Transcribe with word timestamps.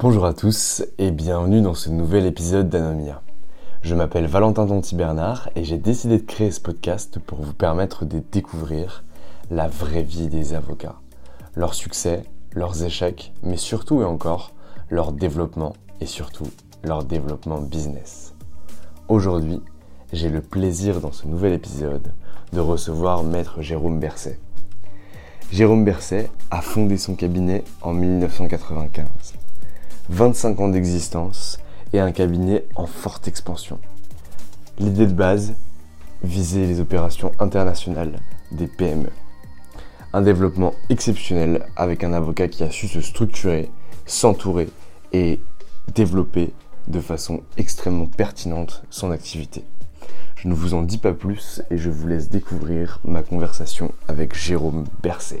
Bonjour 0.00 0.26
à 0.26 0.34
tous 0.34 0.82
et 0.98 1.12
bienvenue 1.12 1.62
dans 1.62 1.72
ce 1.72 1.88
nouvel 1.88 2.26
épisode 2.26 2.68
d'Anomia. 2.68 3.22
Je 3.82 3.94
m'appelle 3.94 4.26
Valentin 4.26 4.66
Tonti 4.66 4.96
Bernard 4.96 5.50
et 5.54 5.62
j'ai 5.62 5.78
décidé 5.78 6.18
de 6.18 6.26
créer 6.26 6.50
ce 6.50 6.60
podcast 6.60 7.20
pour 7.20 7.40
vous 7.40 7.54
permettre 7.54 8.04
de 8.04 8.20
découvrir 8.32 9.04
la 9.52 9.68
vraie 9.68 10.02
vie 10.02 10.26
des 10.26 10.52
avocats, 10.52 10.96
leurs 11.54 11.74
succès, 11.74 12.24
leurs 12.52 12.82
échecs, 12.82 13.32
mais 13.44 13.56
surtout 13.56 14.02
et 14.02 14.04
encore 14.04 14.50
leur 14.90 15.12
développement 15.12 15.74
et 16.00 16.06
surtout 16.06 16.48
leur 16.82 17.04
développement 17.04 17.60
business. 17.60 18.34
Aujourd'hui, 19.08 19.62
j'ai 20.12 20.28
le 20.28 20.40
plaisir 20.40 21.00
dans 21.00 21.12
ce 21.12 21.28
nouvel 21.28 21.52
épisode 21.52 22.12
de 22.52 22.60
recevoir 22.60 23.22
maître 23.22 23.62
Jérôme 23.62 24.00
Berset. 24.00 24.40
Jérôme 25.52 25.84
Berset 25.84 26.30
a 26.50 26.62
fondé 26.62 26.98
son 26.98 27.14
cabinet 27.14 27.62
en 27.80 27.92
1995. 27.92 29.33
25 30.10 30.60
ans 30.60 30.68
d'existence 30.68 31.58
et 31.94 32.00
un 32.00 32.12
cabinet 32.12 32.66
en 32.74 32.86
forte 32.86 33.26
expansion. 33.26 33.78
L'idée 34.78 35.06
de 35.06 35.12
base, 35.12 35.54
viser 36.22 36.66
les 36.66 36.80
opérations 36.80 37.32
internationales 37.38 38.20
des 38.52 38.66
PME. 38.66 39.08
Un 40.12 40.20
développement 40.20 40.74
exceptionnel 40.90 41.64
avec 41.76 42.04
un 42.04 42.12
avocat 42.12 42.48
qui 42.48 42.62
a 42.64 42.70
su 42.70 42.86
se 42.86 43.00
structurer, 43.00 43.70
s'entourer 44.04 44.68
et 45.14 45.40
développer 45.94 46.52
de 46.86 47.00
façon 47.00 47.40
extrêmement 47.56 48.06
pertinente 48.06 48.82
son 48.90 49.10
activité. 49.10 49.64
Je 50.36 50.48
ne 50.48 50.54
vous 50.54 50.74
en 50.74 50.82
dis 50.82 50.98
pas 50.98 51.14
plus 51.14 51.62
et 51.70 51.78
je 51.78 51.88
vous 51.88 52.06
laisse 52.08 52.28
découvrir 52.28 53.00
ma 53.04 53.22
conversation 53.22 53.92
avec 54.06 54.34
Jérôme 54.34 54.84
Berset. 55.02 55.40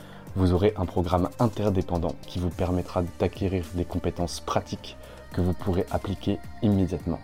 vous 0.35 0.53
aurez 0.53 0.73
un 0.77 0.85
programme 0.85 1.29
interdépendant 1.39 2.15
qui 2.27 2.39
vous 2.39 2.49
permettra 2.49 3.03
d'acquérir 3.19 3.65
des 3.73 3.85
compétences 3.85 4.39
pratiques 4.39 4.97
que 5.33 5.41
vous 5.41 5.53
pourrez 5.53 5.85
appliquer 5.91 6.39
immédiatement. 6.61 7.19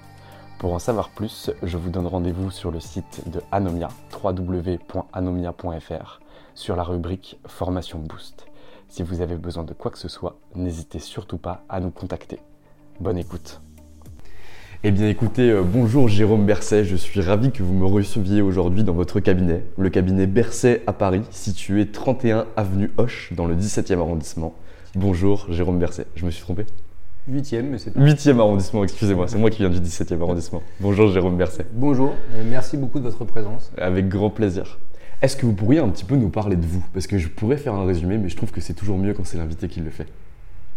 Pour 0.60 0.74
en 0.74 0.80
savoir 0.80 1.10
plus, 1.10 1.52
je 1.62 1.78
vous 1.78 1.90
donne 1.90 2.08
rendez-vous 2.08 2.50
sur 2.50 2.72
le 2.72 2.80
site 2.80 3.30
de 3.30 3.42
Anomia, 3.52 3.90
www.anomia.fr, 4.24 6.20
sur 6.56 6.76
la 6.76 6.84
rubrique 6.84 7.40
Formation 7.46 8.00
Boost. 8.00 8.48
Si 8.88 9.04
vous 9.04 9.22
avez 9.22 9.36
besoin 9.36 9.64
de 9.64 9.74
quoi 9.74 9.92
que 9.92 10.00
ce 10.00 10.08
soit, 10.08 10.38
n'hésitez 10.56 11.00
surtout 11.00 11.38
pas 11.38 11.64
à 11.70 11.80
nous 11.80 11.92
contacter. 11.92 12.40
Bonne 13.00 13.18
écoute. 13.18 13.62
Eh 14.84 14.92
bien 14.92 15.10
écoutez, 15.10 15.50
euh, 15.50 15.64
bonjour 15.64 16.08
Jérôme 16.08 16.46
Berset, 16.46 16.86
je 16.86 16.96
suis 16.96 17.20
ravi 17.20 17.52
que 17.52 17.64
vous 17.64 17.74
me 17.74 17.88
receviez 17.88 18.44
aujourd'hui 18.44 18.84
dans 18.84 18.94
votre 18.94 19.20
cabinet, 19.20 19.64
le 19.76 19.90
cabinet 19.90 20.28
Berset 20.28 20.84
à 20.86 20.94
Paris, 20.94 21.24
situé 21.32 21.88
31 21.88 22.46
avenue 22.56 22.92
Hoche 22.98 23.34
dans 23.36 23.48
le 23.48 23.56
17e 23.56 23.98
arrondissement. 23.98 24.54
Bonjour 24.94 25.48
Jérôme 25.50 25.80
Berset, 25.80 26.06
je 26.16 26.28
me 26.28 26.30
suis 26.30 26.44
trompé? 26.44 26.68
8e, 27.28 27.64
mais 27.64 27.80
c'est 27.80 27.90
pas. 27.90 28.00
8e 28.00 28.38
arrondissement, 28.40 28.84
excusez-moi, 28.84 29.28
c'est 29.28 29.40
moi 29.40 29.50
qui 29.50 29.64
viens 29.64 29.72
du 29.72 29.80
17e 29.80 30.22
arrondissement. 30.22 30.62
Bonjour 30.80 31.08
Jérôme 31.08 31.38
Berset. 31.38 31.66
Bonjour, 31.74 32.14
et 32.40 32.44
merci 32.44 32.78
beaucoup 32.78 33.00
de 33.00 33.06
votre 33.06 33.26
présence. 33.26 33.72
Avec 33.80 34.08
grand 34.08 34.30
plaisir. 34.30 34.78
Est-ce 35.24 35.36
que 35.36 35.48
vous 35.48 35.54
pourriez 35.54 35.80
un 35.80 35.90
petit 35.90 36.06
peu 36.06 36.16
nous 36.16 36.30
parler 36.30 36.56
de 36.56 36.68
vous? 36.68 36.86
Parce 36.94 37.08
que 37.08 37.18
je 37.18 37.30
pourrais 37.30 37.58
faire 37.58 37.74
un 37.74 37.88
résumé, 37.88 38.20
mais 38.20 38.30
je 38.30 38.36
trouve 38.36 38.52
que 38.52 38.62
c'est 38.62 38.76
toujours 38.76 39.00
mieux 39.00 39.16
quand 39.16 39.26
c'est 39.26 39.40
l'invité 39.40 39.70
qui 39.70 39.80
le 39.80 39.90
fait. 39.90 40.06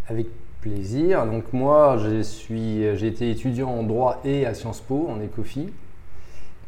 Avec 0.09 0.27
plaisir. 0.61 1.27
Donc 1.27 1.53
moi, 1.53 1.99
j'ai 1.99 3.07
été 3.07 3.31
étudiant 3.31 3.71
en 3.71 3.83
droit 3.83 4.21
et 4.25 4.47
à 4.47 4.55
Sciences 4.55 4.81
Po, 4.81 5.09
en 5.09 5.21
écofi. 5.21 5.71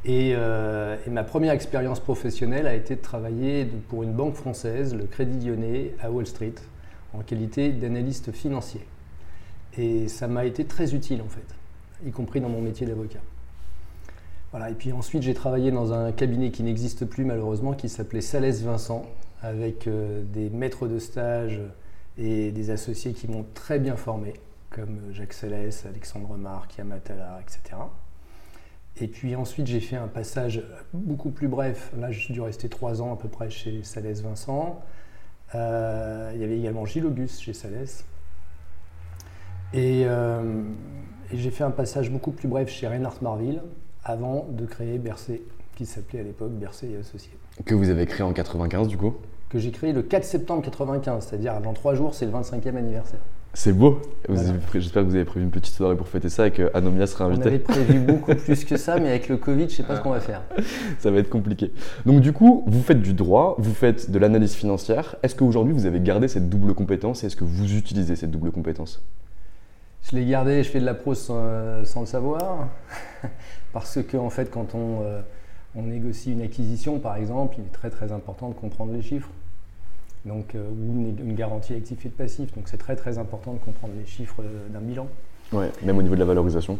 Et, 0.04 0.32
euh, 0.34 0.96
et 1.06 1.10
ma 1.10 1.22
première 1.22 1.52
expérience 1.52 2.00
professionnelle 2.00 2.66
a 2.66 2.74
été 2.74 2.96
de 2.96 3.00
travailler 3.00 3.66
pour 3.88 4.02
une 4.02 4.12
banque 4.12 4.34
française, 4.34 4.94
le 4.94 5.04
Crédit 5.04 5.46
Lyonnais, 5.46 5.94
à 6.00 6.10
Wall 6.10 6.26
Street, 6.26 6.54
en 7.14 7.20
qualité 7.20 7.70
d'analyste 7.70 8.32
financier. 8.32 8.80
Et 9.78 10.08
ça 10.08 10.26
m'a 10.26 10.44
été 10.44 10.64
très 10.64 10.94
utile 10.94 11.22
en 11.22 11.28
fait, 11.28 11.46
y 12.04 12.10
compris 12.10 12.40
dans 12.40 12.48
mon 12.48 12.60
métier 12.60 12.86
d'avocat. 12.86 13.20
Voilà, 14.50 14.70
et 14.70 14.74
puis 14.74 14.92
ensuite 14.92 15.22
j'ai 15.22 15.34
travaillé 15.34 15.70
dans 15.70 15.92
un 15.92 16.12
cabinet 16.12 16.50
qui 16.50 16.62
n'existe 16.62 17.04
plus 17.06 17.24
malheureusement, 17.24 17.72
qui 17.72 17.88
s'appelait 17.88 18.20
Salès 18.20 18.60
Vincent, 18.62 19.06
avec 19.40 19.86
euh, 19.86 20.22
des 20.24 20.50
maîtres 20.50 20.88
de 20.88 20.98
stage 20.98 21.60
et 22.18 22.52
des 22.52 22.70
associés 22.70 23.12
qui 23.12 23.28
m'ont 23.28 23.46
très 23.54 23.78
bien 23.78 23.96
formé, 23.96 24.34
comme 24.70 25.12
Jacques 25.12 25.32
Salès, 25.32 25.86
Alexandre 25.86 26.36
Marc, 26.36 26.76
Yamatala, 26.78 27.40
etc. 27.40 27.76
Et 29.00 29.08
puis 29.08 29.34
ensuite, 29.34 29.66
j'ai 29.66 29.80
fait 29.80 29.96
un 29.96 30.08
passage 30.08 30.62
beaucoup 30.92 31.30
plus 31.30 31.48
bref. 31.48 31.90
Là, 31.98 32.10
j'ai 32.10 32.32
dû 32.32 32.40
rester 32.40 32.68
trois 32.68 33.00
ans 33.00 33.12
à 33.12 33.16
peu 33.16 33.28
près 33.28 33.48
chez 33.48 33.82
Salès 33.82 34.20
Vincent. 34.20 34.80
Euh, 35.54 36.32
il 36.34 36.40
y 36.40 36.44
avait 36.44 36.58
également 36.58 36.84
Gilles 36.84 37.06
Auguste 37.06 37.40
chez 37.40 37.54
Salès. 37.54 38.04
Et, 39.72 40.02
euh, 40.04 40.62
et 41.30 41.38
j'ai 41.38 41.50
fait 41.50 41.64
un 41.64 41.70
passage 41.70 42.10
beaucoup 42.10 42.32
plus 42.32 42.48
bref 42.48 42.68
chez 42.68 42.86
Reinhard 42.86 43.16
Marville 43.22 43.62
avant 44.04 44.46
de 44.50 44.66
créer 44.66 44.98
Bercé, 44.98 45.42
qui 45.74 45.86
s'appelait 45.86 46.20
à 46.20 46.24
l'époque 46.24 46.52
Bercé 46.52 46.90
et 46.90 46.96
Associés. 46.96 47.38
Que 47.64 47.74
vous 47.74 47.90
avez 47.90 48.06
créé 48.06 48.22
en 48.22 48.32
95 48.32 48.88
du 48.88 48.96
coup 48.96 49.14
Que 49.48 49.58
j'ai 49.58 49.70
créé 49.70 49.92
le 49.92 50.02
4 50.02 50.24
septembre 50.24 50.62
95, 50.62 51.26
c'est-à-dire 51.28 51.60
dans 51.60 51.72
trois 51.72 51.94
jours, 51.94 52.14
c'est 52.14 52.26
le 52.26 52.32
25e 52.32 52.76
anniversaire. 52.76 53.20
C'est 53.54 53.74
beau. 53.74 54.00
Voilà. 54.26 54.54
J'espère 54.72 55.02
que 55.02 55.08
vous 55.08 55.14
avez 55.14 55.26
prévu 55.26 55.44
une 55.44 55.50
petite 55.50 55.74
soirée 55.74 55.94
pour 55.94 56.08
fêter 56.08 56.30
ça 56.30 56.46
et 56.46 56.52
que 56.52 56.70
Anomia 56.72 57.06
sera 57.06 57.26
On 57.26 57.32
invité. 57.32 57.48
avait 57.48 57.58
prévu 57.58 57.98
beaucoup 58.06 58.34
plus 58.34 58.64
que 58.64 58.78
ça, 58.78 58.98
mais 58.98 59.10
avec 59.10 59.28
le 59.28 59.36
Covid, 59.36 59.68
je 59.68 59.74
sais 59.76 59.82
pas 59.82 59.96
ce 59.96 60.00
qu'on 60.00 60.10
va 60.10 60.20
faire. 60.20 60.40
Ça 60.98 61.10
va 61.10 61.18
être 61.18 61.28
compliqué. 61.28 61.70
Donc 62.06 62.22
du 62.22 62.32
coup, 62.32 62.64
vous 62.66 62.82
faites 62.82 63.02
du 63.02 63.12
droit, 63.12 63.56
vous 63.58 63.74
faites 63.74 64.10
de 64.10 64.18
l'analyse 64.18 64.54
financière. 64.54 65.16
Est-ce 65.22 65.34
qu'aujourd'hui 65.34 65.74
vous 65.74 65.84
avez 65.84 66.00
gardé 66.00 66.28
cette 66.28 66.48
double 66.48 66.72
compétence 66.72 67.22
et 67.22 67.26
est-ce 67.26 67.36
que 67.36 67.44
vous 67.44 67.76
utilisez 67.76 68.16
cette 68.16 68.30
double 68.30 68.52
compétence? 68.52 69.02
Je 70.10 70.16
l'ai 70.16 70.24
gardé, 70.24 70.62
je 70.64 70.70
fais 70.70 70.80
de 70.80 70.86
la 70.86 70.94
prose 70.94 71.18
sans, 71.18 71.84
sans 71.84 72.00
le 72.00 72.06
savoir. 72.06 72.68
Parce 73.74 74.02
que, 74.02 74.16
en 74.16 74.30
fait, 74.30 74.50
quand 74.50 74.74
on, 74.74 75.02
euh, 75.02 75.20
on 75.74 75.82
négocie 75.82 76.32
une 76.32 76.42
acquisition, 76.42 76.98
par 76.98 77.16
exemple, 77.16 77.56
il 77.58 77.64
est 77.64 77.72
très 77.72 77.90
très 77.90 78.12
important 78.12 78.48
de 78.48 78.54
comprendre 78.54 78.92
les 78.92 79.02
chiffres. 79.02 79.30
donc, 80.24 80.54
ou 80.54 80.92
une, 80.92 81.18
une, 81.18 81.34
garantie 81.34 81.74
actif 81.74 82.04
et 82.06 82.08
de 82.08 82.14
passif. 82.14 82.54
Donc 82.54 82.68
c'est 82.68 82.78
très 82.78 82.96
très 82.96 83.18
important 83.18 83.52
de 83.52 83.58
comprendre 83.58 83.94
les 83.98 84.06
chiffres 84.06 84.42
d'un 84.70 84.80
bilan. 84.80 85.08
Ouais, 85.52 85.70
même 85.82 85.98
au 85.98 86.02
niveau 86.02 86.14
de 86.14 86.20
la 86.20 86.26
valorisation 86.26 86.78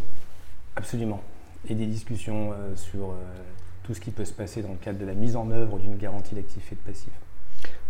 Absolument. 0.77 1.21
Et 1.69 1.75
des 1.75 1.87
discussions 1.87 2.51
sur 2.75 3.15
tout 3.83 3.95
ce 3.95 4.01
qui 4.01 4.11
peut 4.11 4.25
se 4.25 4.33
passer 4.33 4.63
dans 4.63 4.71
le 4.71 4.77
cadre 4.77 4.99
de 4.99 5.05
la 5.05 5.15
mise 5.15 5.37
en 5.37 5.51
œuvre 5.51 5.79
d'une 5.79 5.97
garantie 5.97 6.35
d'actif 6.35 6.73
et 6.73 6.75
de 6.75 6.81
passif. 6.81 7.13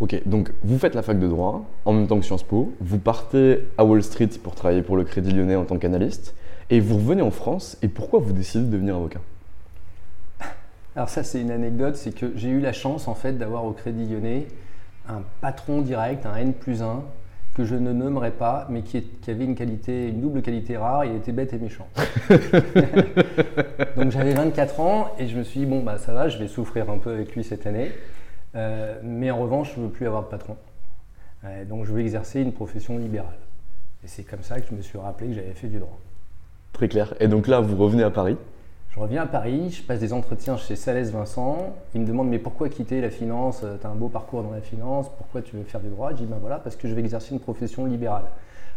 Ok, 0.00 0.20
donc 0.26 0.52
vous 0.62 0.78
faites 0.78 0.94
la 0.94 1.02
fac 1.02 1.18
de 1.18 1.28
droit 1.28 1.64
en 1.84 1.92
même 1.92 2.06
temps 2.06 2.18
que 2.18 2.24
Sciences 2.24 2.42
Po, 2.42 2.72
vous 2.80 2.98
partez 2.98 3.60
à 3.78 3.84
Wall 3.84 4.02
Street 4.02 4.30
pour 4.42 4.54
travailler 4.54 4.82
pour 4.82 4.96
le 4.96 5.04
Crédit 5.04 5.32
Lyonnais 5.32 5.56
en 5.56 5.64
tant 5.64 5.78
qu'analyste, 5.78 6.34
et 6.70 6.80
vous 6.80 6.96
revenez 6.96 7.22
en 7.22 7.30
France, 7.30 7.76
et 7.82 7.88
pourquoi 7.88 8.20
vous 8.20 8.32
décidez 8.32 8.64
de 8.64 8.70
devenir 8.70 8.96
avocat? 8.96 9.20
Alors 10.94 11.08
ça 11.08 11.24
c'est 11.24 11.40
une 11.40 11.50
anecdote, 11.50 11.96
c'est 11.96 12.12
que 12.12 12.32
j'ai 12.36 12.50
eu 12.50 12.60
la 12.60 12.72
chance 12.72 13.08
en 13.08 13.14
fait 13.14 13.32
d'avoir 13.32 13.64
au 13.64 13.72
Crédit 13.72 14.06
Lyonnais 14.06 14.46
un 15.08 15.22
patron 15.40 15.80
direct, 15.80 16.26
un 16.26 16.36
N 16.36 16.52
plus 16.52 16.82
1, 16.82 17.02
que 17.54 17.64
je 17.64 17.74
ne 17.74 17.92
nommerai 17.92 18.30
pas, 18.30 18.66
mais 18.70 18.82
qui, 18.82 19.04
avait 19.28 19.44
une 19.44 19.54
qualité, 19.54 20.08
une 20.08 20.20
double 20.20 20.42
qualité 20.42 20.76
rare, 20.76 21.04
il 21.04 21.14
était 21.16 21.32
bête 21.32 21.52
et 21.52 21.58
méchant. 21.58 21.86
Donc 23.96 24.10
j'avais 24.10 24.32
24 24.34 24.80
ans 24.80 25.12
et 25.18 25.28
je 25.28 25.36
me 25.36 25.42
suis 25.42 25.60
dit, 25.60 25.66
bon 25.66 25.82
bah 25.82 25.98
ça 25.98 26.12
va, 26.12 26.28
je 26.28 26.38
vais 26.38 26.48
souffrir 26.48 26.88
un 26.90 26.98
peu 26.98 27.12
avec 27.12 27.34
lui 27.34 27.44
cette 27.44 27.66
année. 27.66 27.92
Euh, 28.54 28.98
mais 29.02 29.30
en 29.30 29.38
revanche, 29.38 29.72
je 29.74 29.80
ne 29.80 29.86
veux 29.86 29.90
plus 29.90 30.06
avoir 30.06 30.22
de 30.22 30.28
patron. 30.28 30.56
Euh, 31.44 31.64
donc 31.64 31.84
je 31.84 31.92
veux 31.92 32.00
exercer 32.00 32.40
une 32.40 32.52
profession 32.52 32.96
libérale. 32.98 33.38
Et 34.04 34.08
c'est 34.08 34.24
comme 34.24 34.42
ça 34.42 34.60
que 34.60 34.66
je 34.70 34.74
me 34.74 34.82
suis 34.82 34.98
rappelé 34.98 35.28
que 35.28 35.34
j'avais 35.34 35.52
fait 35.52 35.68
du 35.68 35.78
droit. 35.78 35.98
Très 36.72 36.88
clair. 36.88 37.14
Et 37.20 37.28
donc 37.28 37.48
là, 37.48 37.60
vous 37.60 37.76
revenez 37.76 38.02
à 38.02 38.10
Paris? 38.10 38.36
Je 38.94 39.00
reviens 39.00 39.22
à 39.22 39.26
Paris, 39.26 39.70
je 39.70 39.82
passe 39.82 40.00
des 40.00 40.12
entretiens 40.12 40.58
chez 40.58 40.76
Salès 40.76 41.10
Vincent. 41.10 41.74
Il 41.94 42.02
me 42.02 42.06
demande 42.06 42.28
mais 42.28 42.38
pourquoi 42.38 42.68
quitter 42.68 43.00
la 43.00 43.08
finance? 43.08 43.64
Tu 43.80 43.86
as 43.86 43.90
un 43.90 43.94
beau 43.94 44.08
parcours 44.08 44.42
dans 44.42 44.50
la 44.50 44.60
finance, 44.60 45.10
pourquoi 45.16 45.40
tu 45.40 45.56
veux 45.56 45.62
faire 45.62 45.80
du 45.80 45.88
droit? 45.88 46.10
Je 46.10 46.16
dis 46.16 46.26
ben 46.26 46.36
voilà, 46.38 46.58
parce 46.58 46.76
que 46.76 46.86
je 46.86 46.94
vais 46.94 47.00
exercer 47.00 47.32
une 47.32 47.40
profession 47.40 47.86
libérale. 47.86 48.26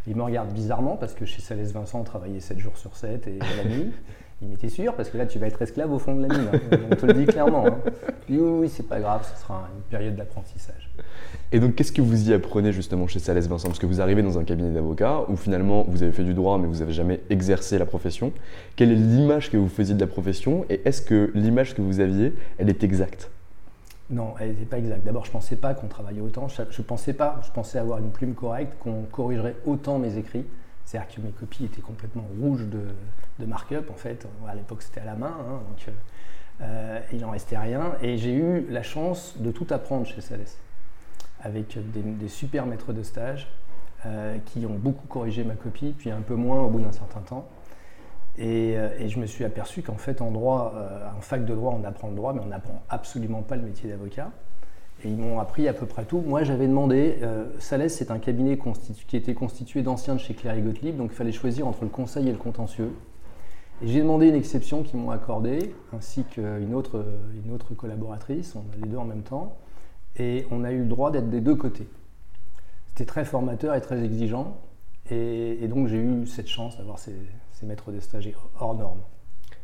Il 0.08 0.16
me 0.16 0.24
regarde 0.24 0.54
bizarrement 0.54 0.96
parce 0.96 1.14
que 1.14 1.26
chez 1.26 1.42
Salès 1.42 1.70
Vincent, 1.74 2.00
on 2.00 2.04
travaillait 2.04 2.40
7 2.40 2.58
jours 2.60 2.78
sur 2.78 2.96
7 2.96 3.28
et 3.28 3.40
la 3.40 3.70
nuit. 3.70 3.92
Il 4.42 4.48
m'était 4.48 4.70
sûr 4.70 4.96
parce 4.96 5.10
que 5.10 5.18
là, 5.18 5.26
tu 5.26 5.38
vas 5.38 5.48
être 5.48 5.62
esclave 5.62 5.92
au 5.92 6.00
fond 6.00 6.16
de 6.16 6.26
la 6.26 6.28
mine. 6.30 6.50
Hein. 6.54 6.78
On 6.92 6.96
te 6.96 7.06
le 7.06 7.14
dit 7.14 7.26
clairement. 7.26 7.68
Hein. 7.68 7.78
oui, 8.30 8.38
oui, 8.38 8.70
c'est 8.70 8.88
pas 8.88 9.02
grave, 9.02 9.30
ce 9.30 9.42
sera 9.42 9.68
une 9.76 9.84
période 9.84 10.16
d'apprentissage. 10.16 10.85
Et 11.52 11.60
donc, 11.60 11.76
qu'est-ce 11.76 11.92
que 11.92 12.02
vous 12.02 12.30
y 12.30 12.34
apprenez 12.34 12.72
justement 12.72 13.08
chez 13.08 13.20
Salès 13.20 13.48
Vincent? 13.48 13.68
Parce 13.68 13.80
que 13.80 13.86
vous 13.86 14.02
arrivez 14.02 14.24
dans 14.24 14.38
un 14.40 14.44
cabinet 14.44 14.72
d'avocat 14.72 15.22
où 15.30 15.36
finalement 15.38 15.86
vous 15.88 16.04
avez 16.04 16.12
fait 16.12 16.24
du 16.24 16.34
droit, 16.34 16.58
mais 16.58 16.68
vous 16.68 16.80
n'avez 16.80 16.94
jamais 16.94 17.22
exercé 17.30 17.78
la 17.78 17.86
profession. 17.86 18.34
Quelle 18.76 18.92
est 18.92 18.96
l'image 18.96 19.52
que 19.52 19.58
vous 19.58 19.70
faisiez 19.70 19.96
de 19.96 20.00
la 20.00 20.08
profession 20.08 20.66
Et 20.70 20.82
est-ce 20.86 21.02
que 21.02 21.32
l'image 21.36 21.76
que 21.76 21.82
vous 21.82 22.00
aviez, 22.00 22.34
elle 22.58 22.70
est 22.70 22.84
exacte? 22.84 23.30
Non, 24.10 24.36
elle 24.40 24.50
n'était 24.50 24.66
pas 24.66 24.78
exacte. 24.78 25.04
D'abord, 25.04 25.26
je 25.26 25.30
ne 25.30 25.34
pensais 25.34 25.56
pas 25.56 25.74
qu'on 25.74 25.88
travaillait 25.88 26.22
autant. 26.22 26.48
Je, 26.48 26.82
pensais 26.82 27.14
pas, 27.14 27.42
je 27.46 27.52
pensais 27.52 27.80
avoir 27.80 28.00
une 28.00 28.12
plume 28.12 28.36
correcte, 28.36 28.74
qu'on 28.80 29.04
corrigerait 29.04 29.56
autant 29.66 29.98
mes 29.98 30.18
écrits. 30.18 30.46
C'est-à-dire 30.86 31.16
que 31.16 31.22
mes 31.22 31.32
copies 31.32 31.66
étaient 31.66 31.82
complètement 31.82 32.28
rouges 32.40 32.66
de, 32.66 32.82
de 33.40 33.46
markup, 33.50 33.90
en 33.90 33.96
fait. 33.96 34.28
À 34.48 34.54
l'époque, 34.54 34.84
c'était 34.84 35.02
à 35.02 35.06
la 35.06 35.16
main, 35.16 35.34
hein, 35.40 35.60
donc 35.70 35.96
euh, 36.62 37.00
il 37.12 37.20
n'en 37.20 37.32
restait 37.32 37.58
rien. 37.58 37.94
Et 38.02 38.18
j'ai 38.18 38.34
eu 38.34 38.68
la 38.70 38.84
chance 38.84 39.36
de 39.40 39.52
tout 39.52 39.68
apprendre 39.72 40.06
chez 40.06 40.22
Salès, 40.22 40.58
avec 41.42 41.78
des, 41.92 42.28
super 42.28 42.66
maîtres 42.66 42.94
de 42.94 43.04
stage 43.04 43.48
euh, 44.06 44.38
qui 44.46 44.66
ont 44.66 44.76
beaucoup 44.76 45.08
corrigé 45.08 45.44
ma 45.44 45.56
copie, 45.56 45.94
puis 45.98 46.10
un 46.12 46.22
peu 46.22 46.36
moins 46.36 46.62
au 46.62 46.70
bout 46.70 46.80
d'un 46.80 46.92
certain 46.92 47.22
temps. 47.22 47.48
Et, 48.38 48.78
euh, 48.78 49.08
je 49.08 49.20
me 49.20 49.26
suis 49.26 49.46
aperçu 49.46 49.82
qu'en 49.82 49.98
fait, 49.98 50.22
en 50.22 50.32
droit, 50.32 50.74
en 51.16 51.22
fac 51.22 51.46
de 51.46 51.54
droit, 51.54 51.78
on 51.80 51.84
apprend 51.84 52.10
le 52.10 52.16
droit, 52.16 52.34
mais 52.34 52.42
on 52.42 52.48
n'apprend 52.48 52.82
absolument 52.90 53.42
pas 53.42 53.56
le 53.56 53.64
métier 53.64 53.90
d'avocat. 53.90 54.32
Et 55.04 55.10
ils 55.10 55.18
m'ont 55.18 55.40
appris 55.40 55.68
à 55.68 55.74
peu 55.74 55.86
près 55.86 56.06
tout. 56.06 56.22
Moi, 56.22 56.44
j'avais 56.44 56.68
demandé, 56.68 57.18
euh, 57.22 57.46
Salès, 57.60 57.94
c'est 57.94 58.12
un 58.12 58.20
cabinet 58.20 58.58
qui 59.08 59.18
était 59.18 59.34
constitué 59.34 59.82
d'anciens 59.82 60.16
de 60.16 60.20
chez 60.20 60.34
Clary 60.34 60.62
Gottlieb, 60.62 60.96
donc 60.96 61.12
il 61.12 61.16
fallait 61.16 61.32
choisir 61.34 61.68
entre 61.68 61.84
le 61.84 61.90
conseil 61.90 62.30
et 62.30 62.32
le 62.32 62.38
contentieux. 62.38 62.92
Et 63.82 63.88
j'ai 63.88 64.00
demandé 64.00 64.30
une 64.30 64.36
exception 64.36 64.84
qu'ils 64.84 65.00
m'ont 65.00 65.12
accordée, 65.12 65.76
ainsi 65.94 66.24
qu'une 66.24 66.74
autre, 66.74 67.06
une 67.46 67.54
autre 67.54 67.74
collaboratrice, 67.74 68.56
on 68.56 68.60
a 68.60 68.82
les 68.82 68.88
deux 68.88 68.98
en 68.98 69.04
même 69.04 69.24
temps, 69.24 69.58
et 70.18 70.46
on 70.52 70.64
a 70.64 70.72
eu 70.72 70.80
le 70.80 70.86
droit 70.86 71.12
d'être 71.12 71.30
des 71.30 71.42
deux 71.42 71.56
côtés. 71.56 71.88
C'était 72.88 73.06
très 73.06 73.26
formateur 73.26 73.76
et 73.76 73.82
très 73.82 74.04
exigeant, 74.04 74.58
et, 75.12 75.68
donc 75.68 75.88
j'ai 75.88 75.98
eu 75.98 76.26
cette 76.26 76.48
chance 76.48 76.78
d'avoir 76.78 77.00
ces, 77.00 77.14
maîtres 77.64 77.92
de 77.92 78.00
stage 78.00 78.30
hors 78.60 78.76
normes. 78.76 79.02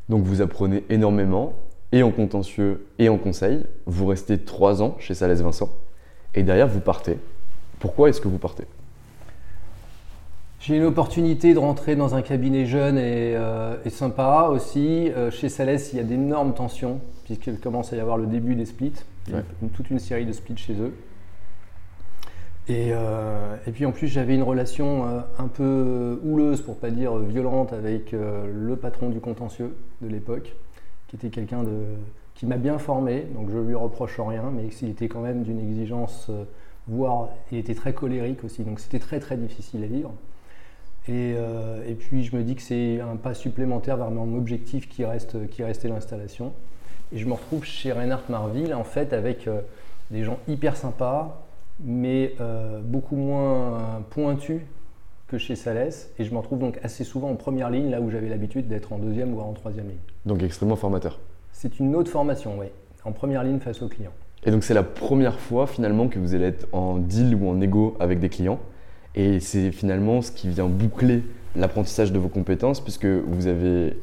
Donc 0.10 0.24
vous 0.24 0.42
apprenez 0.42 0.84
énormément, 0.90 1.54
et 1.92 2.04
en 2.04 2.12
contentieux 2.12 2.88
et 3.00 3.10
en 3.10 3.18
conseil. 3.18 3.66
Vous 3.86 4.06
restez 4.06 4.40
trois 4.40 4.82
ans 4.82 4.96
chez 5.00 5.14
Salès 5.14 5.42
Vincent 5.42 5.70
et 6.34 6.44
derrière 6.44 6.68
vous 6.68 6.80
partez. 6.80 7.18
Pourquoi 7.80 8.10
est-ce 8.10 8.22
que 8.22 8.28
vous 8.28 8.38
partez? 8.38 8.66
J'ai 10.62 10.78
une 10.78 10.84
opportunité 10.84 11.56
de 11.56 11.60
rentrer 11.60 11.96
dans 11.96 12.14
un 12.14 12.22
cabinet 12.22 12.68
jeune 12.68 12.98
et, 13.00 13.36
euh, 13.36 13.78
sympa 13.90 14.50
aussi. 14.52 15.10
Euh, 15.10 15.32
chez 15.32 15.50
Salès, 15.50 15.92
il 15.92 15.98
y 15.98 16.00
a 16.00 16.04
d'énormes 16.04 16.54
tensions, 16.54 17.02
puisqu'il 17.26 17.60
commence 17.60 17.92
à 17.94 17.96
y 17.96 18.00
avoir 18.00 18.18
le 18.18 18.28
début 18.28 18.54
des 18.54 18.66
splits. 18.66 18.94
Il 19.28 19.34
y 19.34 19.38
a 19.38 19.44
toute 19.74 19.90
une 19.90 19.98
série 19.98 20.26
de 20.26 20.32
splits 20.32 20.58
chez 20.58 20.74
eux. 20.74 20.94
Et, 22.68 22.90
euh, 22.92 23.56
et 23.66 23.72
puis 23.72 23.88
en 23.88 23.92
plus, 23.92 24.08
j'avais 24.08 24.36
une 24.36 24.44
relation 24.44 25.04
un 25.40 25.48
peu 25.48 26.20
houleuse, 26.24 26.62
pour 26.62 26.78
pas 26.78 26.92
dire 26.92 27.18
violente, 27.18 27.74
avec 27.74 28.12
le 28.12 28.76
patron 28.76 29.10
du 29.10 29.20
contentieux 29.20 29.76
de 30.02 30.08
l'époque 30.08 30.56
qui 31.08 31.16
était 31.16 31.30
quelqu'un 31.30 31.64
de 31.64 31.80
qui 32.36 32.46
m'a 32.46 32.58
bien 32.58 32.78
formé, 32.78 33.28
donc 33.36 33.50
je 33.52 33.58
lui 33.58 33.76
reproche 33.76 34.20
rien, 34.20 34.44
mais 34.56 34.68
il 34.82 34.90
était 34.90 35.08
quand 35.08 35.20
même 35.20 35.44
d'une 35.44 35.60
exigence, 35.60 36.32
voire 36.88 37.30
il 37.52 37.58
était 37.58 37.76
très 37.76 37.94
colérique 37.94 38.44
aussi, 38.44 38.64
donc 38.64 38.80
c'était 38.80 39.00
très 39.00 39.20
très 39.20 39.38
difficile 39.38 39.84
à 39.84 39.88
vivre. 39.88 40.14
Et, 41.08 41.34
euh, 41.36 41.84
et, 41.88 41.96
puis 41.96 42.24
je 42.24 42.36
me 42.36 42.44
dis 42.44 42.56
que 42.56 42.62
c'est 42.62 43.00
un 43.02 43.16
pas 43.16 43.34
supplémentaire 43.34 43.98
vers 43.98 44.12
mon 44.12 44.38
objectif 44.38 44.88
qui 44.88 45.04
reste 45.04 45.50
qui 45.50 45.64
restait 45.64 45.88
l'installation. 45.88 46.54
Et 47.12 47.18
je 47.18 47.26
me 47.26 47.34
retrouve 47.34 47.64
chez 47.64 47.92
Reinhard 47.92 48.24
Marville 48.30 48.74
en 48.74 48.84
fait 48.84 49.12
avec 49.12 49.48
euh, 49.48 49.62
des 50.12 50.24
gens 50.24 50.38
hyper 50.48 50.76
sympas, 50.76 51.44
mais 51.84 52.36
beaucoup 52.84 53.16
moins 53.16 54.04
pointus 54.10 54.62
que 55.28 55.38
chez 55.38 55.56
Salès. 55.56 56.12
Et 56.20 56.26
je 56.26 56.32
me 56.32 56.38
retrouve 56.38 56.60
donc 56.60 56.78
assez 56.84 57.04
souvent 57.04 57.30
en 57.30 57.36
première 57.36 57.70
ligne, 57.70 57.90
là 57.90 58.02
où 58.02 58.12
j'avais 58.12 58.30
l'habitude 58.30 58.68
d'être 58.68 58.94
en 58.94 59.00
deuxième, 59.00 59.34
voire 59.34 59.48
en 59.48 59.54
troisième 59.54 59.88
ligne. 59.88 59.98
Donc 60.26 60.44
extrêmement 60.44 60.76
formateur. 60.76 61.20
C'est 61.54 61.80
une 61.80 61.96
autre 61.96 62.12
formation, 62.12 62.60
oui. 62.60 62.68
En 63.06 63.14
première 63.14 63.44
ligne 63.44 63.60
face 63.60 63.82
aux 63.82 63.88
clients. 63.88 64.12
Et 64.46 64.52
donc 64.52 64.64
c'est 64.64 64.74
la 64.74 64.84
première 64.84 65.40
fois 65.40 65.66
finalement 65.66 66.08
que 66.08 66.20
vous 66.20 66.36
allez 66.36 66.46
être 66.46 66.68
en 66.72 66.98
deal 66.98 67.36
ou 67.36 67.50
en 67.50 67.62
égo 67.62 67.96
avec 68.00 68.20
des 68.20 68.30
clients. 68.30 68.60
Et 69.16 69.40
c'est 69.40 69.72
finalement 69.72 70.22
ce 70.22 70.32
qui 70.32 70.50
vient 70.50 70.68
boucler 70.68 71.24
l'apprentissage 71.56 72.12
de 72.12 72.20
vos 72.20 72.30
compétences, 72.30 72.80
puisque 72.80 73.06
vous 73.06 73.48
avez 73.48 73.98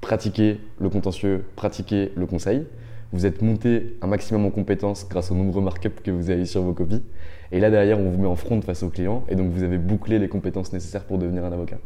pratiqué 0.00 0.58
le 0.80 0.88
contentieux, 0.88 1.44
pratiqué 1.56 2.12
le 2.16 2.26
conseil. 2.26 2.66
Vous 3.12 3.26
êtes 3.26 3.42
monté 3.42 3.96
un 4.00 4.06
maximum 4.06 4.46
en 4.46 4.50
compétences 4.50 5.06
grâce 5.08 5.30
aux 5.30 5.34
nombreux 5.34 5.60
markups 5.60 6.02
que 6.02 6.10
vous 6.10 6.30
avez 6.30 6.46
sur 6.46 6.62
vos 6.62 6.72
copies. 6.72 7.02
Et 7.52 7.60
là, 7.60 7.70
derrière, 7.70 8.00
on 8.00 8.08
vous 8.08 8.18
met 8.18 8.26
en 8.26 8.36
front 8.36 8.60
face 8.62 8.82
au 8.82 8.88
client. 8.88 9.24
Et 9.28 9.34
donc, 9.34 9.50
vous 9.50 9.62
avez 9.62 9.76
bouclé 9.76 10.18
les 10.18 10.28
compétences 10.28 10.72
nécessaires 10.72 11.04
pour 11.04 11.18
devenir 11.18 11.44
un 11.44 11.52
avocat. 11.52 11.76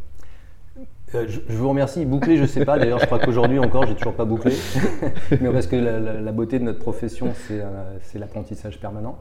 Euh, 1.15 1.27
je, 1.29 1.57
vous 1.57 1.69
remercie. 1.69 2.05
Bouclé, 2.05 2.37
je 2.37 2.43
ne 2.43 2.47
sais 2.47 2.65
pas. 2.65 2.79
D'ailleurs, 2.79 3.01
je 3.01 3.07
crois 3.07 3.19
qu'aujourd'hui 3.19 3.59
encore, 3.59 3.87
j'ai 3.87 3.97
toujours 3.97 4.15
pas 4.15 4.25
bouclé. 4.25 4.53
mais 5.41 5.51
parce 5.51 5.67
que 5.67 5.77
la, 5.77 6.33
beauté 6.33 6.61
de 6.61 6.65
notre 6.65 6.79
profession, 6.79 7.33
c'est 7.49 7.61
euh, 7.61 8.19
l'apprentissage 8.19 8.79
permanent. 8.79 9.19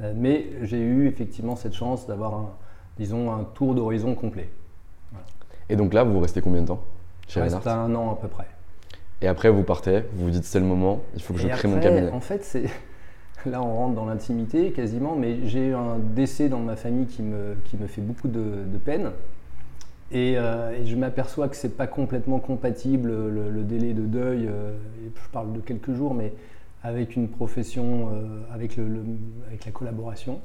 Euh, 0.00 0.12
mais 0.16 0.46
j'ai 0.62 0.80
eu 0.80 1.08
effectivement 1.08 1.56
cette 1.56 1.74
chance 1.74 2.06
d'avoir 2.06 2.34
un, 2.34 2.50
disons, 2.98 3.32
un 3.32 3.44
tour 3.44 3.74
d'horizon 3.74 4.14
complet. 4.14 4.48
Et 5.68 5.76
donc 5.76 5.92
là, 5.92 6.04
vous 6.04 6.18
restez 6.20 6.40
combien 6.40 6.62
de 6.62 6.68
temps 6.68 6.82
chez 7.26 7.40
Je 7.40 7.44
reste 7.44 7.66
un 7.66 7.94
an 7.94 8.12
à 8.12 8.16
peu 8.16 8.28
près. 8.28 8.46
Et 9.20 9.28
après, 9.28 9.50
vous 9.50 9.64
partez, 9.64 10.04
vous 10.14 10.26
vous 10.26 10.30
dites 10.30 10.44
c'est 10.44 10.60
le 10.60 10.66
moment, 10.66 11.02
il 11.14 11.22
faut 11.22 11.34
que 11.34 11.40
je 11.40 11.48
crée 11.48 11.68
mon 11.68 11.80
cabinet. 11.80 12.10
En 12.10 12.20
fait, 12.20 12.44
c'est 12.44 12.64
là 13.46 13.62
on 13.62 13.74
rentre 13.74 13.94
dans 13.94 14.06
l'intimité 14.06 14.70
quasiment, 14.72 15.16
mais 15.16 15.46
j'ai 15.46 15.68
eu 15.68 15.74
un 15.74 15.98
décès 15.98 16.48
dans 16.48 16.60
ma 16.60 16.76
famille 16.76 17.06
qui 17.06 17.22
me, 17.22 17.56
qui 17.64 17.76
me 17.76 17.86
fait 17.86 18.00
beaucoup 18.00 18.28
de, 18.28 18.64
peine. 18.84 19.10
Euh, 20.14 20.70
et, 20.72 20.86
je 20.86 20.96
m'aperçois 20.96 21.48
que 21.48 21.56
c'est 21.56 21.76
pas 21.76 21.86
complètement 21.86 22.38
compatible 22.38 23.10
le, 23.10 23.62
délai 23.62 23.92
de 23.92 24.02
deuil, 24.02 24.46
euh, 24.46 24.72
je 25.04 25.28
parle 25.30 25.52
de 25.52 25.60
quelques 25.60 25.92
jours, 25.92 26.14
mais 26.14 26.32
avec 26.82 27.16
une 27.16 27.28
profession, 27.28 28.10
euh, 28.12 28.54
avec, 28.54 28.76
le, 28.76 29.04
avec 29.48 29.64
la 29.64 29.72
collaboration. 29.72 30.40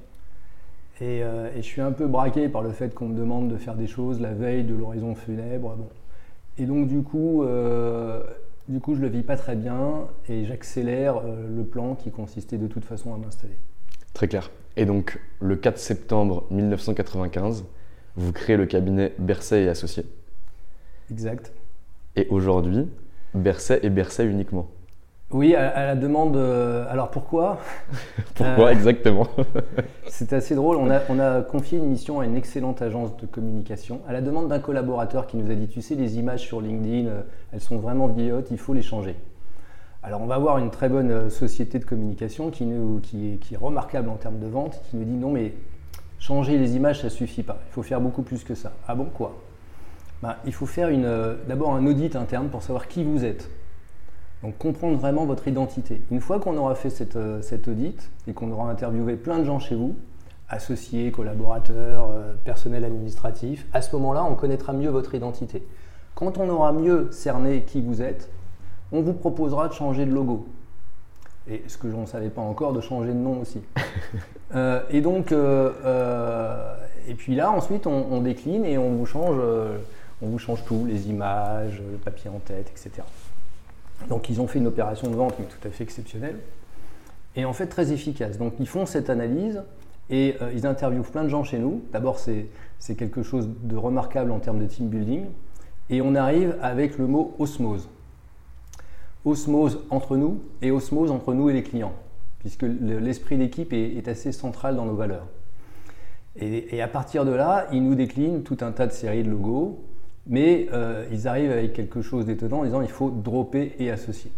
Et, 1.02 1.18
et, 1.18 1.58
je 1.58 1.62
suis 1.62 1.82
un 1.82 1.92
peu 1.92 2.08
braqué 2.08 2.48
par 2.48 2.62
le 2.62 2.72
fait 2.72 2.94
qu'on 2.94 3.10
me 3.10 3.18
demande 3.18 3.50
de 3.50 3.58
faire 3.58 3.76
des 3.76 3.88
choses 3.88 4.22
la 4.22 4.32
veille 4.32 4.64
de 4.64 4.76
l'horizon 4.76 5.16
funèbre. 5.16 5.76
Bon. 5.76 5.90
Et 6.60 6.66
donc 6.66 6.88
du 6.88 7.02
coup, 7.02 7.44
du 8.70 8.80
coup, 8.80 8.96
je 8.96 9.02
ne 9.02 9.06
le 9.08 9.12
vis 9.12 9.24
pas 9.24 9.36
très 9.36 9.56
bien 9.56 10.08
et 10.30 10.46
j'accélère 10.46 11.18
euh, 11.18 11.48
le 11.54 11.66
plan 11.66 11.96
qui 11.96 12.12
consistait 12.12 12.58
de 12.58 12.68
toute 12.68 12.86
façon 12.86 13.14
à 13.14 13.18
m'installer. 13.18 13.58
Très 14.14 14.28
clair. 14.28 14.52
Et 14.78 14.86
donc, 14.86 15.20
le 15.42 15.58
4 15.58 15.78
septembre 15.78 16.46
1995, 16.50 17.66
vous 18.16 18.32
créez 18.32 18.56
le 18.56 18.66
cabinet 18.66 19.14
Berset 19.18 19.64
et 19.64 19.70
Associés. 19.70 20.06
Exact. 21.12 21.52
Et 22.16 22.28
aujourd'hui, 22.30 22.88
Berset 23.34 23.82
et 23.84 23.90
Berset 23.90 24.26
uniquement. 24.26 24.70
Oui, 25.34 25.56
à, 25.56 25.86
la 25.86 25.96
demande. 25.96 26.38
alors 26.38 27.10
pourquoi 27.10 27.60
Pourquoi 28.36 28.72
exactement 28.72 29.28
C'est 30.08 30.32
assez 30.32 30.56
drôle. 30.56 30.78
On 30.78 30.90
a, 30.90 31.02
on 31.10 31.20
a, 31.20 31.42
confié 31.42 31.80
une 31.80 31.88
mission 31.88 32.20
à 32.20 32.26
une 32.26 32.36
excellente 32.36 32.82
agence 32.82 33.18
de 33.18 33.26
communication 33.26 34.02
à 34.08 34.14
la 34.14 34.22
demande 34.22 34.48
d'un 34.48 34.60
collaborateur 34.60 35.28
qui 35.28 35.38
nous 35.38 35.52
a 35.52 35.56
dit 35.56 35.68
Tu 35.68 35.82
sais, 35.82 35.96
les 35.96 36.18
images 36.18 36.42
sur 36.42 36.62
LinkedIn, 36.62 37.10
elles 37.52 37.62
sont 37.62 37.78
vraiment 37.78 38.08
vieillottes, 38.08 38.52
il 38.52 38.60
faut 38.60 38.74
les 38.74 38.84
changer. 38.84 39.16
Alors 40.06 40.22
on 40.22 40.26
va 40.26 40.36
avoir 40.36 40.58
une 40.58 40.70
très 40.70 40.90
bonne 40.90 41.12
euh, 41.12 41.30
société 41.30 41.80
de 41.80 41.86
communication 41.86 42.52
qui, 42.52 42.66
est, 42.66 43.56
remarquable 43.56 44.10
en 44.10 44.16
termes 44.16 44.40
de 44.40 44.48
vente, 44.48 44.82
qui 44.90 44.98
nous 44.98 45.06
dit 45.06 45.14
non 45.14 45.32
mais 45.32 45.54
changer 46.20 46.58
les 46.58 46.76
images 46.76 47.02
ça 47.02 47.10
suffit 47.10 47.42
pas, 47.42 47.62
il 47.70 47.72
faut 47.72 47.84
faire 47.84 48.02
beaucoup 48.02 48.22
plus 48.22 48.44
que 48.44 48.54
ça. 48.54 48.74
Ah 48.86 48.96
bon 48.96 49.06
quoi? 49.06 49.42
Ben, 50.22 50.36
Il 50.46 50.54
faut 50.54 50.66
faire 50.66 50.90
euh, 50.92 51.36
d'abord 51.48 51.74
un 51.74 51.86
audit 51.86 52.18
interne 52.18 52.50
pour 52.50 52.64
savoir 52.64 52.90
qui 52.90 53.06
vous 53.06 53.24
êtes. 53.24 53.50
Donc 54.44 54.58
comprendre 54.58 54.98
vraiment 54.98 55.26
votre 55.26 55.48
identité. 55.48 56.02
Une 56.12 56.20
fois 56.20 56.40
qu'on 56.40 56.58
aura 56.58 56.76
fait 56.76 56.90
cette, 56.90 57.16
euh, 57.16 57.42
cet 57.42 57.68
audit 57.68 58.12
et 58.28 58.34
qu'on 58.34 58.52
aura 58.52 58.70
interviewé 58.70 59.16
plein 59.16 59.40
de 59.40 59.46
gens 59.46 59.60
chez 59.60 59.76
vous, 59.76 59.96
associés, 60.50 61.12
collaborateurs, 61.12 62.10
personnel 62.44 62.84
administratif, 62.84 63.66
à 63.74 63.82
ce 63.82 63.96
moment-là 63.96 64.24
on 64.24 64.36
connaîtra 64.36 64.74
mieux 64.74 64.90
votre 64.90 65.16
identité. 65.16 65.64
Quand 66.14 66.38
on 66.38 66.48
aura 66.50 66.72
mieux 66.74 67.10
cerné 67.12 67.64
qui 67.64 67.82
vous 67.82 68.02
êtes, 68.02 68.30
on 68.92 69.02
vous 69.02 69.14
proposera 69.14 69.68
de 69.68 69.74
changer 69.74 70.06
de 70.06 70.12
logo. 70.12 70.46
Et 71.50 71.64
ce 71.68 71.78
que 71.78 71.90
je 71.90 71.96
ne 71.96 72.06
savais 72.06 72.30
pas 72.30 72.42
encore, 72.42 72.74
de 72.74 72.82
changer 72.82 73.10
de 73.10 73.18
nom 73.18 73.42
aussi. 73.42 73.62
Euh, 74.56 74.84
et 74.92 75.02
donc, 75.02 75.32
euh, 75.32 75.72
euh, 75.84 76.76
et 77.08 77.16
puis 77.16 77.34
là, 77.34 77.50
ensuite, 77.50 77.88
on, 77.88 78.22
décline 78.22 78.66
et 78.66 78.78
on 78.78 78.92
vous 78.92 79.08
change, 79.08 79.36
on 80.22 80.28
vous 80.28 80.38
change 80.38 80.64
tout, 80.64 80.86
les 80.88 81.10
images, 81.10 81.82
le 81.92 81.98
papier 81.98 82.30
en 82.30 82.38
tête, 82.38 82.70
etc. 82.70 83.02
Donc, 84.10 84.30
ils 84.30 84.42
ont 84.42 84.48
fait 84.48 84.60
une 84.60 84.68
opération 84.68 85.10
de 85.10 85.16
vente, 85.16 85.36
mais 85.40 85.46
tout 85.46 85.68
à 85.68 85.72
fait 85.72 85.84
exceptionnelle, 85.84 86.38
et 87.36 87.46
en 87.46 87.54
fait 87.54 87.68
très 87.68 87.92
efficace. 87.92 88.38
Donc, 88.38 88.54
ils 88.60 88.68
font 88.68 88.86
cette 88.86 89.10
analyse 89.10 89.64
et 90.10 90.36
ils 90.54 90.68
interviewent 90.68 91.10
plein 91.10 91.24
de 91.24 91.30
gens 91.30 91.44
chez 91.44 91.58
nous. 91.58 91.82
D'abord, 91.92 92.20
c'est 92.20 92.96
quelque 92.96 93.24
chose 93.24 93.50
de 93.64 93.76
remarquable 93.76 94.32
en 94.32 94.40
termes 94.40 94.60
de 94.60 94.66
team 94.66 94.90
building, 94.90 95.26
et 95.90 96.02
on 96.02 96.16
arrive 96.16 96.58
avec 96.62 96.98
le 96.98 97.08
mot 97.08 97.36
osmose 97.40 97.88
osmose 99.26 99.80
entre 99.90 100.18
nous 100.18 100.42
et 100.62 100.72
osmose 100.72 101.12
entre 101.12 101.34
nous 101.34 101.50
et 101.50 101.54
les 101.54 101.64
clients, 101.64 101.94
puisque 102.40 102.64
l'esprit 102.64 103.38
d'équipe 103.38 103.74
est, 103.74 104.08
assez 104.08 104.32
central 104.32 104.76
dans 104.76 104.86
nos 104.86 104.96
valeurs. 104.96 105.28
Et, 106.36 106.82
à 106.82 106.88
partir 106.88 107.26
de 107.26 107.32
là, 107.32 107.68
ils 107.72 107.84
nous 107.84 107.96
déclinent 107.96 108.44
tout 108.44 108.58
un 108.62 108.72
tas 108.72 108.88
de 108.88 108.92
séries 108.92 109.24
de 109.24 109.30
logos, 109.30 109.84
mais 110.28 110.68
euh, 110.72 111.06
ils 111.12 111.28
arrivent 111.28 111.52
avec 111.52 111.74
quelque 111.74 112.02
chose 112.02 112.26
d'étonnant 112.26 112.60
en 112.60 112.66
disant 112.66 112.82
il 112.82 112.90
faut 112.90 113.10
dropper 113.10 113.76
et 113.80 113.92
associer. 113.92 114.32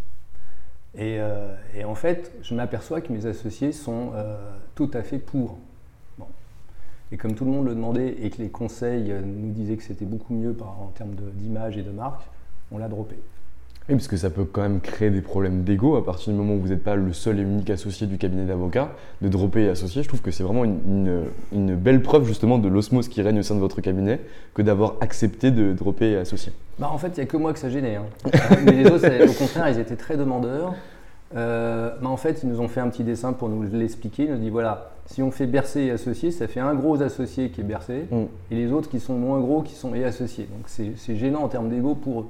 Et, 0.97 1.17
euh, 1.19 1.53
en 1.85 1.95
fait, 1.95 2.31
je 2.41 2.55
m'aperçois 2.55 3.01
que 3.01 3.11
mes 3.11 3.25
associés 3.25 3.71
sont 3.71 4.11
euh, 4.15 4.37
tout 4.75 4.89
à 4.93 5.03
fait 5.03 5.19
pour. 5.19 5.57
Et 7.11 7.17
comme 7.17 7.35
tout 7.35 7.45
le 7.45 7.51
monde 7.51 7.67
le 7.67 7.75
demandait 7.75 8.15
et 8.21 8.29
que 8.31 8.41
les 8.41 8.49
conseils 8.49 9.13
nous 9.23 9.51
disaient 9.51 9.77
que 9.77 9.83
c'était 9.83 10.05
beaucoup 10.05 10.33
mieux 10.33 10.55
en 10.59 10.87
termes 10.95 11.13
d'image 11.35 11.77
et 11.77 11.83
de 11.83 11.91
marque, 11.91 12.23
on 12.71 12.79
l'a 12.79 12.87
droppé. 12.87 13.15
Oui, 13.87 13.93
parce 13.93 14.07
que 14.07 14.17
ça 14.17 14.31
peut 14.31 14.45
quand 14.45 14.63
même 14.63 14.81
créer 14.81 15.11
des 15.11 15.21
problèmes 15.21 15.61
d'ego 15.61 15.95
à 15.95 16.03
partir 16.03 16.33
du 16.33 16.39
moment 16.39 16.55
où 16.55 16.59
vous 16.59 16.69
n'êtes 16.69 16.83
pas 16.83 16.95
le 16.95 17.13
seul 17.13 17.39
et 17.39 17.43
unique 17.43 17.69
associé 17.69 18.07
du 18.07 18.17
cabinet 18.17 18.45
d'avocats, 18.45 18.89
de 19.21 19.29
dropper 19.29 19.65
et 19.65 19.69
associer. 19.69 20.01
Je 20.01 20.07
trouve 20.07 20.23
que 20.23 20.31
c'est 20.31 20.41
vraiment 20.41 20.63
une, 20.63 21.75
belle 21.75 22.01
preuve 22.01 22.25
justement 22.25 22.57
de 22.57 22.67
l'osmose 22.67 23.09
qui 23.09 23.21
règne 23.21 23.37
au 23.37 23.43
sein 23.43 23.53
de 23.53 23.59
votre 23.59 23.81
cabinet 23.81 24.21
que 24.55 24.63
d'avoir 24.63 24.95
accepté 25.01 25.51
de 25.51 25.73
dropper 25.73 26.13
et 26.13 26.17
associer. 26.17 26.51
Bah, 26.79 26.89
en 26.91 26.97
fait, 26.97 27.09
il 27.09 27.19
n'y 27.19 27.21
a 27.21 27.25
que 27.27 27.37
moi 27.37 27.53
que 27.53 27.59
ça 27.59 27.69
gênait. 27.69 27.97
Hein. 27.97 28.05
Mais 28.65 28.71
les 28.71 28.89
autres, 28.89 29.07
au 29.29 29.33
contraire, 29.33 29.69
ils 29.69 29.77
étaient 29.77 29.95
très 29.95 30.17
demandeurs. 30.17 30.73
Euh, 31.35 31.91
bah, 32.01 32.09
en 32.09 32.17
fait, 32.17 32.41
ils 32.41 32.49
nous 32.49 32.61
ont 32.61 32.67
fait 32.67 32.79
un 32.79 32.89
petit 32.89 33.03
dessin 33.03 33.33
pour 33.33 33.49
nous 33.49 33.61
l'expliquer. 33.71 34.23
Ils 34.23 34.31
nous 34.31 34.37
ont 34.37 34.41
dit 34.41 34.49
voilà, 34.49 34.93
si 35.05 35.21
on 35.21 35.29
fait 35.29 35.45
bercer 35.45 35.81
et 35.81 35.91
associer, 35.91 36.31
ça 36.31 36.47
fait 36.47 36.59
un 36.59 36.73
gros 36.73 37.03
associé 37.03 37.49
qui 37.49 37.61
est 37.61 37.65
bercé 37.65 38.07
mm. 38.09 38.23
et 38.49 38.55
les 38.55 38.71
autres 38.71 38.89
qui 38.89 38.99
sont 38.99 39.13
moins 39.13 39.39
gros 39.39 39.61
qui 39.61 39.75
sont 39.75 39.93
et 39.93 40.03
associés. 40.03 40.47
Donc 40.51 40.95
c'est 40.97 41.15
gênant 41.15 41.43
en 41.43 41.49
termes 41.49 41.69
d'ego 41.69 41.93
pour 41.93 42.21
eux 42.21 42.27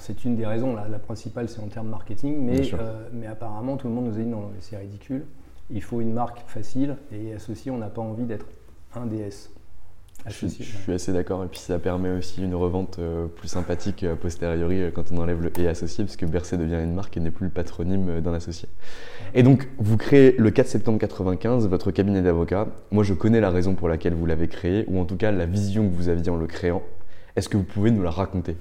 c'est 0.00 0.24
une 0.24 0.36
des 0.36 0.46
raisons, 0.46 0.74
la, 0.74 0.98
principale 0.98 1.48
c'est 1.48 1.60
en 1.60 1.68
termes 1.68 1.88
marketing, 1.88 2.36
mais, 2.38 2.74
euh, 2.74 3.08
mais 3.12 3.26
apparemment 3.26 3.76
tout 3.76 3.88
le 3.88 3.94
monde 3.94 4.06
nous 4.06 4.14
a 4.14 4.18
dit 4.18 4.26
non, 4.26 4.50
c'est 4.60 4.76
ridicule, 4.76 5.24
il 5.70 5.82
faut 5.82 6.00
une 6.00 6.12
marque 6.12 6.48
facile 6.48 6.96
et 7.12 7.34
associé, 7.34 7.70
on 7.70 7.78
n'a 7.78 7.88
pas 7.88 8.02
envie 8.02 8.24
d'être 8.24 8.46
un 8.94 9.06
DS. 9.06 9.50
Je, 10.28 10.48
suis 10.48 10.92
assez 10.92 11.12
d'accord, 11.12 11.44
et 11.44 11.46
puis 11.46 11.60
ça 11.60 11.78
permet 11.78 12.10
aussi 12.10 12.42
une 12.42 12.54
revente 12.54 12.98
euh, 12.98 13.26
plus 13.26 13.46
sympathique 13.46 14.02
a 14.02 14.16
posteriori 14.16 14.82
euh, 14.82 14.90
quand 14.90 15.12
on 15.12 15.18
enlève 15.18 15.40
le 15.40 15.52
et 15.60 15.68
associé, 15.68 16.04
parce 16.04 16.16
que 16.16 16.26
Bercé 16.26 16.56
devient 16.56 16.80
une 16.82 16.94
marque 16.94 17.16
et 17.16 17.20
n'est 17.20 17.30
plus 17.30 17.44
le 17.46 17.52
patronyme 17.52 18.20
d'un 18.20 18.34
associé. 18.34 18.68
Et 19.34 19.44
donc, 19.44 19.68
vous 19.78 19.96
créez 19.96 20.34
le 20.36 20.50
4 20.50 20.66
septembre 20.66 20.98
95 20.98 21.68
votre 21.68 21.92
cabinet 21.92 22.22
d'avocat. 22.22 22.66
Moi, 22.90 23.04
je 23.04 23.14
connais 23.14 23.40
la 23.40 23.50
raison 23.50 23.74
pour 23.74 23.88
laquelle 23.88 24.14
vous 24.14 24.26
l'avez 24.26 24.48
créé, 24.48 24.84
ou 24.88 24.98
en 24.98 25.04
tout 25.04 25.16
cas 25.16 25.30
la 25.30 25.46
vision 25.46 25.88
que 25.88 25.94
vous 25.94 26.08
aviez 26.08 26.30
en 26.30 26.36
le 26.36 26.48
créant. 26.48 26.82
Est-ce 27.36 27.48
que 27.48 27.56
vous 27.56 27.64
pouvez 27.64 27.92
nous 27.92 28.02
la 28.02 28.10
raconter? 28.10 28.56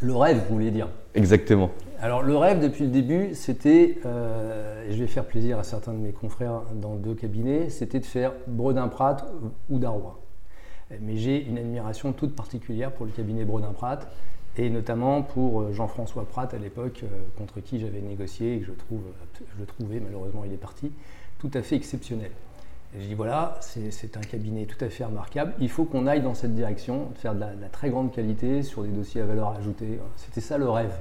Le 0.00 0.16
rêve, 0.16 0.42
vous 0.48 0.54
voulez 0.54 0.70
dire 0.70 0.88
Exactement. 1.14 1.70
Alors 2.00 2.22
le 2.22 2.36
rêve 2.36 2.60
depuis 2.60 2.84
le 2.84 2.90
début, 2.90 3.34
c'était, 3.34 3.98
euh, 4.06 4.88
et 4.88 4.92
je 4.92 4.98
vais 4.98 5.06
faire 5.06 5.26
plaisir 5.26 5.58
à 5.58 5.64
certains 5.64 5.92
de 5.92 5.98
mes 5.98 6.12
confrères 6.12 6.62
dans 6.74 6.94
deux 6.94 7.14
cabinets, 7.14 7.68
c'était 7.68 8.00
de 8.00 8.06
faire 8.06 8.32
Bredin-Pratt 8.46 9.26
ou 9.68 9.78
Darrois. 9.78 10.18
Mais 11.00 11.16
j'ai 11.16 11.44
une 11.44 11.58
admiration 11.58 12.12
toute 12.12 12.34
particulière 12.34 12.90
pour 12.92 13.04
le 13.04 13.12
cabinet 13.12 13.44
Bredin-Pratt, 13.44 14.10
et 14.56 14.70
notamment 14.70 15.22
pour 15.22 15.60
euh, 15.60 15.72
Jean-François 15.72 16.24
Pratt 16.24 16.52
à 16.54 16.58
l'époque, 16.58 17.02
euh, 17.04 17.08
contre 17.36 17.60
qui 17.60 17.78
j'avais 17.78 18.00
négocié 18.00 18.54
et 18.54 18.60
que 18.60 18.66
je, 18.66 18.72
trouve, 18.72 19.02
je 19.38 19.60
le 19.60 19.66
trouvais, 19.66 20.00
malheureusement 20.00 20.44
il 20.44 20.52
est 20.52 20.56
parti, 20.56 20.90
tout 21.38 21.50
à 21.54 21.62
fait 21.62 21.76
exceptionnel. 21.76 22.30
Et 22.94 23.00
je 23.02 23.06
dis 23.06 23.14
voilà, 23.14 23.58
c'est 23.60 24.16
un 24.16 24.20
cabinet 24.20 24.64
tout 24.66 24.82
à 24.84 24.88
fait 24.88 25.04
remarquable. 25.04 25.54
Il 25.60 25.70
faut 25.70 25.84
qu'on 25.84 26.06
aille 26.06 26.22
dans 26.22 26.34
cette 26.34 26.54
direction, 26.54 27.08
faire 27.14 27.34
de 27.34 27.40
la, 27.40 27.68
très 27.70 27.88
grande 27.88 28.12
qualité 28.12 28.62
sur 28.62 28.82
des 28.82 28.88
dossiers 28.88 29.20
à 29.20 29.26
valeur 29.26 29.50
ajoutée. 29.50 30.00
C'était 30.16 30.40
ça 30.40 30.58
le 30.58 30.68
rêve. 30.68 30.92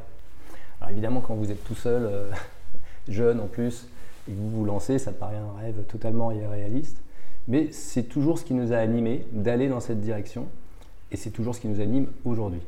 Alors 0.79 0.91
évidemment, 0.91 1.21
quand 1.21 1.33
vous 1.33 1.49
êtes 1.49 1.63
tout 1.63 1.75
seul, 1.75 2.03
euh, 2.03 2.31
jeune 3.07 3.39
en 3.39 3.47
plus, 3.47 3.87
et 4.27 4.33
que 4.33 4.37
vous 4.37 4.49
vous 4.49 4.65
lancez, 4.65 4.99
ça 4.99 5.11
paraît 5.11 5.37
un 5.37 5.59
rêve 5.59 5.83
totalement 5.85 6.31
irréaliste. 6.31 7.01
Mais 7.47 7.71
c'est 7.71 8.03
toujours 8.03 8.37
ce 8.37 8.45
qui 8.45 8.53
nous 8.53 8.71
a 8.71 8.77
animés 8.77 9.25
d'aller 9.31 9.67
dans 9.67 9.79
cette 9.79 9.99
direction. 9.99 10.47
Et 11.11 11.17
c'est 11.17 11.31
toujours 11.31 11.55
ce 11.55 11.61
qui 11.61 11.67
nous 11.67 11.81
anime 11.81 12.07
aujourd'hui. 12.23 12.61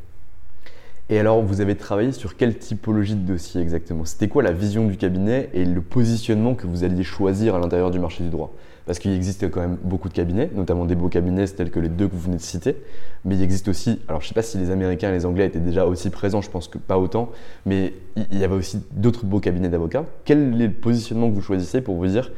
Et 1.12 1.20
alors, 1.20 1.42
vous 1.42 1.60
avez 1.60 1.76
travaillé 1.76 2.14
sur 2.14 2.38
quelle 2.38 2.58
typologie 2.58 3.16
de 3.16 3.28
dossier 3.28 3.60
exactement? 3.60 4.06
C'était 4.06 4.30
quoi 4.30 4.44
la 4.44 4.54
vision 4.54 4.88
du 4.88 4.96
cabinet 4.96 5.50
et 5.54 5.66
le 5.66 5.82
positionnement 5.82 6.56
que 6.56 6.66
vous 6.66 6.86
alliez 6.86 7.04
choisir 7.04 7.54
à 7.54 7.60
l'intérieur 7.60 7.92
du 7.92 8.00
marché 8.00 8.24
du 8.24 8.30
droit? 8.30 8.54
Parce 8.86 8.98
qu'il 8.98 9.12
existe 9.12 9.52
quand 9.52 9.60
même 9.60 9.78
beaucoup 9.84 10.08
de 10.08 10.14
cabinets, 10.14 10.50
notamment 10.56 10.86
des 10.86 10.96
beaux 10.96 11.10
cabinets 11.10 11.48
tels 11.48 11.70
que 11.70 11.82
les 11.82 11.90
deux 11.90 12.08
que 12.08 12.14
vous 12.14 12.22
venez 12.22 12.38
de 12.38 12.42
citer. 12.42 12.78
Mais 13.26 13.36
il 13.36 13.44
existe 13.44 13.68
aussi, 13.68 14.00
alors 14.08 14.22
je 14.22 14.28
ne 14.28 14.30
sais 14.30 14.34
pas 14.34 14.42
si 14.42 14.58
les 14.58 14.72
Américains 14.72 15.10
et 15.10 15.12
les 15.12 15.26
Anglais 15.26 15.46
étaient 15.46 15.60
déjà 15.60 15.86
aussi 15.86 16.12
présents, 16.12 16.42
je 16.42 16.50
pense 16.50 16.70
que 16.70 16.78
pas 16.78 16.98
autant, 16.98 17.30
mais 17.66 17.94
il 18.32 18.40
y 18.40 18.46
avait 18.46 18.56
aussi 18.56 18.82
d'autres 18.92 19.26
beaux 19.26 19.42
cabinets 19.42 19.68
d'avocats. 19.68 20.06
Quel 20.24 20.62
est 20.62 20.68
le 20.68 20.74
positionnement 20.74 21.30
que 21.30 21.36
vous 21.36 21.42
choisissez 21.42 21.82
pour 21.82 21.98
vous 21.98 22.08
dire, 22.08 22.32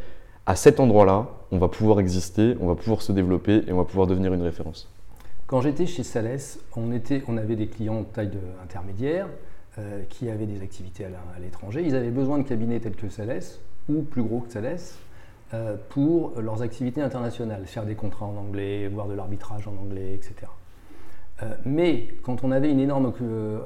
à 0.47 0.55
cet 0.55 0.79
endroit-là, 0.79 1.27
on 1.51 1.59
va 1.59 1.67
pouvoir 1.67 1.99
exister, 1.99 2.55
on 2.59 2.65
va 2.65 2.75
pouvoir 2.75 3.03
se 3.03 3.11
développer 3.11 3.65
et 3.67 3.71
on 3.71 3.77
va 3.77 3.85
pouvoir 3.85 4.07
devenir 4.07 4.33
une 4.33 4.41
référence? 4.41 4.92
Quand 5.47 5.61
j'étais 5.61 5.85
chez 5.85 6.03
Sales, 6.03 6.39
on, 6.75 7.37
avait 7.37 7.55
des 7.55 7.67
clients 7.67 8.01
de 8.01 8.05
taille 8.05 8.31
intermédiaire 8.63 9.27
euh, 9.77 10.03
qui 10.09 10.29
avaient 10.29 10.45
des 10.45 10.61
activités 10.61 11.05
à 11.05 11.39
l'étranger. 11.39 11.83
Ils 11.85 11.95
avaient 11.95 12.11
besoin 12.11 12.37
de 12.37 12.43
cabinets 12.43 12.79
tels 12.79 12.95
que 12.95 13.09
Sales 13.09 13.43
ou 13.89 14.03
plus 14.03 14.23
gros 14.23 14.39
que 14.39 14.51
Sales 14.51 14.79
euh, 15.53 15.75
pour 15.89 16.39
leurs 16.39 16.61
activités 16.61 17.01
internationales, 17.01 17.65
faire 17.65 17.85
des 17.85 17.95
contrats 17.95 18.25
en 18.25 18.37
anglais, 18.37 18.87
voir 18.87 19.07
de 19.07 19.13
l'arbitrage 19.13 19.67
en 19.67 19.75
anglais, 19.75 20.13
etc. 20.13 20.49
Euh, 21.41 21.53
mais 21.65 22.07
quand 22.23 22.43
on 22.43 22.51
avait 22.51 22.71
une 22.71 22.79
énorme 22.79 23.11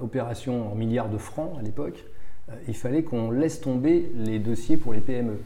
opération 0.02 0.72
en 0.72 0.76
milliards 0.76 1.10
de 1.10 1.18
francs 1.18 1.52
à 1.60 1.62
l'époque, 1.62 2.06
il 2.70 2.76
fallait 2.76 3.04
qu'on 3.04 3.30
laisse 3.30 3.60
tomber 3.60 4.10
les 4.16 4.40
dossiers 4.40 4.78
pour 4.78 4.94
les 4.94 5.02
PME. 5.02 5.38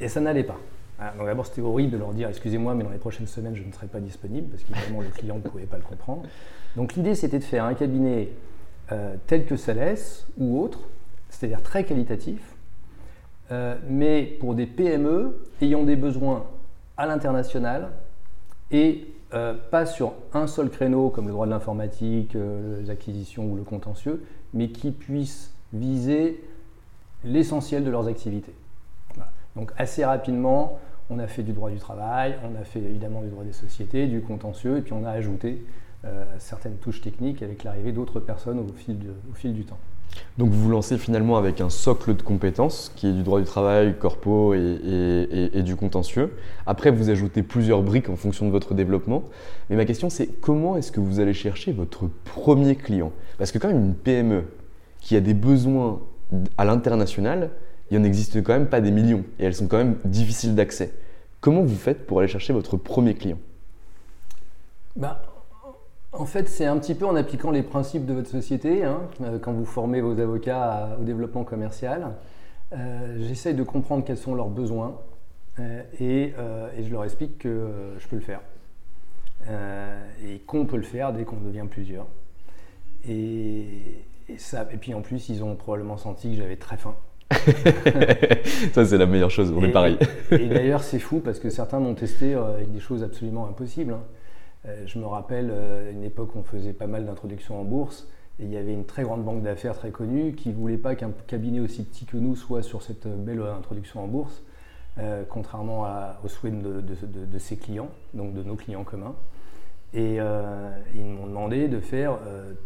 Et 0.00 0.08
ça 0.08 0.20
n'allait 0.20 0.42
pas. 0.42 0.58
Ah, 1.02 1.14
d'abord, 1.24 1.46
c'était 1.46 1.62
horrible 1.62 1.92
de 1.92 1.96
leur 1.96 2.12
dire 2.12 2.28
excusez-moi, 2.28 2.74
mais 2.74 2.84
dans 2.84 2.90
les 2.90 2.98
prochaines 2.98 3.26
semaines, 3.26 3.56
je 3.56 3.62
ne 3.62 3.72
serai 3.72 3.86
pas 3.86 4.00
disponible 4.00 4.48
parce 4.48 4.62
qu'évidemment, 4.64 5.00
le 5.00 5.08
client 5.08 5.36
ne 5.36 5.40
pouvait 5.40 5.64
pas 5.64 5.78
le 5.78 5.82
comprendre. 5.82 6.24
Donc, 6.76 6.94
l'idée, 6.94 7.14
c'était 7.14 7.38
de 7.38 7.44
faire 7.44 7.64
un 7.64 7.72
cabinet 7.72 8.28
euh, 8.92 9.14
tel 9.26 9.46
que 9.46 9.56
Sales 9.56 9.96
ou 10.36 10.60
autre, 10.60 10.80
c'est-à-dire 11.30 11.62
très 11.62 11.84
qualitatif, 11.84 12.54
euh, 13.50 13.76
mais 13.88 14.22
pour 14.40 14.54
des 14.54 14.66
PME 14.66 15.42
ayant 15.62 15.84
des 15.84 15.96
besoins 15.96 16.44
à 16.98 17.06
l'international 17.06 17.92
et 18.70 19.06
euh, 19.32 19.54
pas 19.70 19.86
sur 19.86 20.12
un 20.34 20.46
seul 20.46 20.68
créneau 20.68 21.08
comme 21.08 21.26
le 21.26 21.32
droit 21.32 21.46
de 21.46 21.50
l'informatique, 21.50 22.34
les 22.34 22.90
acquisitions 22.90 23.46
ou 23.46 23.56
le 23.56 23.62
contentieux, 23.62 24.22
mais 24.52 24.68
qui 24.68 24.90
puissent 24.90 25.54
viser 25.72 26.44
l'essentiel 27.24 27.84
de 27.84 27.90
leurs 27.90 28.06
activités. 28.06 28.54
Donc 29.56 29.72
assez 29.76 30.04
rapidement, 30.04 30.78
on 31.10 31.18
a 31.18 31.26
fait 31.26 31.42
du 31.42 31.52
droit 31.52 31.70
du 31.70 31.78
travail, 31.78 32.36
on 32.44 32.60
a 32.60 32.64
fait 32.64 32.78
évidemment 32.78 33.20
du 33.20 33.28
droit 33.28 33.44
des 33.44 33.52
sociétés, 33.52 34.06
du 34.06 34.20
contentieux, 34.20 34.78
et 34.78 34.80
puis 34.80 34.92
on 34.92 35.04
a 35.04 35.10
ajouté 35.10 35.64
euh, 36.04 36.24
certaines 36.38 36.76
touches 36.76 37.00
techniques 37.00 37.42
avec 37.42 37.64
l'arrivée 37.64 37.92
d'autres 37.92 38.20
personnes 38.20 38.58
au 38.58 38.66
fil, 39.34 39.52
du 39.52 39.64
temps. 39.64 39.78
Donc 40.38 40.50
vous 40.50 40.62
vous 40.62 40.70
lancez 40.70 40.98
finalement 40.98 41.36
avec 41.36 41.60
un 41.60 41.68
socle 41.68 42.16
de 42.16 42.22
compétences 42.22 42.90
qui 42.96 43.08
est 43.08 43.12
du 43.12 43.22
droit 43.22 43.38
du 43.38 43.44
travail, 43.44 43.94
corpo 43.98 44.54
et, 44.54 45.50
et, 45.52 45.62
du 45.62 45.76
contentieux. 45.76 46.32
Après, 46.66 46.90
vous 46.90 47.10
ajoutez 47.10 47.42
plusieurs 47.44 47.82
briques 47.82 48.08
en 48.08 48.16
fonction 48.16 48.46
de 48.46 48.50
votre 48.50 48.74
développement. 48.74 49.24
Mais 49.68 49.76
ma 49.76 49.84
question, 49.84 50.10
c'est 50.10 50.26
comment 50.26 50.76
est-ce 50.76 50.90
que 50.90 50.98
vous 50.98 51.20
allez 51.20 51.34
chercher 51.34 51.70
votre 51.70 52.08
premier 52.24 52.74
client? 52.74 53.12
Parce 53.38 53.52
que 53.52 53.58
quand 53.58 53.68
même 53.68 53.84
une 53.84 53.94
PME 53.94 54.44
qui 55.00 55.14
a 55.14 55.20
des 55.20 55.34
besoins 55.34 56.00
à 56.58 56.64
l'international, 56.64 57.50
il 57.90 57.98
en 57.98 58.04
existe 58.04 58.42
quand 58.42 58.52
même 58.52 58.68
pas 58.68 58.80
des 58.80 58.90
millions 58.90 59.24
et 59.38 59.44
elles 59.44 59.54
sont 59.54 59.66
quand 59.66 59.78
même 59.78 59.96
difficiles 60.04 60.54
d'accès. 60.54 60.92
Comment 61.40 61.62
vous 61.62 61.76
faites 61.76 62.06
pour 62.06 62.20
aller 62.20 62.28
chercher 62.28 62.52
votre 62.52 62.76
premier 62.76 63.14
client? 63.14 63.38
Bah, 64.96 65.22
en 66.12 66.26
fait, 66.26 66.48
c'est 66.48 66.66
un 66.66 66.76
petit 66.78 66.94
peu 66.94 67.06
en 67.06 67.14
appliquant 67.14 67.50
les 67.50 67.62
principes 67.62 68.04
de 68.04 68.12
votre 68.12 68.28
société, 68.28 68.84
hein, 68.84 69.02
euh, 69.22 69.38
quand 69.38 69.52
vous 69.52 69.64
formez 69.64 70.00
vos 70.00 70.18
avocats 70.18 70.96
au 71.00 71.04
développement 71.04 71.44
commercial. 71.44 72.12
Euh, 72.72 73.16
j'essaye 73.20 73.54
de 73.54 73.62
comprendre 73.62 74.04
quels 74.04 74.18
sont 74.18 74.34
leurs 74.34 74.48
besoins 74.48 75.00
euh, 75.58 75.82
et, 75.98 76.34
je 76.82 76.90
leur 76.90 77.04
explique 77.04 77.38
que 77.38 77.94
je 77.98 78.08
peux 78.08 78.16
le 78.16 78.22
faire. 78.22 78.40
et 80.24 80.38
qu'on 80.46 80.66
peut 80.66 80.76
le 80.76 80.82
faire 80.82 81.12
dès 81.12 81.24
qu'on 81.24 81.36
devient 81.36 81.66
plusieurs. 81.70 82.06
Et, 83.08 84.04
ça, 84.36 84.68
et 84.72 84.76
puis 84.76 84.94
en 84.94 85.00
plus, 85.00 85.28
ils 85.28 85.42
ont 85.42 85.56
probablement 85.56 85.96
senti 85.96 86.30
que 86.30 86.36
j'avais 86.36 86.56
très 86.56 86.76
faim. 86.76 86.94
ça, 88.72 88.84
c'est 88.84 88.98
la 88.98 89.06
meilleure 89.06 89.30
chose, 89.30 89.52
on 89.56 89.62
est 89.62 89.72
pareil. 89.72 89.98
et 90.30 90.46
d'ailleurs, 90.46 90.82
c'est 90.82 90.98
fou 90.98 91.20
parce 91.20 91.38
que 91.38 91.50
certains 91.50 91.80
m'ont 91.80 91.94
testé 91.94 92.34
avec 92.34 92.72
des 92.72 92.80
choses 92.80 93.02
absolument 93.02 93.46
impossibles. 93.46 93.94
Hein. 93.94 94.02
Euh, 94.66 94.82
je 94.86 94.98
me 94.98 95.06
rappelle 95.06 95.48
euh, 95.50 95.90
une 95.90 96.04
époque 96.04 96.34
où 96.34 96.38
on 96.38 96.42
faisait 96.42 96.74
pas 96.74 96.86
mal 96.86 97.06
d'introductions 97.06 97.58
en 97.58 97.64
bourse 97.64 98.06
et 98.38 98.44
il 98.44 98.50
y 98.50 98.58
avait 98.58 98.74
une 98.74 98.84
très 98.84 99.04
grande 99.04 99.24
banque 99.24 99.42
d'affaires 99.42 99.74
très 99.74 99.90
connue 99.90 100.34
qui 100.34 100.50
ne 100.50 100.54
voulait 100.54 100.76
pas 100.76 100.94
qu'un 100.94 101.12
cabinet 101.26 101.60
aussi 101.60 101.82
petit 101.84 102.04
que 102.04 102.16
nous 102.16 102.36
soit 102.36 102.62
sur 102.62 102.82
cette 102.82 103.06
belle 103.06 103.42
introduction 103.42 104.04
en 104.04 104.06
bourse, 104.06 104.42
euh, 104.98 105.24
contrairement 105.28 105.86
aux 106.24 106.28
souhaits 106.28 106.58
de, 106.58 107.38
ses 107.38 107.56
clients, 107.56 107.90
donc 108.14 108.34
de 108.34 108.42
nos 108.42 108.56
clients 108.56 108.84
communs. 108.84 109.14
Et 109.92 110.18
ils 110.94 111.04
m'ont 111.04 111.26
demandé 111.26 111.66
de 111.66 111.80
faire 111.80 112.16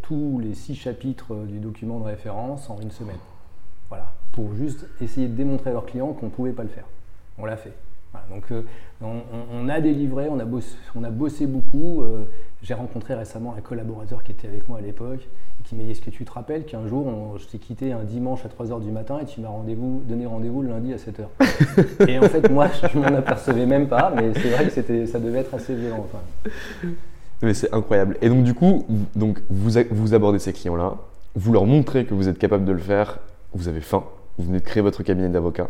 tous 0.02 0.38
les 0.40 0.52
six 0.54 0.74
chapitres 0.74 1.34
du 1.46 1.58
document 1.58 1.98
de 1.98 2.04
référence 2.04 2.68
en 2.68 2.78
une 2.80 2.90
semaine. 2.90 3.18
Voilà, 3.88 4.12
pour 4.34 4.54
juste 4.54 4.86
essayer 5.00 5.28
de 5.28 5.34
démontrer 5.34 5.70
à 5.70 5.72
leurs 5.72 5.86
clients 5.86 6.12
qu'on 6.12 6.26
ne 6.26 6.30
pouvait 6.30 6.52
pas 6.52 6.62
le 6.62 6.68
faire. 6.68 6.84
On 7.38 7.46
l'a 7.46 7.56
fait 7.56 7.74
donc 8.30 8.44
euh, 8.50 8.62
on, 9.02 9.68
a 9.68 9.80
délivré, 9.80 10.28
on 10.30 10.38
a 10.38 10.44
bossé, 10.44 10.74
on 10.94 11.04
a 11.04 11.10
bossé 11.10 11.46
beaucoup. 11.46 12.02
Euh, 12.02 12.24
j'ai 12.62 12.74
rencontré 12.74 13.14
récemment 13.14 13.54
un 13.56 13.60
collaborateur 13.60 14.22
qui 14.22 14.32
était 14.32 14.48
avec 14.48 14.68
moi 14.68 14.78
à 14.78 14.80
l'époque 14.80 15.20
et 15.60 15.68
qui 15.68 15.74
m'a 15.74 15.82
dit 15.82 15.90
Est-ce 15.90 16.00
que 16.00 16.10
tu 16.10 16.24
te 16.24 16.32
rappelles 16.32 16.64
qu'un 16.64 16.86
jour, 16.86 17.36
je 17.38 17.46
t'ai 17.46 17.58
quitté 17.58 17.92
un 17.92 18.04
dimanche 18.04 18.40
à 18.44 18.48
3h 18.48 18.80
du 18.82 18.90
matin 18.90 19.18
et 19.20 19.26
tu 19.26 19.40
m'as 19.40 19.48
rendez-vous, 19.48 20.02
donné 20.06 20.26
rendez-vous 20.26 20.62
le 20.62 20.68
lundi 20.70 20.92
à 20.92 20.96
7h 20.96 22.08
Et 22.08 22.18
en 22.18 22.22
fait, 22.22 22.50
moi, 22.50 22.68
je 22.90 22.98
m'en 22.98 23.06
apercevais 23.06 23.66
même 23.66 23.88
pas, 23.88 24.12
mais 24.16 24.32
c'est 24.34 24.50
vrai 24.50 24.68
que 24.68 25.06
ça 25.06 25.18
devait 25.18 25.40
être 25.40 25.54
assez 25.54 25.74
violent. 25.74 26.06
Mais 27.42 27.52
c'est 27.52 27.72
incroyable. 27.74 28.16
Et 28.22 28.28
donc, 28.28 28.44
du 28.44 28.54
coup, 28.54 28.86
donc, 29.14 29.42
vous, 29.50 29.72
vous 29.90 30.14
abordez 30.14 30.38
ces 30.38 30.52
clients-là, 30.52 30.94
vous 31.34 31.52
leur 31.52 31.66
montrez 31.66 32.06
que 32.06 32.14
vous 32.14 32.28
êtes 32.28 32.38
capable 32.38 32.64
de 32.64 32.72
le 32.72 32.78
faire, 32.78 33.18
vous 33.52 33.68
avez 33.68 33.80
faim, 33.80 34.04
vous 34.38 34.46
venez 34.46 34.58
de 34.58 34.64
créer 34.64 34.82
votre 34.82 35.02
cabinet 35.02 35.28
d'avocat. 35.28 35.68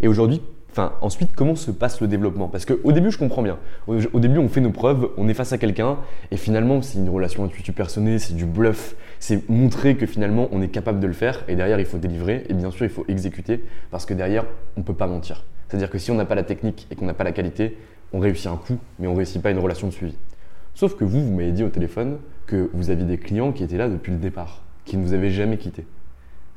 Et 0.00 0.08
aujourd'hui, 0.08 0.42
Enfin, 0.70 0.92
ensuite, 1.00 1.30
comment 1.34 1.56
se 1.56 1.70
passe 1.70 2.00
le 2.00 2.06
développement? 2.08 2.46
Parce 2.46 2.64
qu'au 2.64 2.92
début, 2.92 3.10
je 3.10 3.18
comprends 3.18 3.42
bien. 3.42 3.58
Au, 3.86 4.20
début, 4.20 4.38
on 4.38 4.48
fait 4.48 4.60
nos 4.60 4.70
preuves, 4.70 5.08
on 5.16 5.28
est 5.28 5.34
face 5.34 5.52
à 5.52 5.58
quelqu'un, 5.58 5.96
et 6.30 6.36
finalement, 6.36 6.82
c'est 6.82 6.98
une 6.98 7.08
relation 7.08 7.42
intuitive 7.42 7.74
personnelle, 7.74 8.20
c'est 8.20 8.36
du 8.36 8.44
bluff, 8.44 8.94
c'est 9.18 9.48
montrer 9.48 9.96
que 9.96 10.06
finalement, 10.06 10.48
on 10.52 10.60
est 10.60 10.68
capable 10.68 11.00
de 11.00 11.06
le 11.06 11.14
faire, 11.14 11.42
et 11.48 11.56
derrière, 11.56 11.80
il 11.80 11.86
faut 11.86 11.98
délivrer, 11.98 12.44
et 12.48 12.54
bien 12.54 12.70
sûr, 12.70 12.84
il 12.84 12.90
faut 12.90 13.04
exécuter, 13.08 13.64
parce 13.90 14.04
que 14.06 14.14
derrière, 14.14 14.44
on 14.76 14.80
ne 14.80 14.84
peut 14.84 14.94
pas 14.94 15.06
mentir. 15.06 15.44
C'est-à-dire 15.68 15.90
que 15.90 15.98
si 15.98 16.10
on 16.10 16.14
n'a 16.14 16.26
pas 16.26 16.34
la 16.34 16.44
technique 16.44 16.86
et 16.90 16.94
qu'on 16.94 17.06
n'a 17.06 17.14
pas 17.14 17.24
la 17.24 17.32
qualité, 17.32 17.76
on 18.12 18.20
réussit 18.20 18.46
un 18.46 18.56
coup, 18.56 18.78
mais 18.98 19.06
on 19.06 19.12
ne 19.12 19.16
réussit 19.16 19.42
pas 19.42 19.50
une 19.50 19.58
relation 19.58 19.88
de 19.88 19.92
suivi. 19.92 20.14
Sauf 20.74 20.96
que 20.96 21.04
vous, 21.04 21.24
vous 21.24 21.32
m'avez 21.34 21.52
dit 21.52 21.64
au 21.64 21.70
téléphone 21.70 22.18
que 22.46 22.70
vous 22.72 22.90
aviez 22.90 23.04
des 23.04 23.18
clients 23.18 23.52
qui 23.52 23.64
étaient 23.64 23.78
là 23.78 23.88
depuis 23.88 24.12
le 24.12 24.18
départ, 24.18 24.62
qui 24.84 24.96
ne 24.96 25.02
vous 25.02 25.12
avaient 25.12 25.30
jamais 25.30 25.56
quitté. 25.56 25.84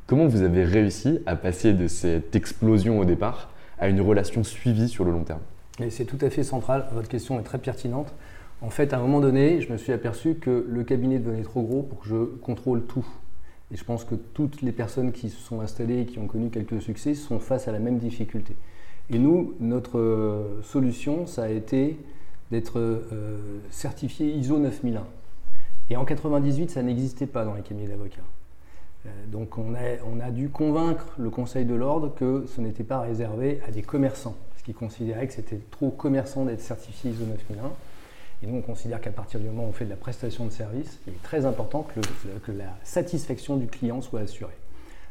Comment 0.06 0.26
vous 0.26 0.42
avez 0.42 0.64
réussi 0.64 1.20
à 1.26 1.36
passer 1.36 1.72
de 1.72 1.86
cette 1.86 2.34
explosion 2.34 2.98
au 2.98 3.04
départ 3.04 3.50
à 3.78 3.88
une 3.88 4.00
relation 4.00 4.42
suivie 4.44 4.88
sur 4.88 5.04
le 5.04 5.12
long 5.12 5.22
terme? 5.22 5.40
C'est 5.90 6.04
tout 6.04 6.18
à 6.20 6.28
fait 6.28 6.42
central, 6.42 6.86
votre 6.92 7.08
question 7.08 7.38
est 7.40 7.44
très 7.44 7.58
pertinente. 7.58 8.12
En 8.60 8.70
fait, 8.70 8.92
à 8.92 8.98
un 8.98 9.00
moment 9.00 9.20
donné, 9.20 9.60
je 9.60 9.72
me 9.72 9.78
suis 9.78 9.92
aperçu 9.92 10.34
que 10.34 10.66
le 10.68 10.84
cabinet 10.84 11.18
devenait 11.18 11.42
trop 11.42 11.62
gros 11.62 11.82
pour 11.82 12.00
que 12.00 12.08
je 12.08 12.24
contrôle 12.42 12.84
tout. 12.84 13.06
Et 13.72 13.76
je 13.76 13.84
pense 13.84 14.04
que 14.04 14.14
toutes 14.14 14.60
les 14.60 14.72
personnes 14.72 15.12
qui 15.12 15.30
se 15.30 15.40
sont 15.40 15.60
installées 15.60 16.00
et 16.00 16.06
qui 16.06 16.18
ont 16.18 16.26
connu 16.26 16.50
quelques 16.50 16.82
succès 16.82 17.14
sont 17.14 17.38
face 17.38 17.66
à 17.66 17.72
la 17.72 17.78
même 17.78 17.98
difficulté. 17.98 18.54
Et 19.08 19.18
nous, 19.18 19.54
notre 19.60 19.98
euh, 19.98 20.62
solution, 20.62 21.26
ça 21.26 21.44
a 21.44 21.48
été 21.48 21.98
d'être 22.50 22.78
euh, 22.78 23.60
certifié 23.70 24.28
ISO 24.28 24.58
9001. 24.58 25.06
Et 25.90 25.96
en 25.96 26.04
98, 26.04 26.70
ça 26.70 26.82
n'existait 26.82 27.26
pas 27.26 27.44
dans 27.44 27.54
les 27.54 27.62
cabinets 27.62 27.88
d'avocats. 27.88 28.22
Euh, 29.06 29.10
donc 29.26 29.58
on 29.58 29.74
a, 29.74 30.30
dû 30.30 30.48
convaincre 30.48 31.06
le 31.18 31.30
Conseil 31.30 31.64
de 31.64 31.74
l'ordre 31.74 32.14
que 32.14 32.46
ce 32.46 32.60
n'était 32.60 32.84
pas 32.84 33.00
réservé 33.00 33.60
à 33.66 33.70
des 33.70 33.82
commerçants, 33.82 34.36
parce 34.50 34.62
qu'ils 34.62 34.74
considéraient 34.74 35.26
que 35.26 35.32
c'était 35.34 35.60
trop 35.70 35.90
commerçant 35.90 36.44
d'être 36.44 36.60
certifié 36.60 37.10
ISO 37.10 37.24
9001. 37.24 37.70
Et 38.42 38.46
nous, 38.46 38.58
on 38.58 38.62
considère 38.62 39.00
qu'à 39.00 39.10
partir 39.10 39.38
du 39.38 39.46
moment 39.46 39.64
où 39.64 39.68
on 39.68 39.72
fait 39.72 39.84
de 39.84 39.90
la 39.90 39.96
prestation 39.96 40.44
de 40.44 40.50
service, 40.50 40.98
il 41.06 41.12
est 41.12 41.22
très 41.22 41.46
important 41.46 41.82
que, 41.94 42.00
que, 42.40 42.50
la 42.50 42.76
satisfaction 42.82 43.56
du 43.56 43.68
client 43.68 44.00
soit 44.00 44.20
assurée. 44.20 44.56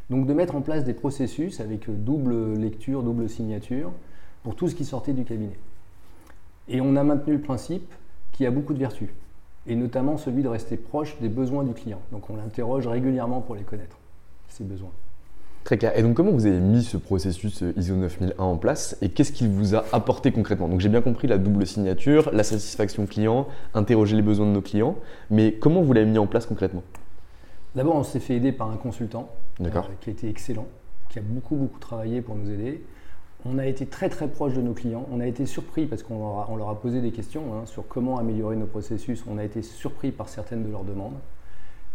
Donc 0.09 0.27
de 0.27 0.33
mettre 0.33 0.55
en 0.55 0.61
place 0.61 0.83
des 0.83 0.93
processus 0.93 1.61
avec 1.61 1.89
double 1.89 2.55
lecture, 2.55 3.03
double 3.03 3.29
signature, 3.29 3.93
pour 4.43 4.55
tout 4.55 4.67
ce 4.67 4.75
qui 4.75 4.83
sortait 4.83 5.13
du 5.13 5.23
cabinet. 5.23 5.57
Et 6.67 6.81
on 6.81 6.97
a 6.97 7.03
maintenu 7.03 7.33
le 7.33 7.41
principe 7.41 7.89
qui 8.33 8.45
a 8.45 8.51
beaucoup 8.51 8.73
de 8.73 8.79
vertus 8.79 9.09
et 9.67 9.75
notamment 9.75 10.17
celui 10.17 10.43
de 10.43 10.47
rester 10.47 10.77
proche 10.77 11.19
des 11.19 11.29
besoins 11.29 11.63
du 11.63 11.73
client. 11.73 12.01
Donc 12.11 12.29
on 12.29 12.35
l'interroge 12.35 12.87
régulièrement 12.87 13.41
pour 13.41 13.55
les 13.55 13.63
connaître, 13.63 13.97
ses 14.47 14.63
besoins. 14.63 14.91
Très 15.63 15.77
clair. 15.77 15.95
Et 15.95 16.01
donc 16.01 16.15
comment 16.15 16.31
vous 16.31 16.47
avez 16.47 16.59
mis 16.59 16.83
ce 16.83 16.97
processus 16.97 17.61
euh, 17.61 17.73
ISO 17.77 17.95
9001 17.95 18.43
en 18.43 18.57
place 18.57 18.97
et 19.01 19.09
qu'est-ce 19.09 19.31
qu'il 19.31 19.49
vous 19.49 19.75
a 19.75 19.85
apporté 19.91 20.31
concrètement? 20.31 20.67
Donc 20.67 20.79
j'ai 20.79 20.89
bien 20.89 21.01
compris 21.01 21.27
la 21.27 21.37
double 21.37 21.67
signature, 21.67 22.31
la 22.33 22.43
satisfaction 22.43 23.05
client, 23.05 23.47
interroger 23.75 24.15
les 24.15 24.23
besoins 24.23 24.47
de 24.47 24.51
nos 24.51 24.61
clients, 24.61 24.95
mais 25.29 25.53
comment 25.53 25.83
vous 25.83 25.93
l'avez 25.93 26.09
mis 26.09 26.17
en 26.17 26.25
place 26.25 26.47
concrètement? 26.47 26.81
D'abord 27.75 27.95
on 27.95 28.03
s'est 28.03 28.19
fait 28.19 28.35
aider 28.35 28.51
par 28.51 28.71
un 28.71 28.77
consultant 28.77 29.29
euh, 29.61 29.69
qui 30.01 30.09
a 30.09 30.13
été 30.13 30.27
excellent, 30.27 30.65
qui 31.09 31.19
a 31.19 31.21
beaucoup 31.21 31.55
beaucoup 31.55 31.79
travaillé 31.79 32.21
pour 32.21 32.35
nous 32.35 32.49
aider 32.49 32.83
on 33.45 33.57
a 33.57 33.65
été 33.65 33.85
très 33.85 34.09
très 34.09 34.27
proche 34.27 34.53
de 34.53 34.61
nos 34.61 34.73
clients. 34.73 35.07
On 35.11 35.19
a 35.19 35.25
été 35.25 35.45
surpris 35.45 35.85
parce 35.85 36.03
qu'on 36.03 36.55
leur, 36.55 36.69
a 36.69 36.79
posé 36.79 37.01
des 37.01 37.11
questions 37.11 37.53
hein, 37.53 37.65
sur 37.65 37.87
comment 37.87 38.17
améliorer 38.17 38.55
nos 38.55 38.67
processus. 38.67 39.23
On 39.27 39.37
a 39.37 39.43
été 39.43 39.61
surpris 39.61 40.11
par 40.11 40.29
certaines 40.29 40.63
de 40.63 40.69
leurs 40.69 40.83
demandes. 40.83 41.17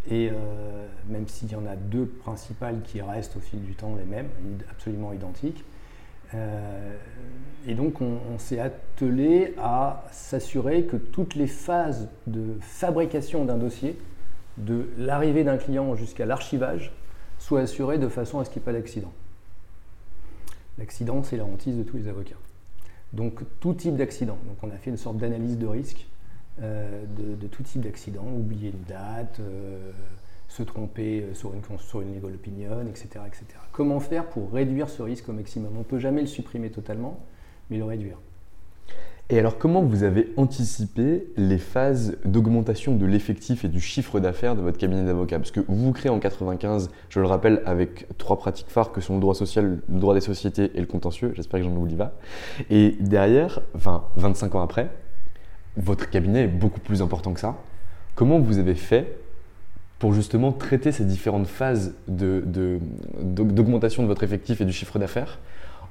Et 0.09 0.31
euh, 0.31 0.87
même 1.09 1.27
s'il 1.27 1.51
y 1.51 1.55
en 1.55 1.67
a 1.67 1.75
deux 1.77 2.07
principales 2.07 2.81
qui 2.83 3.01
restent 3.01 3.37
au 3.37 3.41
fil 3.41 3.61
du 3.63 3.75
temps 3.75 3.95
les 3.97 4.05
mêmes, 4.05 4.29
absolument 4.71 5.13
identiques. 5.13 5.65
Euh, 6.35 6.97
et 7.67 7.75
donc 7.75 8.01
on, 8.01 8.19
on 8.35 8.39
s'est 8.39 8.59
attelé 8.59 9.55
à 9.59 10.05
s'assurer 10.11 10.85
que 10.85 10.97
toutes 10.97 11.37
les 11.37 11.47
phases 11.47 12.09
de 12.27 12.57
fabrication 12.61 13.45
d'un 13.45 13.57
dossier, 13.57 13.99
de 14.57 14.89
l'arrivée 14.99 15.45
d'un 15.45 15.57
client 15.57 15.95
jusqu'à 15.95 16.27
l'archivage, 16.27 16.93
soient 17.39 17.61
assurées 17.61 17.99
de 17.99 18.09
façon 18.09 18.41
à 18.41 18.45
ce 18.45 18.51
qu'il 18.51 18.61
n'y 18.61 18.65
ait 18.65 18.73
pas 18.73 18.79
d'accident. 18.79 19.13
L'accident, 20.79 21.23
c'est 21.23 21.37
la 21.37 21.45
hantise 21.45 21.77
de 21.77 21.83
tous 21.83 21.97
les 21.97 22.09
avocats. 22.09 22.37
Donc 23.13 23.41
tout 23.61 23.75
type 23.75 23.97
d'accident. 23.97 24.39
Donc 24.47 24.57
on 24.63 24.71
a 24.71 24.77
fait 24.77 24.91
une 24.91 24.97
sorte 24.97 25.17
d'analyse 25.17 25.59
de 25.59 25.67
risque 25.67 26.07
euh, 26.63 27.05
de, 27.19 27.47
tout 27.47 27.63
type 27.63 27.83
d'accident, 27.83 28.25
oublier 28.25 28.71
une 28.71 28.83
date, 28.89 29.41
euh, 29.41 29.93
se 30.49 30.63
tromper 30.63 31.21
euh, 31.21 31.35
sur 31.35 31.53
une, 31.53 31.61
sur 31.79 32.01
une 32.01 32.15
legal 32.15 32.35
opinion, 32.35 32.81
etc., 32.89 33.09
etc. 33.27 33.45
Comment 33.73 34.01
faire 34.01 34.27
pour 34.27 34.53
réduire 34.53 34.89
ce 34.89 35.03
risque 35.03 35.29
au 35.29 35.33
maximum? 35.33 35.73
On 35.77 35.81
ne 35.81 35.85
peut 35.85 35.99
jamais 35.99 36.23
le 36.23 36.27
supprimer 36.27 36.71
totalement, 36.71 37.21
mais 37.69 37.77
le 37.77 37.85
réduire. 37.85 38.19
Et 39.29 39.41
alors, 39.41 39.59
comment 39.59 39.83
vous 39.83 40.05
avez 40.05 40.33
anticipé 40.37 41.27
les 41.37 41.59
phases 41.59 42.17
d'augmentation 42.25 42.95
de 42.95 43.05
l'effectif 43.07 43.65
et 43.65 43.69
du 43.69 43.81
chiffre 43.81 44.21
d'affaires 44.21 44.55
de 44.55 44.61
votre 44.61 44.79
cabinet 44.79 45.03
d'avocat 45.03 45.39
Parce 45.41 45.51
que 45.51 45.59
vous 45.67 45.87
vous 45.87 45.93
créez 45.93 46.11
en 46.11 46.21
95, 46.21 46.91
je 47.09 47.19
le 47.19 47.27
rappelle, 47.27 47.61
avec 47.67 48.07
trois 48.19 48.39
pratiques 48.39 48.69
phares 48.69 48.93
que 48.93 49.01
sont 49.01 49.15
le 49.15 49.21
droit 49.21 49.35
social, 49.35 49.81
le 49.89 49.99
droit 49.99 50.15
des 50.15 50.21
sociétés 50.21 50.71
et 50.77 50.81
le 50.81 50.87
contentieux. 50.87 51.33
J'espère 51.35 51.59
que 51.59 51.67
j'en 51.67 51.75
oublie 51.75 51.97
pas. 51.97 52.13
Et 52.71 52.95
derrière, 53.01 53.63
enfin, 53.75 54.05
25 54.15 54.55
ans 54.55 54.63
après, 54.63 54.91
votre 55.77 56.09
cabinet 56.09 56.45
est 56.45 56.49
beaucoup 56.49 56.79
plus 56.81 57.03
important 57.03 57.33
que 57.33 57.41
ça. 57.41 57.57
Comment 58.15 58.39
vous 58.39 58.59
avez 58.59 58.77
fait 58.77 59.19
pour 59.99 60.13
justement 60.13 60.53
traiter 60.53 60.93
ces 60.93 61.05
différentes 61.05 61.49
phases 61.49 61.97
d'augmentation 62.07 64.05
de 64.05 64.09
votre 64.09 64.23
effectif 64.23 64.61
et 64.61 64.65
du 64.65 64.73
chiffre 64.73 65.01
d'affaires? 65.01 65.41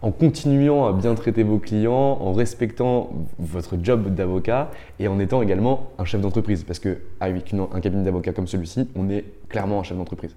En 0.02 0.12
continuant 0.12 0.86
à 0.86 0.94
bien 0.94 1.16
traiter 1.16 1.44
vos 1.44 1.60
clients, 1.60 2.18
en 2.22 2.34
respectant 2.34 3.10
votre 3.40 3.78
job 3.82 4.14
d'avocat 4.14 4.72
et 5.00 5.08
en 5.08 5.20
étant 5.20 5.42
également 5.42 5.92
un 5.98 6.06
chef 6.06 6.22
d'entreprise. 6.22 6.64
Parce 6.64 6.80
qu'avec 6.80 7.54
un 7.54 7.80
cabinet 7.82 8.04
d'avocat 8.04 8.34
comme 8.34 8.48
celui-ci, 8.48 8.90
on 8.96 9.10
est 9.10 9.26
clairement 9.50 9.80
un 9.80 9.84
chef 9.84 9.98
d'entreprise. 9.98 10.36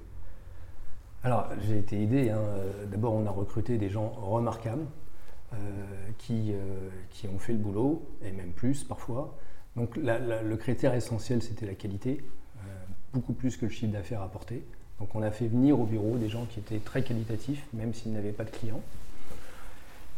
Alors, 1.24 1.48
j'ai 1.66 1.78
été 1.78 2.00
aidé. 2.00 2.30
Hein. 2.30 2.40
D'abord, 2.90 3.14
on 3.14 3.26
a 3.26 3.30
recruté 3.30 3.76
des 3.76 3.90
gens 3.90 4.12
remarquables 4.22 4.86
qui, 6.18 6.52
qui 7.10 7.26
ont 7.26 7.38
fait 7.38 7.52
le 7.52 7.58
boulot, 7.58 8.02
et 8.22 8.32
même 8.32 8.50
plus 8.50 8.84
parfois. 8.84 9.36
Donc, 9.76 9.96
le 9.96 10.56
critère 10.56 10.94
essentiel, 10.94 11.42
c'était 11.42 11.66
la 11.66 11.74
qualité, 11.74 12.22
beaucoup 13.12 13.32
plus 13.32 13.56
que 13.56 13.66
le 13.66 13.70
chiffre 13.70 13.92
d'affaires 13.92 14.22
apporté. 14.22 14.62
Donc, 15.00 15.14
on 15.14 15.22
a 15.22 15.30
fait 15.30 15.46
venir 15.46 15.80
au 15.80 15.84
bureau 15.84 16.16
des 16.16 16.28
gens 16.28 16.46
qui 16.50 16.60
étaient 16.60 16.78
très 16.78 17.02
qualitatifs, 17.02 17.66
même 17.72 17.94
s'ils 17.94 18.12
n'avaient 18.12 18.32
pas 18.32 18.44
de 18.44 18.50
clients, 18.50 18.80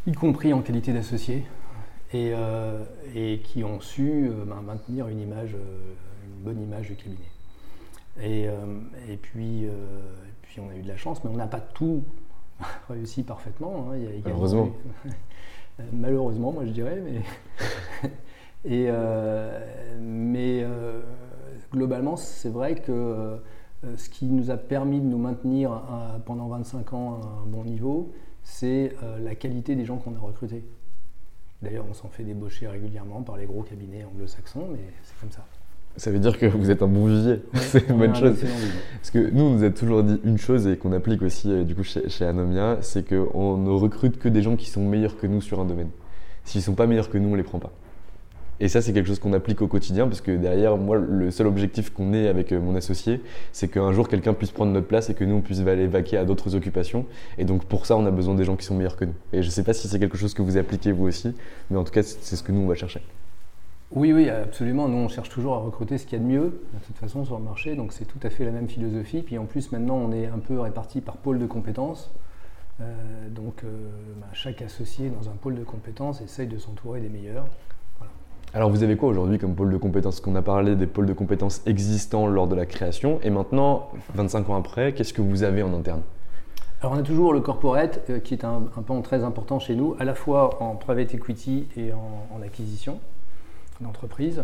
y 0.07 0.11
compris 0.13 0.53
en 0.53 0.61
qualité 0.61 0.93
d'associés, 0.93 1.45
et, 2.13 2.33
et, 3.15 3.39
qui 3.39 3.63
ont 3.63 3.79
su 3.79 4.29
ben, 4.45 4.61
maintenir 4.61 5.07
une 5.07 5.21
image, 5.21 5.51
une 5.51 6.43
bonne 6.43 6.61
image 6.61 6.87
du 6.87 6.95
cabinet. 6.95 7.17
Et, 8.21 8.47
et 9.09 9.15
puis, 9.15 9.65
puis 10.41 10.59
on 10.59 10.69
a 10.69 10.75
eu 10.75 10.81
de 10.81 10.87
la 10.89 10.97
chance, 10.97 11.23
mais 11.23 11.29
on 11.29 11.37
n'a 11.37 11.47
pas 11.47 11.61
tout 11.61 12.03
réussi 12.89 13.23
parfaitement. 13.23 13.87
Hein. 13.93 13.97
Malheureusement. 14.25 14.71
Malheureusement, 15.93 16.51
moi 16.51 16.65
je 16.65 16.71
dirais, 16.71 17.01
mais. 17.01 18.09
Et, 18.63 18.85
euh, 18.89 19.97
mais 19.99 20.61
euh, 20.63 21.01
globalement, 21.71 22.15
c'est 22.15 22.49
vrai 22.49 22.75
que 22.75 22.91
euh, 22.91 23.37
ce 23.97 24.09
qui 24.09 24.25
nous 24.25 24.51
a 24.51 24.57
permis 24.57 24.99
de 24.99 25.05
nous 25.05 25.17
maintenir 25.17 25.81
pendant 26.25 26.47
25 26.47 26.93
ans 26.93 27.19
à 27.21 27.43
un 27.43 27.47
bon 27.47 27.63
niveau, 27.63 28.11
c'est 28.43 28.95
la 29.23 29.35
qualité 29.35 29.75
des 29.75 29.85
gens 29.85 29.97
qu'on 29.97 30.15
a 30.15 30.19
recrutés. 30.19 30.63
D'ailleurs, 31.61 31.85
on 31.89 31.93
s'en 31.93 32.09
fait 32.09 32.23
débaucher 32.23 32.67
régulièrement 32.67 33.21
par 33.21 33.37
les 33.37 33.45
gros 33.45 33.61
cabinets 33.61 34.03
anglo-saxons, 34.03 34.67
mais 34.71 34.79
c'est 35.03 35.19
comme 35.19 35.31
ça. 35.31 35.45
Ça 35.97 36.09
veut 36.09 36.19
dire 36.19 36.37
que 36.39 36.45
vous 36.45 36.71
êtes 36.71 36.81
un 36.81 36.87
bon 36.87 37.05
vivier. 37.05 37.41
c'est 37.53 37.87
une 37.89 37.97
bonne 37.97 38.15
chose. 38.15 38.37
Parce 38.95 39.11
que 39.11 39.29
nous, 39.29 39.43
on 39.43 39.49
nous 39.51 39.63
a 39.63 39.69
toujours 39.69 40.03
dit 40.03 40.19
une 40.23 40.37
chose 40.37 40.65
et 40.67 40.77
qu'on 40.77 40.93
applique 40.93 41.21
aussi 41.21 41.51
euh, 41.51 41.63
du 41.63 41.75
coup 41.75 41.83
chez, 41.83 42.25
Anomia, 42.25 42.77
c'est 42.81 43.07
qu'on 43.07 43.57
ne 43.57 43.69
recrute 43.69 44.17
que 44.17 44.29
des 44.29 44.41
gens 44.41 44.55
qui 44.55 44.69
sont 44.69 44.83
meilleurs 44.83 45.17
que 45.17 45.27
nous 45.27 45.41
sur 45.41 45.59
un 45.59 45.65
domaine. 45.65 45.89
S'ils 46.45 46.61
sont 46.61 46.75
pas 46.75 46.87
meilleurs 46.87 47.09
que 47.09 47.17
nous, 47.17 47.29
on 47.29 47.35
les 47.35 47.43
prend 47.43 47.59
pas. 47.59 47.71
Et 48.61 48.67
ça, 48.67 48.79
c'est 48.79 48.93
quelque 48.93 49.07
chose 49.07 49.17
qu'on 49.17 49.33
applique 49.33 49.63
au 49.63 49.67
quotidien 49.67 50.07
parce 50.07 50.21
que 50.21 50.29
derrière, 50.31 50.77
moi, 50.77 50.95
le 50.95 51.31
seul 51.31 51.47
objectif 51.47 51.89
qu'on 51.89 52.13
ait 52.13 52.27
avec 52.27 52.51
euh, 52.51 52.61
mon 52.61 52.75
associé, 52.75 53.19
c'est 53.51 53.67
qu'un 53.67 53.91
jour 53.91 54.07
quelqu'un 54.07 54.35
puisse 54.35 54.51
prendre 54.51 54.71
notre 54.71 54.85
place 54.85 55.09
et 55.09 55.15
que 55.15 55.23
nous, 55.23 55.37
on 55.37 55.41
puisse 55.41 55.61
aller 55.61 55.87
vaquer 55.87 56.17
à 56.17 56.25
d'autres 56.25 56.53
occupations. 56.53 57.07
Et 57.39 57.43
donc, 57.43 57.65
pour 57.65 57.87
ça, 57.87 57.97
on 57.97 58.05
a 58.05 58.11
besoin 58.11 58.35
des 58.35 58.45
gens 58.45 58.55
qui 58.55 58.63
sont 58.63 58.75
meilleurs 58.75 58.97
que 58.97 59.05
nous. 59.05 59.15
Et 59.33 59.41
je 59.41 59.47
ne 59.47 59.51
sais 59.51 59.63
pas 59.63 59.73
si 59.73 59.87
c'est 59.87 59.97
quelque 59.97 60.15
chose 60.15 60.35
que 60.35 60.43
vous 60.43 60.57
appliquez 60.57 60.91
vous 60.91 61.07
aussi, 61.07 61.35
mais 61.71 61.77
en 61.77 61.83
tout 61.83 61.91
cas, 61.91 62.03
c'est 62.03 62.35
ce 62.35 62.43
que 62.43 62.51
nous, 62.51 62.61
on 62.61 62.67
va 62.67 62.75
chercher. 62.75 63.01
Oui, 63.93 64.13
oui, 64.13 64.29
absolument. 64.29 64.87
Nous, 64.87 64.97
on 64.97 65.09
cherche 65.09 65.29
toujours 65.29 65.55
à 65.55 65.57
recruter 65.57 65.97
ce 65.97 66.05
qu'il 66.05 66.19
y 66.19 66.21
a 66.21 66.23
de 66.23 66.29
mieux, 66.29 66.61
de 66.73 66.85
toute 66.85 66.97
façon, 66.97 67.25
sur 67.25 67.39
le 67.39 67.43
marché. 67.43 67.75
Donc, 67.75 67.93
c'est 67.93 68.05
tout 68.05 68.19
à 68.21 68.29
fait 68.29 68.45
la 68.45 68.51
même 68.51 68.69
philosophie. 68.69 69.23
Puis, 69.23 69.39
en 69.39 69.45
plus, 69.45 69.71
maintenant, 69.71 69.95
on 69.95 70.11
est 70.11 70.27
un 70.27 70.39
peu 70.39 70.59
réparti 70.59 71.01
par 71.01 71.17
pôle 71.17 71.39
de 71.39 71.47
compétences. 71.47 72.11
Euh, 72.79 72.83
donc, 73.29 73.63
euh, 73.63 73.69
bah, 74.21 74.27
chaque 74.33 74.61
associé 74.61 75.09
dans 75.09 75.29
un 75.29 75.33
pôle 75.33 75.55
de 75.55 75.63
compétences 75.63 76.21
essaye 76.21 76.47
de 76.47 76.59
s'entourer 76.59 77.01
des 77.01 77.09
meilleurs. 77.09 77.47
Alors, 78.53 78.69
vous 78.69 78.83
avez 78.83 78.97
quoi 78.97 79.09
aujourd'hui 79.09 79.37
comme 79.37 79.55
pôle 79.55 79.71
de 79.71 79.77
compétences? 79.77 80.19
Qu'on 80.19 80.35
a 80.35 80.41
parlé 80.41 80.75
des 80.75 80.87
pôles 80.87 81.05
de 81.05 81.13
compétences 81.13 81.61
existants 81.65 82.27
lors 82.27 82.47
de 82.47 82.55
la 82.55 82.65
création. 82.65 83.19
Et 83.23 83.29
maintenant, 83.29 83.89
25 84.13 84.49
ans 84.49 84.57
après, 84.57 84.93
qu'est-ce 84.93 85.13
que 85.13 85.21
vous 85.21 85.43
avez 85.43 85.63
en 85.63 85.73
interne? 85.73 86.01
Alors 86.81 86.93
on 86.93 86.97
a 86.97 87.03
toujours 87.03 87.31
le 87.31 87.41
corporate 87.41 88.01
euh, 88.09 88.19
qui 88.19 88.33
est 88.33 88.43
un, 88.43 88.61
pan 88.85 89.01
très 89.03 89.23
important 89.23 89.59
chez 89.59 89.75
nous, 89.75 89.95
à 89.99 90.03
la 90.03 90.15
fois 90.15 90.61
en 90.63 90.75
private 90.75 91.13
equity 91.13 91.67
et 91.77 91.93
en 91.93 92.41
acquisition 92.41 92.99
d'entreprise. 93.81 94.43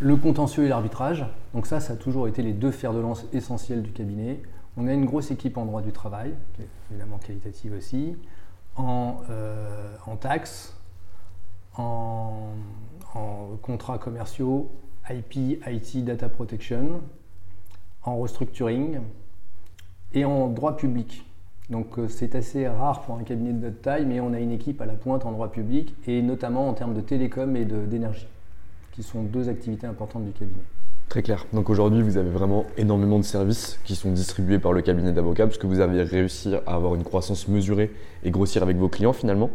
Le 0.00 0.16
contentieux 0.16 0.64
et 0.64 0.68
l'arbitrage, 0.68 1.24
donc 1.54 1.66
ça, 1.66 1.80
ça 1.80 1.94
a 1.94 1.96
toujours 1.96 2.28
été 2.28 2.42
les 2.42 2.52
deux 2.52 2.70
fers 2.70 2.92
de 2.92 3.00
lance 3.00 3.26
essentiels 3.32 3.82
du 3.82 3.90
cabinet. 3.90 4.40
On 4.76 4.86
a 4.86 4.92
une 4.92 5.06
grosse 5.06 5.32
équipe 5.32 5.56
en 5.56 5.64
droit 5.64 5.82
du 5.82 5.90
travail, 5.90 6.34
qui 6.54 6.62
est 6.62 6.68
évidemment 6.90 7.18
qualitative 7.18 7.74
aussi, 7.76 8.16
en, 8.76 9.16
euh, 9.30 9.94
en 10.06 10.14
taxes, 10.14 10.76
en, 11.76 12.50
en, 13.14 13.56
contrats 13.62 13.98
commerciaux, 13.98 14.70
IP, 15.10 15.60
IT, 15.66 16.04
data 16.04 16.28
protection, 16.28 17.00
en 18.02 18.18
restructuring 18.18 19.00
et 20.14 20.24
en 20.24 20.48
droit 20.48 20.76
public. 20.76 21.24
Donc 21.70 21.98
euh, 21.98 22.08
c'est 22.08 22.34
assez 22.34 22.66
rare 22.66 23.02
pour 23.02 23.16
un 23.16 23.22
cabinet 23.22 23.52
de 23.52 23.66
notre 23.66 23.80
taille, 23.80 24.06
mais 24.06 24.20
on 24.20 24.32
a 24.32 24.40
une 24.40 24.52
équipe 24.52 24.80
à 24.80 24.86
la 24.86 24.94
pointe 24.94 25.26
en 25.26 25.32
droit 25.32 25.50
public, 25.50 25.94
et 26.06 26.22
notamment 26.22 26.68
en 26.68 26.72
termes 26.72 26.94
de 26.94 27.00
télécom 27.00 27.56
et 27.56 27.64
d'énergie, 27.64 28.26
qui 28.92 29.02
sont 29.02 29.22
deux 29.22 29.48
activités 29.48 29.86
importantes 29.86 30.24
du 30.24 30.32
cabinet. 30.32 30.62
Très 31.08 31.22
clair. 31.22 31.46
Donc 31.52 31.70
aujourd'hui, 31.70 32.02
vous 32.02 32.18
avez 32.18 32.30
vraiment 32.30 32.66
énormément 32.76 33.18
de 33.18 33.24
services 33.24 33.80
qui 33.84 33.96
sont 33.96 34.12
distribués 34.12 34.58
par 34.58 34.72
le 34.72 34.82
cabinet 34.82 35.12
d'avocats, 35.12 35.46
parce 35.46 35.58
que 35.58 35.66
vous 35.66 35.80
avez 35.80 36.02
réussi 36.02 36.54
à 36.66 36.74
avoir 36.74 36.94
une 36.94 37.04
croissance 37.04 37.48
mesurée 37.48 37.90
et 38.24 38.30
grossir 38.30 38.62
avec 38.62 38.76
vos 38.76 38.88
clients 38.88 39.14
finalement. 39.14 39.50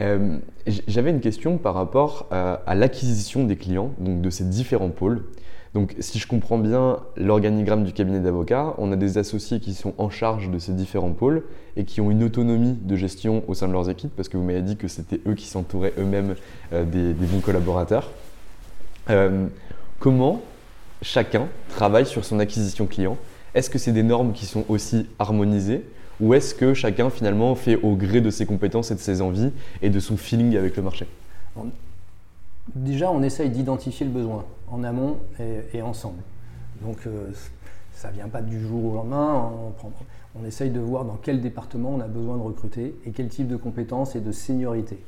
Euh, 0.00 0.38
j'avais 0.66 1.10
une 1.10 1.20
question 1.20 1.58
par 1.58 1.74
rapport 1.74 2.26
à, 2.30 2.54
à 2.66 2.74
l'acquisition 2.74 3.44
des 3.44 3.56
clients, 3.56 3.92
donc 3.98 4.20
de 4.20 4.30
ces 4.30 4.44
différents 4.44 4.90
pôles. 4.90 5.22
Donc 5.74 5.96
si 5.98 6.20
je 6.20 6.28
comprends 6.28 6.58
bien 6.58 7.00
l'organigramme 7.16 7.82
du 7.82 7.92
cabinet 7.92 8.20
d'avocats, 8.20 8.74
on 8.78 8.92
a 8.92 8.96
des 8.96 9.18
associés 9.18 9.58
qui 9.58 9.74
sont 9.74 9.92
en 9.98 10.08
charge 10.08 10.48
de 10.48 10.58
ces 10.60 10.72
différents 10.72 11.12
pôles 11.12 11.42
et 11.76 11.84
qui 11.84 12.00
ont 12.00 12.12
une 12.12 12.22
autonomie 12.22 12.78
de 12.80 12.94
gestion 12.94 13.42
au 13.48 13.54
sein 13.54 13.66
de 13.66 13.72
leurs 13.72 13.90
équipes, 13.90 14.12
parce 14.14 14.28
que 14.28 14.36
vous 14.36 14.44
m'avez 14.44 14.62
dit 14.62 14.76
que 14.76 14.86
c'était 14.86 15.20
eux 15.26 15.34
qui 15.34 15.48
s'entouraient 15.48 15.92
eux-mêmes 15.98 16.36
euh, 16.72 16.84
des, 16.84 17.12
bons 17.26 17.40
collaborateurs. 17.40 18.08
Euh, 19.10 19.46
comment 19.98 20.42
chacun 21.02 21.48
travaille 21.70 22.06
sur 22.06 22.24
son 22.24 22.38
acquisition 22.38 22.86
client? 22.86 23.18
Est-ce 23.54 23.68
que 23.68 23.78
c'est 23.78 23.92
des 23.92 24.04
normes 24.04 24.32
qui 24.32 24.46
sont 24.46 24.64
aussi 24.68 25.08
harmonisées? 25.18 25.84
Ou 26.20 26.34
est-ce 26.34 26.54
que 26.54 26.74
chacun 26.74 27.10
finalement 27.10 27.54
fait 27.54 27.76
au 27.76 27.96
gré 27.96 28.20
de 28.20 28.30
ses 28.30 28.46
compétences 28.46 28.90
et 28.90 28.94
de 28.94 29.00
ses 29.00 29.20
envies 29.20 29.50
et 29.82 29.90
de 29.90 30.00
son 30.00 30.16
feeling 30.16 30.56
avec 30.56 30.76
le 30.76 30.82
marché? 30.82 31.06
Déjà, 32.74 33.10
on 33.10 33.22
essaye 33.22 33.50
d'identifier 33.50 34.06
le 34.06 34.12
besoin 34.12 34.44
en 34.68 34.84
amont 34.84 35.18
et, 35.72 35.82
ensemble. 35.82 36.22
Donc, 36.80 37.06
euh, 37.06 37.30
ça 37.92 38.08
ne 38.08 38.14
vient 38.14 38.28
pas 38.28 38.42
du 38.42 38.60
jour 38.60 38.92
au 38.92 38.94
lendemain. 38.94 39.52
On, 40.34 40.44
essaye 40.44 40.70
de 40.70 40.80
voir 40.80 41.04
dans 41.04 41.16
quel 41.16 41.40
département 41.40 41.90
on 41.90 42.00
a 42.00 42.08
besoin 42.08 42.36
de 42.36 42.42
recruter 42.42 42.96
et 43.06 43.12
quel 43.12 43.28
type 43.28 43.48
de 43.48 43.56
compétences 43.56 44.16
et 44.16 44.20
de 44.20 44.32
seniorité. 44.32 44.98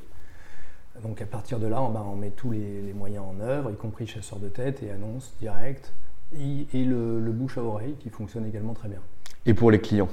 Donc, 1.03 1.21
à 1.21 1.25
partir 1.25 1.59
de 1.59 1.67
là, 1.67 1.81
on, 1.81 1.89
ben, 1.89 2.03
met 2.17 2.29
tous 2.29 2.51
les, 2.51 2.93
moyens 2.95 3.25
en 3.25 3.39
œuvre, 3.41 3.71
y 3.71 3.75
compris 3.75 4.07
chasseurs 4.07 4.39
de 4.39 4.47
tête 4.47 4.81
et 4.83 4.91
annonces 4.91 5.33
directes, 5.39 5.91
et, 6.39 6.83
le 6.83 7.31
bouche 7.31 7.57
à 7.57 7.63
oreille 7.63 7.95
qui 7.99 8.09
fonctionne 8.09 8.45
également 8.45 8.73
très 8.73 8.87
bien. 8.87 8.99
Et 9.45 9.53
pour 9.53 9.71
les 9.71 9.79
clients? 9.79 10.09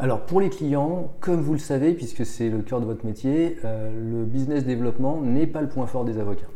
Alors 0.00 0.20
pour 0.20 0.40
les 0.40 0.48
clients, 0.48 1.12
comme 1.18 1.40
vous 1.40 1.54
le 1.54 1.58
savez, 1.58 1.92
puisque 1.92 2.24
c'est 2.24 2.50
le 2.50 2.58
cœur 2.58 2.80
de 2.80 2.84
votre 2.84 3.04
métier, 3.04 3.58
euh, 3.64 3.90
le 3.90 4.24
business 4.24 4.64
développement 4.64 5.20
n'est 5.20 5.48
pas 5.48 5.60
le 5.60 5.68
point 5.68 5.86
fort 5.86 6.04
des 6.04 6.18
avocats. 6.18 6.46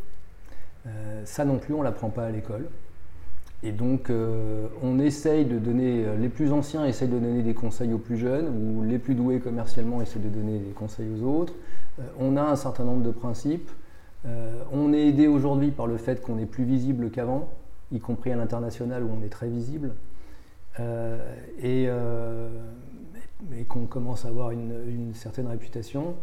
Euh, 0.86 1.22
ça 1.24 1.44
non 1.44 1.58
plus, 1.58 1.74
on 1.74 1.80
ne 1.80 1.84
l'apprend 1.84 2.10
pas 2.10 2.24
à 2.24 2.30
l'école. 2.30 2.66
Et 3.64 3.72
donc 3.72 4.10
euh, 4.10 4.68
on 4.80 4.98
essaye 5.00 5.44
de 5.44 5.58
donner, 5.58 6.04
les 6.18 6.28
plus 6.28 6.52
anciens 6.52 6.84
essayent 6.84 7.08
de 7.08 7.18
donner 7.18 7.42
des 7.42 7.54
conseils 7.54 7.92
aux 7.92 7.98
plus 7.98 8.16
jeunes, 8.16 8.46
ou 8.46 8.84
les 8.84 8.98
plus 8.98 9.16
doués 9.16 9.40
commercialement 9.40 10.00
essayent 10.00 10.22
de 10.22 10.28
donner 10.28 10.58
des 10.58 10.72
conseils 10.72 11.08
aux 11.08 11.24
autres. 11.24 11.54
on 12.18 12.36
a 12.36 12.42
un 12.42 12.56
certain 12.56 12.84
nombre 12.84 13.04
de 13.04 13.12
principes. 13.12 13.70
on 14.72 14.92
est 14.92 15.06
aidé 15.06 15.28
aujourd'hui 15.28 15.70
par 15.70 15.86
le 15.86 15.96
fait 15.96 16.22
qu'on 16.22 16.38
est 16.38 16.46
plus 16.46 16.64
visible 16.64 17.10
qu'avant, 17.10 17.50
y 17.92 18.00
compris 18.00 18.32
à 18.32 18.36
l'international 18.36 19.04
où 19.04 19.10
on 19.16 19.24
est 19.24 19.30
très 19.30 19.48
visible. 19.48 19.92
et 21.60 21.88
mais 23.50 23.64
qu'on 23.64 23.86
commence 23.86 24.24
à 24.24 24.28
avoir 24.28 24.50
une, 24.50 25.12
certaine 25.14 25.46
réputation. 25.46 26.14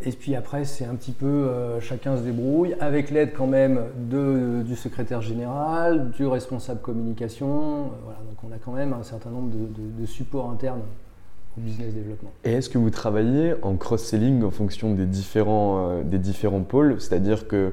Et 0.00 0.12
puis 0.12 0.36
après, 0.36 0.64
c'est 0.64 0.84
un 0.84 0.94
petit 0.94 1.10
peu 1.10 1.26
euh, 1.26 1.80
chacun 1.80 2.16
se 2.16 2.22
débrouille, 2.22 2.74
avec 2.78 3.10
l'aide 3.10 3.32
quand 3.36 3.48
même 3.48 3.80
du 3.96 4.76
secrétaire 4.76 5.22
général, 5.22 6.10
du 6.12 6.24
responsable 6.26 6.80
communication. 6.80 7.86
Euh, 7.86 7.88
voilà, 8.04 8.20
donc 8.20 8.36
on 8.44 8.52
a 8.54 8.58
quand 8.58 8.72
même 8.72 8.92
un 8.92 9.02
certain 9.02 9.30
nombre 9.30 9.50
de, 9.50 10.06
supports 10.06 10.50
internes 10.50 10.82
au 11.56 11.60
business 11.60 11.92
développement. 11.92 12.30
Et 12.44 12.52
est-ce 12.52 12.70
que 12.70 12.78
vous 12.78 12.90
travaillez 12.90 13.54
en 13.62 13.74
cross-selling 13.76 14.44
en 14.44 14.52
fonction 14.52 14.94
des 14.94 15.06
différents, 15.06 15.88
euh, 15.88 16.02
des 16.04 16.18
différents 16.18 16.62
pôles? 16.62 17.00
C'est-à-dire 17.00 17.48
que 17.48 17.72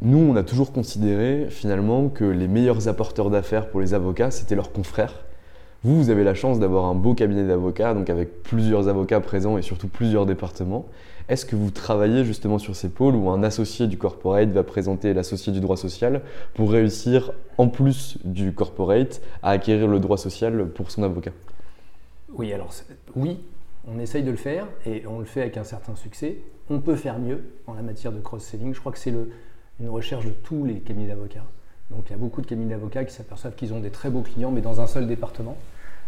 nous, 0.00 0.18
on 0.18 0.34
a 0.34 0.42
toujours 0.42 0.72
considéré 0.72 1.48
finalement 1.50 2.08
que 2.08 2.24
les 2.24 2.48
meilleurs 2.48 2.88
apporteurs 2.88 3.28
d'affaires 3.28 3.68
pour 3.68 3.80
les 3.80 3.92
avocats, 3.92 4.30
c'était 4.30 4.54
leurs 4.54 4.72
confrères 4.72 5.27
vous, 5.84 5.96
vous 5.96 6.10
avez 6.10 6.24
la 6.24 6.34
chance 6.34 6.58
d'avoir 6.58 6.86
un 6.86 6.94
beau 6.94 7.14
cabinet 7.14 7.46
d'avocats, 7.46 7.94
donc 7.94 8.10
avec 8.10 8.42
plusieurs 8.42 8.88
avocats 8.88 9.20
présents 9.20 9.58
et 9.58 9.62
surtout 9.62 9.88
plusieurs 9.88 10.26
départements. 10.26 10.86
Est-ce 11.28 11.46
que 11.46 11.56
vous 11.56 11.70
travaillez 11.70 12.24
justement 12.24 12.58
sur 12.58 12.74
ces 12.74 12.88
pôles 12.88 13.14
où 13.14 13.30
un 13.30 13.42
associé 13.42 13.86
du 13.86 13.98
corporate 13.98 14.48
va 14.48 14.64
présenter 14.64 15.14
l'associé 15.14 15.52
du 15.52 15.60
droit 15.60 15.76
social 15.76 16.22
pour 16.54 16.72
réussir, 16.72 17.32
en 17.58 17.68
plus 17.68 18.18
du 18.24 18.52
corporate, 18.52 19.20
à 19.42 19.50
acquérir 19.50 19.86
le 19.86 20.00
droit 20.00 20.16
social 20.16 20.68
pour 20.68 20.90
son 20.90 21.02
avocat? 21.02 21.32
Oui, 22.32 22.52
alors 22.52 22.72
oui, 23.14 23.38
on 23.86 23.98
essaye 23.98 24.22
de 24.22 24.30
le 24.30 24.36
faire 24.36 24.66
et 24.84 25.04
on 25.06 25.18
le 25.18 25.26
fait 25.26 25.42
avec 25.42 25.58
un 25.58 25.64
certain 25.64 25.94
succès. 25.96 26.38
On 26.70 26.80
peut 26.80 26.96
faire 26.96 27.18
mieux 27.18 27.44
en 27.66 27.74
la 27.74 27.82
matière 27.82 28.12
de 28.12 28.20
cross-selling. 28.20 28.74
Je 28.74 28.80
crois 28.80 28.92
que 28.92 28.98
c'est 28.98 29.14
une 29.80 29.88
recherche 29.88 30.24
de 30.24 30.30
tous 30.30 30.64
les 30.64 30.80
cabinets 30.80 31.08
d'avocats. 31.08 31.44
Donc 31.90 32.04
il 32.06 32.10
y 32.10 32.14
a 32.14 32.18
beaucoup 32.18 32.40
de 32.40 32.46
cabinets 32.46 32.74
d'avocats 32.74 33.04
qui 33.04 33.14
s'aperçoivent 33.14 33.54
qu'ils 33.54 33.72
ont 33.72 33.80
des 33.80 33.90
très 33.90 34.10
beaux 34.10 34.22
clients, 34.22 34.50
mais 34.50 34.60
dans 34.60 34.80
un 34.80 34.86
seul 34.86 35.06
département. 35.06 35.56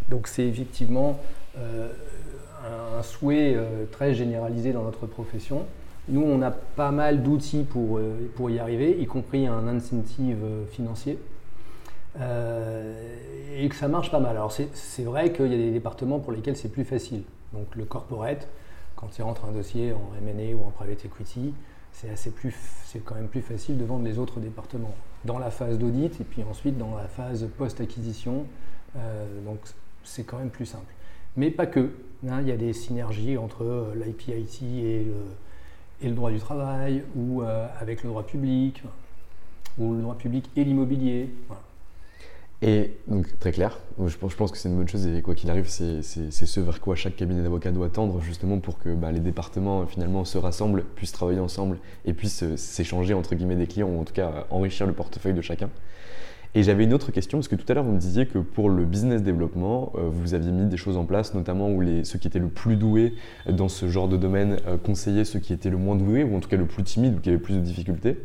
Donc 0.09 0.27
c'est 0.27 0.47
effectivement 0.47 1.19
un, 1.57 3.03
souhait 3.03 3.57
très 3.93 4.15
généralisé 4.15 4.73
dans 4.73 4.83
notre 4.83 5.07
profession. 5.07 5.65
Nous, 6.09 6.23
on 6.23 6.43
a 6.43 6.51
pas 6.51 6.91
mal 6.91 7.23
d'outils 7.23 7.63
pour, 7.63 8.01
pour 8.35 8.51
y 8.51 8.59
arriver, 8.59 9.01
y 9.01 9.07
compris 9.07 9.47
un 9.47 9.67
incentive 9.69 10.45
financier. 10.71 11.19
et 12.17 13.69
que 13.69 13.75
ça 13.75 13.89
marche 13.89 14.11
pas 14.11 14.21
mal. 14.21 14.37
Alors 14.37 14.53
c'est 14.53 15.05
vrai 15.05 15.33
qu'il 15.33 15.47
y 15.47 15.55
a 15.55 15.59
des 15.59 15.71
départements 15.71 16.19
pour 16.19 16.33
lesquels 16.33 16.57
c'est 16.57 16.69
plus 16.69 16.85
facile. 16.85 17.23
Donc 17.53 17.75
le 17.75 17.85
corporate, 17.85 18.49
quand 18.97 19.17
il 19.19 19.23
rentre 19.23 19.47
un 19.47 19.53
dossier 19.53 19.93
en 19.93 20.11
M&A 20.27 20.55
ou 20.55 20.67
en 20.67 20.71
private 20.71 21.05
equity, 21.05 21.55
c'est 21.93 23.05
quand 23.05 23.15
même 23.15 23.29
plus 23.29 23.43
facile 23.43 23.79
de 23.79 23.85
vendre 23.85 24.05
les 24.05 24.19
autres 24.19 24.41
départements 24.41 24.95
dans 25.25 25.39
la 25.39 25.51
phase 25.51 25.79
d'audit 25.79 26.21
et 26.21 26.25
puis 26.25 26.43
ensuite 26.43 26.79
dans 26.79 26.97
la 26.97 27.09
phase 27.09 27.49
post-acquisition. 27.59 28.47
Euh, 28.97 29.45
donc 29.45 29.59
c'est 30.05 30.25
quand 30.25 30.39
même 30.39 30.51
plus 30.51 30.67
simple. 30.67 30.93
Mais 31.37 31.51
pas 31.51 31.67
que. 31.67 31.91
Hein, 32.29 32.41
il 32.43 32.49
y 32.49 32.53
a 32.53 32.57
des 32.57 32.73
synergies 32.75 33.39
entre 33.39 33.65
euh, 33.65 33.95
l'IPIT 33.95 34.63
et, 34.63 35.07
le, 36.03 36.11
droit 36.11 36.31
du 36.31 36.39
travail 36.39 37.03
ou 37.17 37.43
euh, 37.43 37.67
avec 37.81 38.03
le 38.03 38.11
droit 38.11 38.27
public 38.27 38.83
ou 39.79 39.95
le 39.95 40.03
droit 40.03 40.17
public 40.17 40.51
et 40.57 40.65
l'immobilier. 40.65 41.31
Voilà. 41.47 41.63
Et 42.63 42.99
donc, 43.09 43.39
très 43.39 43.53
clair, 43.53 43.79
je 44.07 44.17
pense, 44.19 44.51
que 44.51 44.59
c'est 44.59 44.69
une 44.69 44.77
bonne 44.77 44.89
chose 44.89 45.07
et 45.07 45.23
quoi 45.23 45.35
qu'il 45.35 45.49
arrive, 45.49 45.67
c'est 45.67 46.03
ce 46.03 46.61
vers 46.61 46.81
quoi 46.81 46.95
chaque 46.95 47.17
cabinet 47.17 47.43
d'avocat 47.43 47.73
doit 47.73 47.89
tendre 47.89 48.21
justement 48.21 48.59
pour 48.59 48.79
que 48.79 48.95
bah, 48.95 49.13
les 49.13 49.21
départements 49.21 49.87
finalement 49.87 50.27
se 50.27 50.37
rassemblent, 50.37 50.85
puissent 50.95 51.13
travailler 51.13 51.41
ensemble 51.41 51.79
et 52.05 52.13
puissent 52.13 52.43
euh, 52.43 52.59
s'échanger 52.59 53.15
entre 53.15 53.35
guillemets 53.35 53.57
des 53.57 53.67
clients 53.67 53.89
ou 53.89 53.99
en 53.99 54.05
tout 54.05 54.13
cas 54.13 54.47
enrichir 54.51 54.87
le 54.87 54.93
portefeuille 54.93 55.33
de 55.33 55.41
chacun. 55.41 55.71
Et 56.57 56.65
j'avais 56.65 56.83
une 56.83 56.95
autre 56.95 57.13
question, 57.13 57.39
parce 57.39 57.47
que 57.47 57.55
tout 57.55 57.65
à 57.69 57.75
l'heure 57.75 57.85
vous 57.85 57.93
me 57.93 57.99
disiez 57.99 58.27
que 58.27 58.39
pour 58.39 58.71
le 58.71 58.85
business 58.85 59.23
développement, 59.23 59.93
euh, 59.95 60.09
vous 60.11 60.35
aviez 60.35 60.51
mis 60.51 60.67
des 60.67 60.77
choses 60.77 60.97
en 60.97 61.05
place, 61.05 61.33
notamment 61.33 61.71
où 61.71 61.81
les, 61.81 62.03
ceux 62.03 62.19
qui 62.19 62.27
étaient 62.27 62.41
le 62.41 62.49
plus 62.49 62.75
doués 62.75 63.15
dans 63.49 63.69
ce 63.69 63.89
genre 63.89 64.09
de 64.09 64.17
domaine 64.17 64.57
euh, 64.67 64.77
conseillaient 64.77 65.25
ceux 65.25 65.39
qui 65.39 65.53
étaient 65.53 65.71
le 65.71 65.77
moins 65.77 65.95
doués, 65.95 66.25
ou 66.25 66.37
en 66.37 66.41
tout 66.41 66.49
cas 66.49 66.57
le 66.57 66.67
plus 66.67 66.83
timide, 66.83 67.17
ou 67.17 67.21
qui 67.21 67.29
avaient 67.29 67.39
plus 67.39 67.55
de 67.55 67.61
difficultés. 67.61 68.19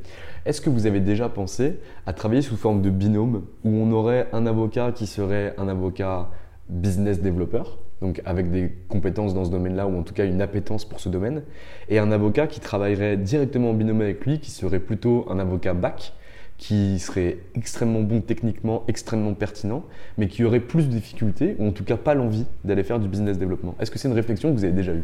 Est-ce 0.48 0.60
que 0.60 0.72
vous 0.72 0.88
avez 0.88 1.02
déjà 1.02 1.30
pensé 1.30 1.80
à 2.08 2.14
travailler 2.14 2.42
sous 2.42 2.58
forme 2.58 2.82
de 2.82 2.90
binôme, 2.90 3.44
où 3.64 3.70
on 3.70 3.92
aurait 3.92 4.28
un 4.34 4.48
avocat 4.48 4.92
qui 4.92 5.06
serait 5.06 5.54
un 5.60 5.68
avocat 5.68 6.32
business 6.68 7.22
développeur, 7.22 7.78
donc 8.02 8.24
avec 8.26 8.50
des 8.50 8.76
compétences 8.90 9.36
dans 9.36 9.46
ce 9.46 9.52
domaine-là, 9.52 9.86
ou 9.86 10.00
en 10.00 10.02
tout 10.02 10.16
cas 10.16 10.26
une 10.26 10.42
appétence 10.42 10.84
pour 10.84 11.00
ce 11.00 11.10
domaine, 11.10 11.44
et 11.90 12.00
un 12.00 12.12
avocat 12.12 12.48
qui 12.48 12.60
travaillerait 12.60 13.18
directement 13.18 13.70
en 13.70 13.74
binôme 13.76 14.02
avec 14.02 14.26
lui, 14.26 14.40
qui 14.40 14.50
serait 14.50 14.80
plutôt 14.80 15.28
un 15.30 15.38
avocat 15.38 15.76
bac, 15.76 16.14
qui 16.58 17.00
serait 17.00 17.38
extrêmement 17.54 18.02
bon 18.02 18.22
techniquement, 18.22 18.84
extrêmement 18.88 19.34
pertinent, 19.34 19.84
mais 20.18 20.28
qui 20.28 20.44
aurait 20.44 20.62
plus 20.62 20.88
de 20.88 20.94
difficultés, 20.94 21.56
ou 21.60 21.68
en 21.68 21.72
tout 21.72 21.84
cas 21.84 21.98
pas 21.98 22.14
l'envie 22.14 22.46
d'aller 22.64 22.84
faire 22.84 23.00
du 23.00 23.08
business 23.08 23.38
développement. 23.38 23.76
Est-ce 23.80 23.92
que 23.92 24.00
c'est 24.00 24.08
une 24.08 24.14
réflexion 24.14 24.50
que 24.52 24.58
vous 24.58 24.64
avez 24.64 24.74
déjà 24.74 24.94
eue? 24.94 25.04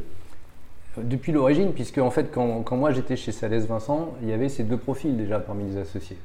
Depuis 0.97 1.31
l'origine, 1.31 1.73
puisque 1.73 1.99
en 1.99 2.09
fait, 2.09 2.31
quand, 2.31 2.63
quand 2.63 2.77
moi 2.77 2.91
j'étais 2.91 3.15
chez 3.15 3.31
Salès 3.31 3.65
Vincent, 3.65 4.13
il 4.21 4.29
y 4.29 4.33
avait 4.33 4.49
ces 4.49 4.63
deux 4.63 4.77
profils 4.77 5.15
déjà 5.15 5.39
parmi 5.39 5.65
les 5.65 5.77
associés. 5.77 6.17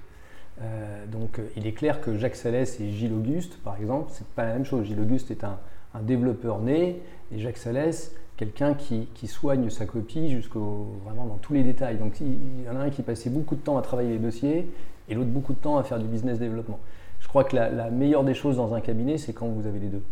Euh, 0.63 1.05
donc 1.07 1.41
il 1.57 1.67
est 1.67 1.73
clair 1.73 2.01
que 2.01 2.17
Jacques 2.17 2.37
Salès 2.37 2.81
et 2.81 2.91
Gilles 2.91 3.13
Auguste, 3.13 3.59
par 3.63 3.77
exemple, 3.77 4.11
c'est 4.13 4.27
pas 4.29 4.45
la 4.45 4.55
même 4.55 4.65
chose. 4.65 4.87
Gilles 4.87 5.01
Auguste 5.01 5.31
est 5.31 5.45
un, 5.45 5.59
un 5.95 6.03
développeur 6.03 6.61
né, 6.61 7.01
et 7.33 7.39
Jacques 7.39 7.59
Salès, 7.59 8.15
quelqu'un 8.37 8.75
qui, 8.75 9.09
qui, 9.15 9.27
soigne 9.27 9.71
sa 9.71 9.87
copie 9.87 10.31
jusqu'au 10.31 10.89
vraiment 11.05 11.27
dans 11.27 11.37
tous 11.37 11.55
les 11.55 11.63
détails. 11.63 11.97
Donc 11.97 12.21
il, 12.21 12.65
y 12.65 12.69
en 12.69 12.77
a 12.77 12.81
un 12.81 12.91
qui 12.91 13.03
passait 13.03 13.31
beaucoup 13.31 13.55
de 13.55 13.61
temps 13.61 13.79
à 13.79 13.83
travailler 13.83 14.11
les 14.11 14.19
dossiers 14.19 14.71
et 15.09 15.15
l'autre 15.15 15.31
beaucoup 15.31 15.55
de 15.55 15.59
temps 15.59 15.79
à 15.79 15.83
faire 15.83 15.99
du 15.99 16.07
business 16.07 16.39
développement. 16.39 16.79
Je 17.21 17.29
crois 17.29 17.45
que 17.45 17.57
la, 17.57 17.91
meilleure 17.91 18.25
des 18.25 18.35
choses 18.35 18.57
dans 18.57 18.75
un 18.75 18.81
cabinet, 18.81 19.19
c'est 19.19 19.33
quand 19.33 19.47
vous 19.47 19.67
avez 19.67 19.79
les 19.79 19.89
deux. 19.89 20.03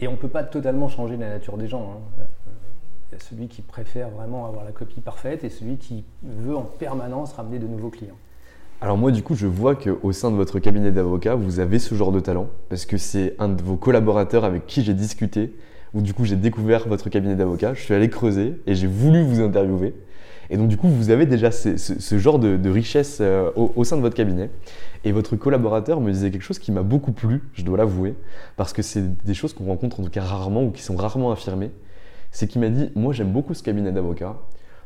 Et 0.00 0.08
on 0.08 0.12
ne 0.12 0.16
peut 0.16 0.28
pas 0.28 0.44
totalement 0.44 0.88
changer 0.88 1.16
la 1.16 1.30
nature 1.30 1.56
des 1.56 1.68
gens. 1.68 1.96
Hein. 1.96 2.24
Il 3.10 3.14
y 3.14 3.16
a 3.16 3.24
celui 3.24 3.48
qui 3.48 3.62
préfère 3.62 4.10
vraiment 4.10 4.46
avoir 4.46 4.64
la 4.64 4.72
copie 4.72 5.00
parfaite 5.00 5.44
et 5.44 5.48
celui 5.48 5.76
qui 5.76 6.04
veut 6.22 6.56
en 6.56 6.62
permanence 6.62 7.32
ramener 7.32 7.58
de 7.58 7.66
nouveaux 7.66 7.88
clients. 7.88 8.16
Alors 8.82 8.98
moi 8.98 9.10
du 9.10 9.22
coup 9.22 9.34
je 9.34 9.46
vois 9.46 9.74
qu'au 9.74 10.12
sein 10.12 10.30
de 10.30 10.36
votre 10.36 10.58
cabinet 10.58 10.92
d'avocat 10.92 11.34
vous 11.34 11.60
avez 11.60 11.78
ce 11.78 11.94
genre 11.94 12.12
de 12.12 12.20
talent 12.20 12.48
parce 12.68 12.84
que 12.84 12.98
c'est 12.98 13.34
un 13.38 13.48
de 13.48 13.62
vos 13.62 13.76
collaborateurs 13.76 14.44
avec 14.44 14.66
qui 14.66 14.82
j'ai 14.82 14.92
discuté 14.92 15.54
du 16.02 16.14
coup 16.14 16.24
j'ai 16.24 16.36
découvert 16.36 16.88
votre 16.88 17.08
cabinet 17.10 17.34
d'avocat, 17.34 17.74
je 17.74 17.82
suis 17.82 17.94
allé 17.94 18.08
creuser 18.08 18.60
et 18.66 18.74
j'ai 18.74 18.86
voulu 18.86 19.22
vous 19.22 19.40
interviewer 19.40 19.94
et 20.50 20.56
donc, 20.56 20.68
du 20.68 20.76
coup, 20.76 20.88
vous 20.88 21.10
avez 21.10 21.26
déjà 21.26 21.50
ce, 21.50 22.18
genre 22.18 22.38
de, 22.38 22.70
richesse 22.70 23.18
euh, 23.20 23.50
au, 23.56 23.84
sein 23.84 23.96
de 23.96 24.02
votre 24.02 24.14
cabinet. 24.14 24.50
Et 25.04 25.12
votre 25.12 25.36
collaborateur 25.36 26.00
me 26.00 26.10
disait 26.12 26.30
quelque 26.30 26.42
chose 26.42 26.58
qui 26.58 26.72
m'a 26.72 26.82
beaucoup 26.82 27.12
plu, 27.12 27.42
je 27.52 27.62
dois 27.62 27.78
l'avouer, 27.78 28.14
parce 28.56 28.72
que 28.72 28.82
c'est 28.82 29.24
des 29.24 29.34
choses 29.34 29.52
qu'on 29.52 29.66
rencontre 29.66 30.00
en 30.00 30.04
tout 30.04 30.10
cas 30.10 30.22
rarement 30.22 30.64
ou 30.64 30.70
qui 30.70 30.82
sont 30.82 30.96
rarement 30.96 31.32
affirmées. 31.32 31.70
C'est 32.30 32.46
qu'il 32.46 32.60
m'a 32.60 32.68
dit 32.68 32.90
Moi, 32.94 33.12
j'aime 33.12 33.32
beaucoup 33.32 33.54
ce 33.54 33.62
cabinet 33.62 33.92
d'avocat 33.92 34.36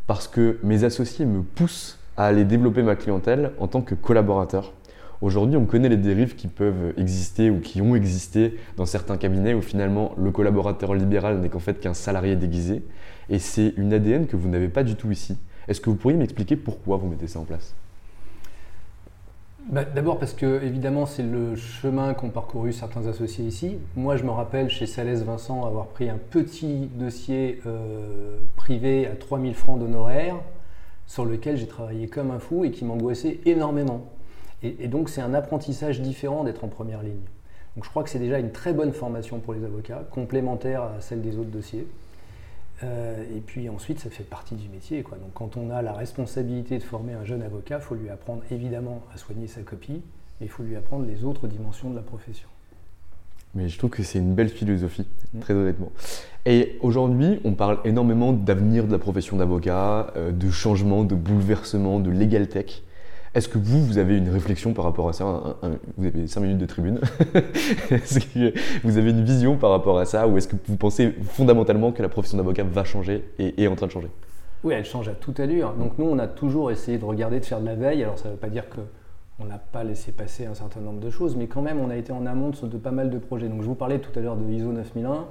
parce 0.07 0.29
que 0.29 0.59
mes 0.62 0.85
associés 0.85 1.25
me 1.25 1.42
poussent 1.42 1.99
à 2.16 2.27
aller 2.27 2.44
développer 2.44 2.83
ma 2.83 2.96
clientèle 2.96 3.53
en 3.59 3.66
tant 3.66 3.81
que 3.81 3.94
collaborateur. 3.94 4.73
Aujourd'hui, 5.22 5.59
on 5.59 5.66
connaît 5.66 5.90
les 5.90 5.98
dérives 5.98 6.35
qui 6.35 6.48
peuvent 6.48 6.94
exister 6.96 7.50
ou 7.50 7.61
qui 7.61 7.83
ont 7.83 7.94
existé 7.94 8.56
dans 8.78 8.87
certains 8.87 9.18
cabinets 9.18 9.52
où 9.52 9.61
finalement 9.61 10.12
le 10.16 10.30
collaborateur 10.30 10.94
libéral 10.94 11.40
n'est 11.40 11.50
qu'en 11.50 11.59
fait 11.59 11.78
qu'un 11.78 11.92
salarié 11.92 12.37
déguisé. 12.37 12.83
Et 13.28 13.38
c'est 13.38 13.74
une 13.76 13.92
ADN 13.92 14.26
que 14.26 14.37
vous 14.37 14.48
n'avez 14.48 14.68
pas 14.68 14.83
du 14.83 14.94
tout 14.94 15.11
ici. 15.11 15.37
Est-ce 15.68 15.83
que 15.83 15.90
vous 15.90 15.96
pourriez 15.96 16.16
m'expliquer 16.16 16.56
pourquoi 16.56 16.96
vous 16.96 17.06
mettez 17.06 17.26
ça 17.26 17.38
en 17.38 17.44
place? 17.44 17.74
Bah, 19.68 19.85
D'abord 19.85 20.18
parce 20.18 20.33
que 20.33 20.64
évidemment 20.64 21.04
c'est 21.04 21.22
le 21.22 21.54
chemin 21.54 22.14
qu'ont 22.14 22.30
parcouru 22.30 22.72
certains 22.72 23.06
associés 23.06 23.44
ici. 23.44 23.76
Moi 23.96 24.16
je 24.16 24.24
me 24.24 24.30
rappelle 24.30 24.70
chez 24.70 24.87
Salès 24.87 25.22
Vincent 25.22 25.66
avoir 25.66 25.88
pris 25.88 26.09
un 26.09 26.16
petit 26.16 26.88
dossier 26.94 27.61
euh, 27.66 28.38
privé 28.56 29.06
à 29.06 29.14
3000 29.14 29.54
francs 29.54 29.78
d'honoraires 29.78 30.40
sur 31.06 31.26
lequel 31.26 31.59
j'ai 31.59 31.66
travaillé 31.66 32.09
comme 32.09 32.30
un 32.30 32.38
fou 32.38 32.64
et 32.64 32.70
qui 32.70 32.87
m'angoissait 32.87 33.40
énormément. 33.44 34.06
Et, 34.62 34.85
et 34.85 34.88
donc 34.88 35.09
c'est 35.09 35.20
un 35.20 35.35
apprentissage 35.35 36.01
différent 36.01 36.44
d'être 36.44 36.64
en 36.64 36.68
première 36.68 37.03
ligne. 37.03 37.23
Donc 37.77 37.85
je 37.85 37.90
crois 37.90 38.03
que 38.03 38.11
c'est 38.11 38.18
déjà 38.18 38.38
une 38.38 38.53
très 38.53 38.73
bonne 38.73 38.92
formation 38.92 39.38
pour 39.38 39.55
les 39.55 39.64
avocats, 39.64 40.03
complémentaire 40.11 40.83
à 40.83 41.01
celle 41.01 41.23
des 41.23 41.38
autres 41.38 41.51
dossiers. 41.51 41.87
Euh, 42.83 43.23
et 43.37 43.40
puis 43.40 43.68
ensuite, 43.68 44.01
ça 44.01 44.11
fait 44.11 44.25
partie 44.25 44.55
du 44.55 44.68
métier. 44.68 45.03
Quoi. 45.03 45.18
Donc 45.18 45.33
quand 45.35 45.57
on 45.57 45.70
a 45.70 45.83
la 45.83 45.92
responsabilité 45.92 46.79
de 46.79 46.83
former 46.83 47.12
un 47.12 47.25
jeune 47.25 47.42
avocat, 47.42 47.77
il 47.77 47.83
faut 47.83 47.94
lui 47.94 48.09
apprendre 48.09 48.42
évidemment 48.51 49.03
à 49.14 49.18
soigner 49.18 49.46
sa 49.46 49.61
copie, 49.62 50.03
mais 50.40 50.46
il 50.46 50.49
faut 50.49 50.62
lui 50.62 50.77
apprendre 50.77 51.07
les 51.07 51.25
autres 51.25 51.46
dimensions 51.46 51.90
de 51.90 51.96
la 51.96 52.03
profession. 52.03 52.49
Mais 53.55 53.68
je 53.68 53.79
trouve 53.79 53.90
que 53.90 54.03
c'est 54.03 54.20
une 54.20 54.35
belle 54.35 54.49
philosophie, 54.49 55.07
mm. 55.35 55.40
très 55.40 55.55
honnêtement. 55.55 55.92
Et 56.46 56.79
aujourd'hui, 56.81 57.40
on 57.44 57.53
parle 57.53 57.81
énormément 57.85 58.33
d'avenir 58.33 58.87
de 58.87 58.92
la 58.92 58.99
profession 58.99 59.37
d'avocat, 59.37 60.12
euh, 60.16 60.33
de 60.33 60.51
changement, 60.51 61.05
de 61.05 61.14
bouleversement, 61.14 62.01
de 62.01 62.11
legal 62.11 62.49
tech. 62.49 62.83
Est-ce 63.33 63.49
que 63.49 63.59
vous, 63.59 63.85
vous 63.85 63.99
avez 63.99 64.16
une 64.16 64.29
réflexion 64.29 64.73
par 64.73 64.85
rapport 64.85 65.09
à 65.09 65.12
ça 65.12 65.57
Vous 65.97 66.07
avez 66.07 66.27
5 66.27 66.40
minutes 66.40 66.59
de 66.59 66.66
tribune. 66.66 67.01
est-ce 67.90 68.19
que 68.19 68.53
vous 68.83 68.99
avez 68.99 69.11
une 69.11 69.23
vision 69.23 69.57
par 69.57 69.71
rapport 69.71 70.01
à 70.01 70.05
ça 70.05 70.27
Ou 70.27 70.37
est-ce 70.37 70.49
que 70.49 70.57
vous 70.66 70.77
pensez 70.77 71.14
fondamentalement 71.29 71.93
que 71.93 72.03
la 72.03 72.09
profession 72.09 72.38
d'avocat 72.38 72.64
va 72.64 72.83
changer 72.83 73.25
et 73.38 73.62
est 73.62 73.69
en 73.69 73.77
train 73.77 73.87
de 73.87 73.93
changer? 73.93 74.09
Oui, 74.64 74.75
elle 74.75 74.85
change 74.85 75.09
à 75.09 75.12
toute 75.12 75.38
allure. 75.38 75.75
Donc 75.75 75.97
nous, 75.97 76.07
on 76.07 76.19
a 76.19 76.27
toujours 76.27 76.73
essayé 76.73 76.99
de 76.99 77.05
regarder, 77.05 77.38
de 77.38 77.45
faire 77.45 77.61
de 77.61 77.66
la 77.66 77.77
veille. 77.77 78.03
Alors 78.03 78.19
ça 78.19 78.29
ne 78.29 78.33
veut 78.33 78.38
pas 78.38 78.49
dire 78.49 78.64
qu'on 78.69 79.45
n'a 79.45 79.59
pas 79.59 79.85
laissé 79.85 80.11
passer 80.11 80.47
un 80.47 80.55
certain 80.55 80.81
nombre 80.81 81.01
de 81.01 81.11
choses, 81.11 81.37
mais 81.37 81.47
quand 81.47 81.62
même, 81.62 81.79
on 81.79 81.88
a 81.88 81.97
été 81.97 82.12
en 82.12 82.27
amont 82.27 82.51
de, 82.51 82.77
pas 82.79 82.90
mal 82.90 83.11
de 83.11 83.19
projets. 83.19 83.49
Donc 83.49 83.62
je 83.62 83.66
vous 83.66 83.77
parlais 83.77 84.01
tout 84.01 84.16
à 84.19 84.23
l'heure 84.23 84.37
de 84.37 84.51
ISO 84.51 84.73
9001, 84.73 85.27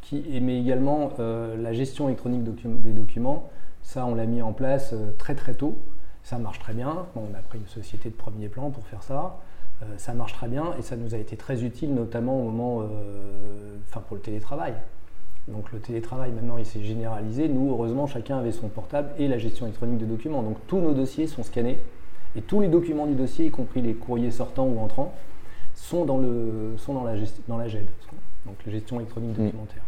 qui, 0.00 0.24
mais 0.40 0.58
également 0.58 1.10
euh, 1.20 1.56
la 1.60 1.74
gestion 1.74 2.08
électronique 2.08 2.42
des 2.42 2.92
documents. 2.92 3.50
Ça, 3.82 4.06
on 4.06 4.14
l'a 4.14 4.24
mis 4.24 4.40
en 4.40 4.54
place 4.54 4.94
euh, 4.94 5.10
très 5.18 5.34
très 5.34 5.52
tôt. 5.52 5.76
Ça 6.24 6.38
marche 6.38 6.58
très 6.58 6.72
bien. 6.72 7.06
on 7.16 7.34
a 7.34 7.42
pris 7.42 7.58
une 7.58 7.68
société 7.68 8.08
de 8.08 8.14
premier 8.14 8.48
plan 8.48 8.70
pour 8.70 8.86
faire 8.86 9.02
ça. 9.02 9.38
Euh, 9.82 9.86
ça 9.98 10.14
marche 10.14 10.32
très 10.32 10.48
bien 10.48 10.72
et 10.78 10.82
ça 10.82 10.96
nous 10.96 11.14
a 11.14 11.18
été 11.18 11.36
très 11.36 11.64
utile, 11.64 11.94
notamment 11.94 12.40
au 12.40 12.44
moment, 12.44 12.80
euh, 12.82 13.76
enfin 13.88 14.00
pour 14.00 14.16
le 14.16 14.22
télétravail. 14.22 14.74
Donc 15.48 15.70
le 15.72 15.78
télétravail 15.78 16.32
maintenant 16.32 16.56
il 16.56 16.64
s'est 16.64 16.82
généralisé. 16.82 17.48
Nous, 17.48 17.70
heureusement, 17.70 18.06
chacun 18.06 18.38
avait 18.38 18.52
son 18.52 18.68
portable 18.68 19.10
et 19.18 19.28
la 19.28 19.38
gestion 19.38 19.66
électronique 19.66 19.98
des 19.98 20.06
documents. 20.06 20.42
Donc 20.42 20.56
tous 20.66 20.80
nos 20.80 20.94
dossiers 20.94 21.26
sont 21.26 21.42
scannés 21.42 21.78
et 22.36 22.40
tous 22.40 22.60
les 22.60 22.68
documents 22.68 23.06
du 23.06 23.14
dossier, 23.14 23.46
y 23.46 23.50
compris 23.50 23.82
les 23.82 23.94
courriers 23.94 24.30
sortants 24.30 24.66
ou 24.66 24.80
entrants, 24.80 25.14
sont 25.74 26.04
dans, 26.04 26.18
le, 26.18 26.74
sont 26.78 26.94
dans, 26.94 27.04
la, 27.04 27.14
dans 27.48 27.58
la 27.58 27.68
GED, 27.68 27.86
donc 28.46 28.56
la 28.64 28.72
gestion 28.72 28.96
électronique 28.96 29.36
mm. 29.38 29.44
documentaire. 29.44 29.82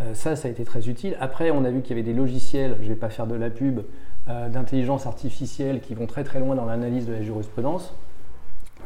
Euh, 0.00 0.14
ça, 0.14 0.36
ça 0.36 0.46
a 0.46 0.50
été 0.50 0.64
très 0.64 0.88
utile. 0.88 1.16
Après, 1.20 1.50
on 1.50 1.64
a 1.64 1.70
vu 1.70 1.80
qu'il 1.80 1.96
y 1.96 2.00
avait 2.00 2.08
des 2.08 2.16
logiciels, 2.16 2.76
je 2.78 2.84
ne 2.84 2.88
vais 2.90 2.96
pas 2.96 3.08
faire 3.08 3.26
de 3.26 3.34
la 3.34 3.50
pub, 3.50 3.80
d'intelligence 4.28 5.06
artificielle 5.06 5.80
qui 5.80 5.94
vont 5.94 6.06
très 6.06 6.22
très 6.22 6.38
loin 6.38 6.54
dans 6.54 6.66
l'analyse 6.66 7.06
de 7.06 7.12
la 7.12 7.22
jurisprudence. 7.22 7.94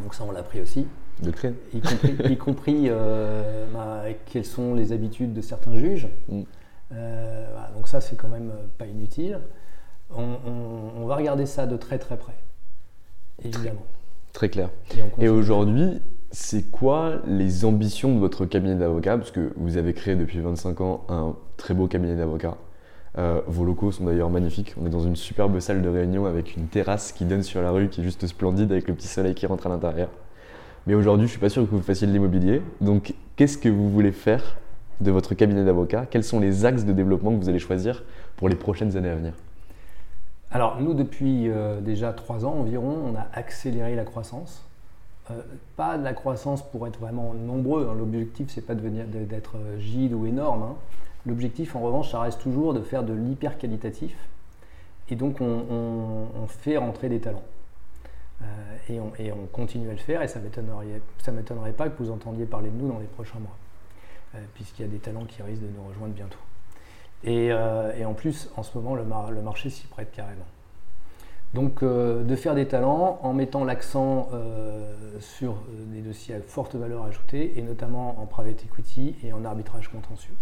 Donc 0.03 0.15
ça, 0.15 0.25
on 0.25 0.33
l'a 0.33 0.43
pris 0.43 0.61
aussi. 0.61 0.87
De 1.21 1.31
Y 1.31 1.81
compris, 1.81 2.33
y 2.33 2.37
compris 2.37 2.85
euh, 2.89 3.67
bah, 3.73 4.03
quelles 4.27 4.45
sont 4.45 4.75
les 4.75 4.93
habitudes 4.93 5.33
de 5.33 5.41
certains 5.41 5.77
juges. 5.77 6.09
Mm. 6.29 6.43
Euh, 6.93 7.47
donc 7.77 7.89
ça, 7.89 8.01
c'est 8.01 8.17
quand 8.17 8.29
même 8.29 8.53
pas 8.79 8.87
inutile. 8.87 9.39
On, 10.15 11.07
va 11.07 11.17
regarder 11.17 11.47
ça 11.47 11.67
de 11.67 11.77
très 11.77 11.99
très 11.99 12.19
près, 12.19 12.35
évidemment. 13.43 13.85
Très 14.33 14.51
clair. 14.51 14.69
Et, 15.19 15.25
Et 15.25 15.29
aujourd'hui, 15.29 16.03
c'est 16.31 16.71
quoi 16.71 17.23
les 17.27 17.65
ambitions 17.65 18.15
de 18.15 18.19
votre 18.19 18.45
cabinet 18.45 18.75
d'avocat 18.75 19.17
Parce 19.17 19.31
que 19.31 19.53
vous 19.57 19.79
avez 19.79 19.95
créé 19.95 20.15
depuis 20.15 20.41
25 20.41 20.81
ans 20.83 21.05
un 21.09 21.35
très 21.57 21.73
beau 21.73 21.87
cabinet 21.87 22.15
d'avocat. 22.15 22.57
Euh, 23.19 23.43
vos 23.47 23.65
locaux 23.65 23.93
sont 23.93 24.05
d'ailleurs 24.05 24.31
magnifiques. 24.31 24.75
On 24.81 24.87
est 24.87 24.91
dans 24.91 25.01
une 25.01 25.17
superbe 25.17 25.59
salle 25.61 25.83
de 25.83 25.89
réunion 25.89 26.25
avec 26.25 26.57
une 26.57 26.67
terrasse 26.69 27.13
qui 27.13 27.25
donne 27.27 27.43
sur 27.43 27.61
la 27.61 27.71
rue, 27.71 27.89
qui 27.89 28.01
est 28.01 28.05
juste 28.05 28.27
splendide 28.27 28.73
avec 28.73 28.89
le 28.89 28.95
petit 28.95 29.09
soleil 29.09 29.35
qui 29.35 29.47
rentre 29.47 29.67
à 29.67 29.69
l'intérieur. 29.69 30.09
Mais 30.87 30.95
aujourd'hui, 30.95 31.27
je 31.27 31.33
suis 31.33 31.41
pas 31.41 31.51
sûr 31.51 31.63
que 31.63 31.71
vous 31.71 31.83
fassiez 31.83 32.07
de 32.07 32.13
l'immobilier. 32.13 32.63
Donc, 32.81 33.15
qu'est-ce 33.37 33.59
que 33.59 33.69
vous 33.69 33.91
voulez 33.91 34.13
faire 34.13 34.57
de 35.01 35.11
votre 35.11 35.35
cabinet 35.35 35.65
d'avocat? 35.65 36.07
Quels 36.11 36.25
sont 36.25 36.41
les 36.41 36.65
axes 36.65 36.85
de 36.85 36.93
développement 36.93 37.33
que 37.33 37.37
vous 37.43 37.49
allez 37.49 37.59
choisir 37.59 38.03
pour 38.37 38.49
les 38.49 38.57
prochaines 38.57 38.97
années 38.97 39.11
à 39.11 39.15
venir? 39.15 39.35
Alors, 40.51 40.81
nous, 40.81 40.95
depuis 40.95 41.49
euh, 41.51 41.81
déjà 41.81 42.13
trois 42.13 42.45
ans 42.45 42.55
environ, 42.55 42.97
on 43.13 43.17
a 43.17 43.27
accéléré 43.35 43.95
la 43.95 44.05
croissance. 44.05 44.65
Euh, 45.31 45.35
pas 45.77 45.99
de 45.99 46.03
la 46.05 46.15
croissance 46.15 46.63
pour 46.69 46.87
être 46.87 46.99
vraiment 46.99 47.33
nombreux. 47.35 47.89
hein. 47.91 47.95
L'objectif, 47.97 48.49
c'est 48.51 48.67
pas 48.67 48.75
venir- 48.75 49.07
de- 49.07 49.25
d'être 49.25 49.55
gide 49.79 50.15
ou 50.15 50.27
énorme. 50.27 50.63
hein. 50.63 50.75
L'objectif, 51.27 51.77
en 51.77 51.81
revanche, 51.81 52.11
ça 52.11 52.21
reste 52.21 52.41
toujours 52.41 52.75
de 52.75 52.81
faire 52.81 53.05
de 53.05 53.13
l'hyper 53.13 53.59
qualitatif. 53.59 54.17
Et 55.09 55.15
donc, 55.15 55.41
on, 55.41 56.47
fait 56.49 56.77
rentrer 56.77 57.09
des 57.09 57.21
talents. 57.21 57.43
Euh, 58.43 58.45
et, 59.19 59.33
on, 59.33 59.47
continue 59.47 59.89
à 59.89 59.93
le 59.93 59.99
faire. 59.99 60.23
Et 60.23 60.29
ça 60.29 60.41
ça 61.19 61.33
m'étonnerait 61.33 61.73
pas 61.73 61.89
que 61.89 62.03
vous 62.03 62.11
entendiez 62.11 62.45
parler 62.45 62.71
de 62.71 62.77
nous 62.77 62.89
dans 62.89 62.99
les 62.99 63.07
prochains 63.07 63.39
mois, 63.39 63.57
euh, 64.35 64.39
puisqu'il 64.55 64.83
y 64.83 64.85
a 64.85 64.89
des 64.89 64.99
talents 64.99 65.25
qui 65.25 65.43
risquent 65.43 65.63
de 65.63 65.69
nous 65.69 65.89
rejoindre 65.89 66.15
bientôt. 66.15 66.39
Et, 67.25 67.53
euh, 67.53 68.05
en 68.05 68.15
plus, 68.15 68.51
en 68.57 68.65
ce 68.65 68.77
moment, 68.77 68.97
le, 68.97 69.05
mar- 69.05 69.31
le 69.31 69.43
marché 69.43 69.71
s'y 69.71 69.87
prête 69.87 70.11
carrément. 70.11 70.47
Donc, 71.55 71.85
de 71.85 72.35
faire 72.35 72.55
des 72.55 72.67
talents 72.67 73.19
en 73.23 73.35
mettant 73.35 73.63
l'accent 73.65 74.31
sur 75.21 75.57
des 75.93 76.01
dossiers 76.01 76.35
à 76.35 76.41
forte 76.41 76.75
valeur 76.77 77.05
ajoutée, 77.05 77.59
et 77.59 77.63
notamment 77.63 78.19
en 78.19 78.25
private 78.25 78.65
equity 78.65 79.17
et 79.23 79.35
en 79.35 79.45
arbitrage 79.45 79.89
contentieux. 79.89 80.33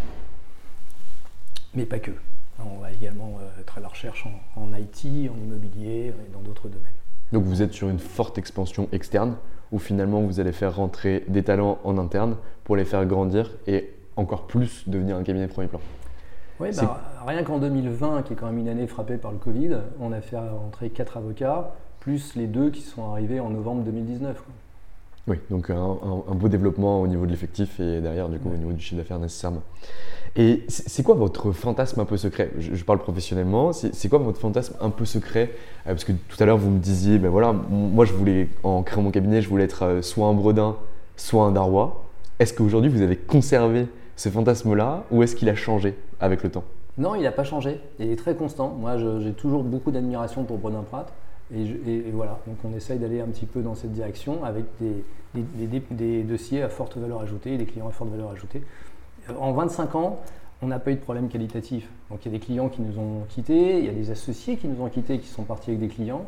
Mais 1.73 1.85
pas 1.85 1.99
que. 1.99 2.11
On 2.59 2.79
va 2.79 2.91
également 2.91 3.39
euh, 3.39 3.61
être 3.61 3.77
à 3.77 3.81
la 3.81 3.87
recherche 3.87 4.27
en, 4.27 4.61
en 4.61 4.73
IT, 4.75 5.05
en 5.31 5.37
immobilier 5.37 6.07
et 6.07 6.33
dans 6.33 6.41
d'autres 6.41 6.67
domaines. 6.67 6.91
Donc 7.31 7.43
vous 7.43 7.61
êtes 7.61 7.73
sur 7.73 7.89
une 7.89 7.99
forte 7.99 8.37
expansion 8.37 8.87
externe 8.91 9.37
où 9.71 9.79
finalement 9.79 10.21
vous 10.21 10.39
allez 10.39 10.51
faire 10.51 10.75
rentrer 10.75 11.23
des 11.27 11.43
talents 11.43 11.79
en 11.83 11.97
interne 11.97 12.35
pour 12.63 12.75
les 12.75 12.85
faire 12.85 13.05
grandir 13.05 13.51
et 13.67 13.89
encore 14.17 14.47
plus 14.47 14.87
devenir 14.87 15.15
un 15.15 15.23
cabinet 15.23 15.47
de 15.47 15.51
premier 15.51 15.67
plan. 15.67 15.79
Oui, 16.59 16.69
bah, 16.75 17.01
rien 17.25 17.43
qu'en 17.43 17.57
2020, 17.57 18.23
qui 18.23 18.33
est 18.33 18.35
quand 18.35 18.45
même 18.45 18.59
une 18.59 18.69
année 18.69 18.85
frappée 18.85 19.17
par 19.17 19.31
le 19.31 19.37
Covid, 19.37 19.77
on 19.99 20.11
a 20.11 20.21
fait 20.21 20.37
rentrer 20.37 20.89
quatre 20.91 21.17
avocats, 21.17 21.71
plus 21.99 22.35
les 22.35 22.45
deux 22.45 22.69
qui 22.69 22.81
sont 22.81 23.09
arrivés 23.09 23.39
en 23.39 23.49
novembre 23.49 23.83
2019. 23.83 24.43
Oui, 25.27 25.37
donc 25.51 25.69
un, 25.69 25.75
un- 25.75 26.23
un 26.31 26.35
beau 26.35 26.47
développement 26.47 26.99
au 27.01 27.07
niveau 27.07 27.25
de 27.25 27.31
l'effectif 27.31 27.79
et 27.79 28.01
derrière 28.01 28.27
du 28.27 28.39
coup 28.39 28.49
Ouais. 28.49 28.55
au 28.55 28.57
niveau 28.57 28.71
du 28.73 28.79
chiffre 28.81 28.97
d'affaires 28.99 29.19
nécessairement. 29.19 29.61
Et 30.35 30.63
c'est 30.67 31.03
quoi 31.03 31.13
votre 31.15 31.51
fantasme 31.51 31.99
un 31.99 32.05
peu 32.05 32.17
secret? 32.17 32.51
Je, 32.57 32.73
je 32.73 32.85
parle 32.85 32.99
professionnellement, 32.99 33.71
c'est 33.73 34.09
quoi 34.09 34.17
votre 34.19 34.39
fantasme 34.39 34.75
un 34.81 34.89
peu 34.89 35.05
secret? 35.05 35.51
Euh, 35.85 35.91
Parce 35.91 36.05
que 36.05 36.13
tout 36.13 36.37
à 36.41 36.45
l'heure 36.45 36.57
vous 36.57 36.71
me 36.71 36.79
disiez, 36.79 37.19
ben 37.19 37.29
voilà, 37.29 37.53
moi 37.53 38.05
je 38.05 38.13
voulais, 38.13 38.49
en 38.63 38.81
créant 38.81 39.03
mon 39.03 39.11
cabinet, 39.11 39.41
je 39.41 39.49
voulais 39.49 39.65
être 39.65 39.83
euh, 39.83 40.01
soit 40.01 40.25
un 40.27 40.33
Bredin, 40.33 40.75
soit 41.17 41.43
un 41.45 41.51
Darrois. 41.51 42.03
Est-ce 42.39 42.53
qu'aujourd'hui 42.53 42.89
vous 42.89 43.01
avez 43.01 43.15
conservé 43.17 43.87
ce 44.15 44.29
fantasme-là 44.29 45.03
ou 45.11 45.21
est-ce 45.21 45.35
qu'il 45.35 45.49
a 45.49 45.55
changé 45.55 45.95
avec 46.19 46.41
le 46.43 46.49
temps? 46.49 46.63
Non, 46.97 47.15
il 47.15 47.21
n'a 47.23 47.31
pas 47.31 47.43
changé. 47.43 47.79
Il 47.99 48.09
est 48.09 48.15
très 48.15 48.35
constant. 48.35 48.69
Moi, 48.69 48.97
j'ai 49.19 49.31
toujours 49.33 49.63
beaucoup 49.63 49.91
d'admiration 49.91 50.43
pour 50.43 50.57
Bredin 50.57 50.83
Pratt. 50.83 51.11
Et, 51.53 52.11
voilà, 52.13 52.39
donc 52.47 52.57
on 52.63 52.75
essaye 52.75 52.97
d'aller 52.97 53.19
un 53.19 53.27
petit 53.27 53.45
peu 53.45 53.61
dans 53.61 53.75
cette 53.75 53.91
direction 53.91 54.43
avec 54.43 54.65
des, 54.79 56.23
dossiers 56.23 56.63
à 56.63 56.69
forte 56.69 56.97
valeur 56.97 57.21
ajoutée, 57.21 57.57
des 57.57 57.65
clients 57.65 57.87
à 57.87 57.91
forte 57.91 58.09
valeur 58.09 58.31
ajoutée. 58.31 58.63
Euh, 59.29 59.33
En 59.39 59.51
25 59.51 59.95
ans, 59.95 60.19
on 60.61 60.67
n'a 60.67 60.79
pas 60.79 60.91
eu 60.91 60.95
de 60.95 61.01
problème 61.01 61.27
qualitatif. 61.27 61.89
Donc 62.09 62.23
il 62.23 62.31
y 62.31 62.35
a 62.35 62.37
des 62.37 62.43
clients 62.43 62.69
qui 62.69 62.81
nous 62.81 62.97
ont 62.99 63.25
quittés, 63.27 63.79
il 63.79 63.85
y 63.85 63.89
a 63.89 63.93
des 63.93 64.11
associés 64.11 64.57
qui 64.57 64.67
nous 64.67 64.81
ont 64.81 64.89
quittés, 64.89 65.19
qui 65.19 65.27
sont 65.27 65.43
partis 65.43 65.71
avec 65.71 65.81
des 65.81 65.89
clients, 65.89 66.25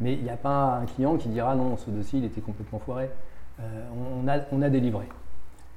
mais 0.00 0.14
il 0.14 0.22
n'y 0.22 0.30
a 0.30 0.36
pas 0.36 0.78
un 0.82 0.86
client 0.86 1.16
qui 1.16 1.28
dira 1.28 1.54
non, 1.54 1.76
ce 1.76 1.90
dossier 1.90 2.18
il 2.18 2.24
était 2.24 2.40
complètement 2.40 2.78
foiré. 2.78 3.08
Euh, 3.60 3.88
on 4.52 4.62
a 4.62 4.68
délivré. 4.68 5.06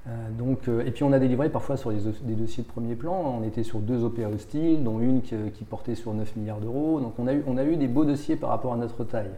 Euh, 0.07 0.11
donc, 0.37 0.67
euh, 0.67 0.83
et 0.85 0.91
puis 0.91 1.03
on 1.03 1.11
a 1.11 1.19
délivré 1.19 1.49
parfois 1.49 1.75
sur 1.77 1.91
des, 1.91 2.07
os- 2.07 2.21
des 2.23 2.33
dossiers 2.33 2.63
de 2.63 2.67
premier 2.69 2.95
plan. 2.95 3.39
On 3.39 3.45
était 3.45 3.63
sur 3.63 3.79
deux 3.79 4.03
OPA 4.03 4.27
hostiles, 4.29 4.83
dont 4.83 4.99
une 4.99 5.21
qui, 5.21 5.35
qui 5.53 5.63
portait 5.65 5.95
sur 5.95 6.13
9 6.13 6.35
milliards 6.37 6.59
d'euros. 6.59 6.99
Donc 6.99 7.13
on 7.19 7.27
a, 7.27 7.33
eu, 7.33 7.43
on 7.47 7.57
a 7.57 7.63
eu 7.63 7.75
des 7.75 7.87
beaux 7.87 8.05
dossiers 8.05 8.35
par 8.35 8.49
rapport 8.49 8.73
à 8.73 8.77
notre 8.77 9.03
taille. 9.03 9.29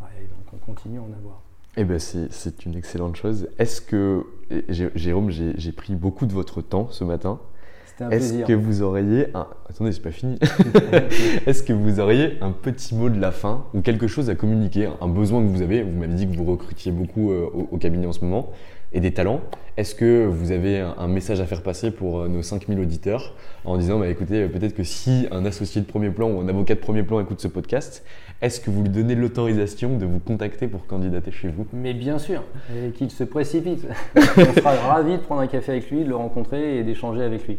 Ouais, 0.00 0.06
donc 0.22 0.52
on 0.62 0.72
continue 0.72 0.98
à 0.98 1.02
en 1.02 1.12
avoir. 1.18 1.40
Eh 1.76 1.84
ben 1.84 1.98
c'est 1.98 2.64
une 2.66 2.74
excellente 2.76 3.16
chose. 3.16 3.48
Est-ce 3.58 3.80
que, 3.80 4.24
Jérôme, 4.68 5.30
j'ai 5.30 5.72
pris 5.72 5.94
beaucoup 5.94 6.26
de 6.26 6.32
votre 6.32 6.60
temps 6.62 6.88
ce 6.90 7.04
matin. 7.04 7.38
C'était 7.86 8.04
un 8.04 8.10
Est-ce 8.10 8.44
que 8.44 8.52
vous 8.52 8.82
auriez 8.82 9.28
un... 9.34 9.46
Attendez, 9.68 9.92
c'est 9.92 10.00
pas 10.02 10.10
fini. 10.10 10.38
Est-ce 11.46 11.62
que 11.62 11.72
vous 11.72 12.00
auriez 12.00 12.38
un 12.40 12.50
petit 12.52 12.94
mot 12.94 13.08
de 13.10 13.20
la 13.20 13.30
fin 13.32 13.64
ou 13.74 13.80
quelque 13.80 14.06
chose 14.08 14.30
à 14.30 14.34
communiquer, 14.34 14.88
un 15.00 15.08
besoin 15.08 15.40
que 15.42 15.48
vous 15.48 15.62
avez? 15.62 15.82
Vous 15.82 15.96
m'avez 15.96 16.14
dit 16.14 16.26
que 16.28 16.36
vous 16.36 16.44
recrutiez 16.44 16.90
beaucoup 16.92 17.30
euh, 17.30 17.46
au, 17.52 17.68
au 17.72 17.76
cabinet 17.78 18.06
en 18.06 18.12
ce 18.12 18.24
moment 18.24 18.50
et 18.92 19.00
des 19.00 19.12
talents. 19.12 19.40
Est-ce 19.76 19.94
que 19.94 20.26
vous 20.26 20.50
avez 20.50 20.80
un, 20.80 21.06
message 21.08 21.40
à 21.40 21.46
faire 21.46 21.62
passer 21.62 21.90
pour 21.90 22.20
euh, 22.20 22.28
nos 22.28 22.42
5000 22.42 22.80
auditeurs 22.80 23.34
en 23.64 23.76
disant, 23.76 23.98
bah, 24.00 24.08
écoutez, 24.08 24.42
euh, 24.42 24.48
peut-être 24.48 24.74
que 24.74 24.82
si 24.82 25.28
un 25.30 25.44
associé 25.44 25.80
de 25.80 25.86
premier 25.86 26.10
plan 26.10 26.28
ou 26.30 26.40
un 26.40 26.48
avocat 26.48 26.74
de 26.74 26.80
premier 26.80 27.02
plan 27.04 27.20
écoute 27.20 27.40
ce 27.40 27.48
podcast, 27.48 28.04
est-ce 28.40 28.60
que 28.60 28.70
vous 28.70 28.82
lui 28.82 28.88
donnez 28.88 29.14
l'autorisation 29.14 29.96
de 29.96 30.06
vous 30.06 30.20
contacter 30.20 30.68
pour 30.68 30.86
candidater 30.86 31.30
chez 31.30 31.48
vous? 31.48 31.66
Mais 31.72 31.94
bien 31.94 32.18
sûr, 32.18 32.42
et 32.74 32.90
qu'il 32.90 33.10
se 33.10 33.24
précipite. 33.24 33.86
on 34.16 34.52
sera 34.54 34.72
ravis 34.74 35.12
de 35.18 35.22
prendre 35.22 35.42
un 35.42 35.46
café 35.46 35.72
avec 35.72 35.90
lui, 35.90 36.04
de 36.04 36.08
le 36.08 36.16
rencontrer 36.16 36.78
et 36.78 36.82
d'échanger 36.84 37.22
avec 37.22 37.46
lui. 37.46 37.58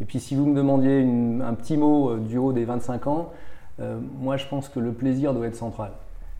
Et 0.00 0.04
puis 0.04 0.20
si 0.20 0.34
vous 0.34 0.46
me 0.46 0.54
demandiez 0.54 1.00
une- 1.00 1.42
un 1.42 1.54
petit 1.54 1.76
mot 1.76 2.10
euh, 2.10 2.18
du 2.18 2.38
haut 2.38 2.52
des 2.52 2.64
25 2.64 3.06
ans, 3.06 3.32
euh, 3.80 3.98
moi 4.20 4.36
je 4.36 4.46
pense 4.46 4.68
que 4.68 4.78
le 4.78 4.92
plaisir 4.92 5.32
doit 5.32 5.46
être 5.46 5.56
central. 5.56 5.92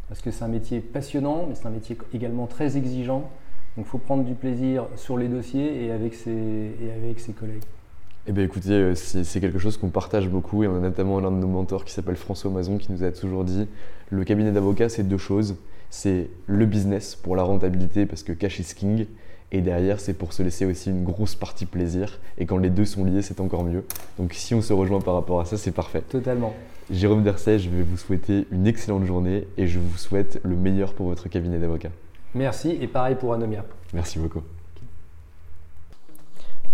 Parce 0.09 0.21
que 0.21 0.31
c'est 0.31 0.45
un 0.45 0.49
métier 0.49 0.81
passionnant, 0.81 1.47
mais 1.49 1.55
c'est 1.55 1.67
un 1.67 1.71
métier 1.71 1.97
également 2.15 2.47
très 2.47 2.77
exigeant. 2.77 3.29
Donc 3.77 3.87
il 3.87 3.91
faut 3.91 3.99
prendre 3.99 4.25
du 4.25 4.35
plaisir 4.35 4.87
sur 4.97 5.19
les 5.19 5.29
dossiers 5.29 5.85
et 5.85 5.93
avec 5.93 6.15
ses, 6.15 6.31
et 6.31 6.93
avec 6.97 7.21
ses 7.21 7.33
collègues. 7.33 7.63
Eh 8.27 8.33
bien 8.33 8.43
écoutez, 8.43 8.73
euh, 8.73 8.95
c'est 8.95 9.41
quelque 9.41 9.59
chose 9.59 9.77
qu'on 9.77 9.91
partage 9.91 10.29
beaucoup 10.29 10.65
et 10.65 10.67
on 10.67 10.77
a 10.77 10.81
notamment 10.81 11.21
l'un 11.21 11.31
de 11.31 11.37
nos 11.37 11.47
mentors 11.47 11.85
qui 11.85 11.93
s'appelle 11.93 12.17
François 12.17 12.51
Mazon 12.51 12.79
qui 12.79 12.91
nous 12.91 13.05
a 13.05 13.13
toujours 13.13 13.45
dit 13.45 13.69
le 14.11 14.25
cabinet 14.25 14.51
d'avocat 14.51 14.89
c'est 14.89 15.05
deux 15.05 15.19
choses. 15.19 15.57
C'est 15.91 16.29
le 16.47 16.67
business 16.67 17.15
pour 17.15 17.37
la 17.37 17.45
rentabilité 17.45 18.07
parce 18.07 18.25
que 18.25 18.33
cash 18.33 18.59
is 18.59 18.75
king 18.75 19.07
et 19.53 19.61
derrière 19.61 20.01
c'est 20.01 20.15
pour 20.15 20.33
se 20.33 20.43
laisser 20.43 20.65
aussi 20.65 20.91
une 20.91 21.05
grosse 21.05 21.37
partie 21.37 21.67
plaisir 21.67 22.19
et 22.37 22.47
quand 22.47 22.59
les 22.59 22.71
deux 22.71 22.85
sont 22.85 23.05
liés 23.05 23.23
c'est 23.23 23.41
encore 23.41 23.63
mieux. 23.63 23.85
Donc 24.19 24.33
si 24.33 24.55
on 24.55 24.63
se 24.63 24.73
rejoint 24.73 25.01
par 25.01 25.15
rapport 25.15 25.39
à 25.41 25.45
ça 25.45 25.57
c'est 25.57 25.71
parfait. 25.71 26.03
Totalement. 26.09 26.53
Jérôme 26.91 27.23
Dercet, 27.23 27.59
je 27.59 27.69
vais 27.69 27.83
vous 27.83 27.97
souhaiter 27.97 28.47
une 28.51 28.67
excellente 28.67 29.05
journée 29.05 29.47
et 29.57 29.67
je 29.69 29.79
vous 29.79 29.97
souhaite 29.99 30.41
le 30.43 30.57
meilleur 30.57 30.95
pour 30.95 31.07
votre 31.07 31.29
cabinet 31.29 31.59
d'avocat. 31.59 31.91
Merci 32.37 32.77
et 32.83 32.87
pareil 32.87 33.15
pour 33.15 33.33
Anomia. 33.33 33.65
Merci 33.95 34.19
beaucoup. 34.19 34.43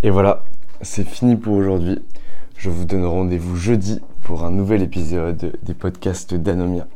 Et 0.02 0.10
voilà, 0.10 0.42
c'est 0.80 1.06
fini 1.06 1.36
pour 1.36 1.54
aujourd'hui. 1.54 2.02
Je 2.56 2.68
vous 2.68 2.84
donne 2.84 3.04
rendez-vous 3.04 3.54
jeudi 3.54 4.00
pour 4.24 4.44
un 4.44 4.50
nouvel 4.50 4.82
épisode 4.82 5.52
des 5.62 5.74
podcasts 5.74 6.34
d'Anomia. 6.34 6.88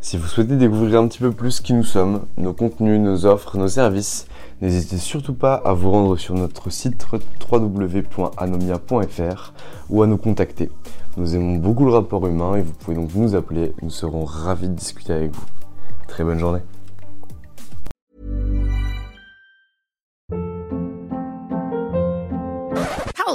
Si 0.00 0.18
vous 0.18 0.28
souhaitez 0.28 0.56
découvrir 0.56 1.00
un 1.00 1.08
petit 1.08 1.18
peu 1.18 1.32
plus 1.32 1.60
qui 1.60 1.72
nous 1.72 1.82
sommes, 1.82 2.26
nos 2.36 2.52
contenus, 2.52 3.00
nos 3.00 3.26
offres, 3.26 3.58
nos 3.58 3.66
services, 3.66 4.28
n'hésitez 4.62 4.98
surtout 4.98 5.34
pas 5.34 5.54
à 5.54 5.72
vous 5.72 5.90
rendre 5.90 6.16
sur 6.16 6.36
notre 6.36 6.70
site 6.70 7.04
www.anomia.fr 7.50 9.52
ou 9.90 10.04
à 10.04 10.06
nous 10.06 10.16
contacter. 10.16 10.70
Nous 11.16 11.34
aimons 11.34 11.56
beaucoup 11.56 11.84
le 11.84 11.90
rapport 11.90 12.24
humain 12.24 12.54
et 12.54 12.62
vous 12.62 12.72
pouvez 12.72 12.96
donc 12.96 13.12
nous 13.16 13.34
appeler, 13.34 13.72
nous 13.82 13.90
serons 13.90 14.24
ravis 14.24 14.68
de 14.68 14.74
discuter 14.74 15.12
avec 15.12 15.34
vous. 15.34 15.46
Très 16.06 16.22
bonne 16.22 16.38
journée. 16.38 16.60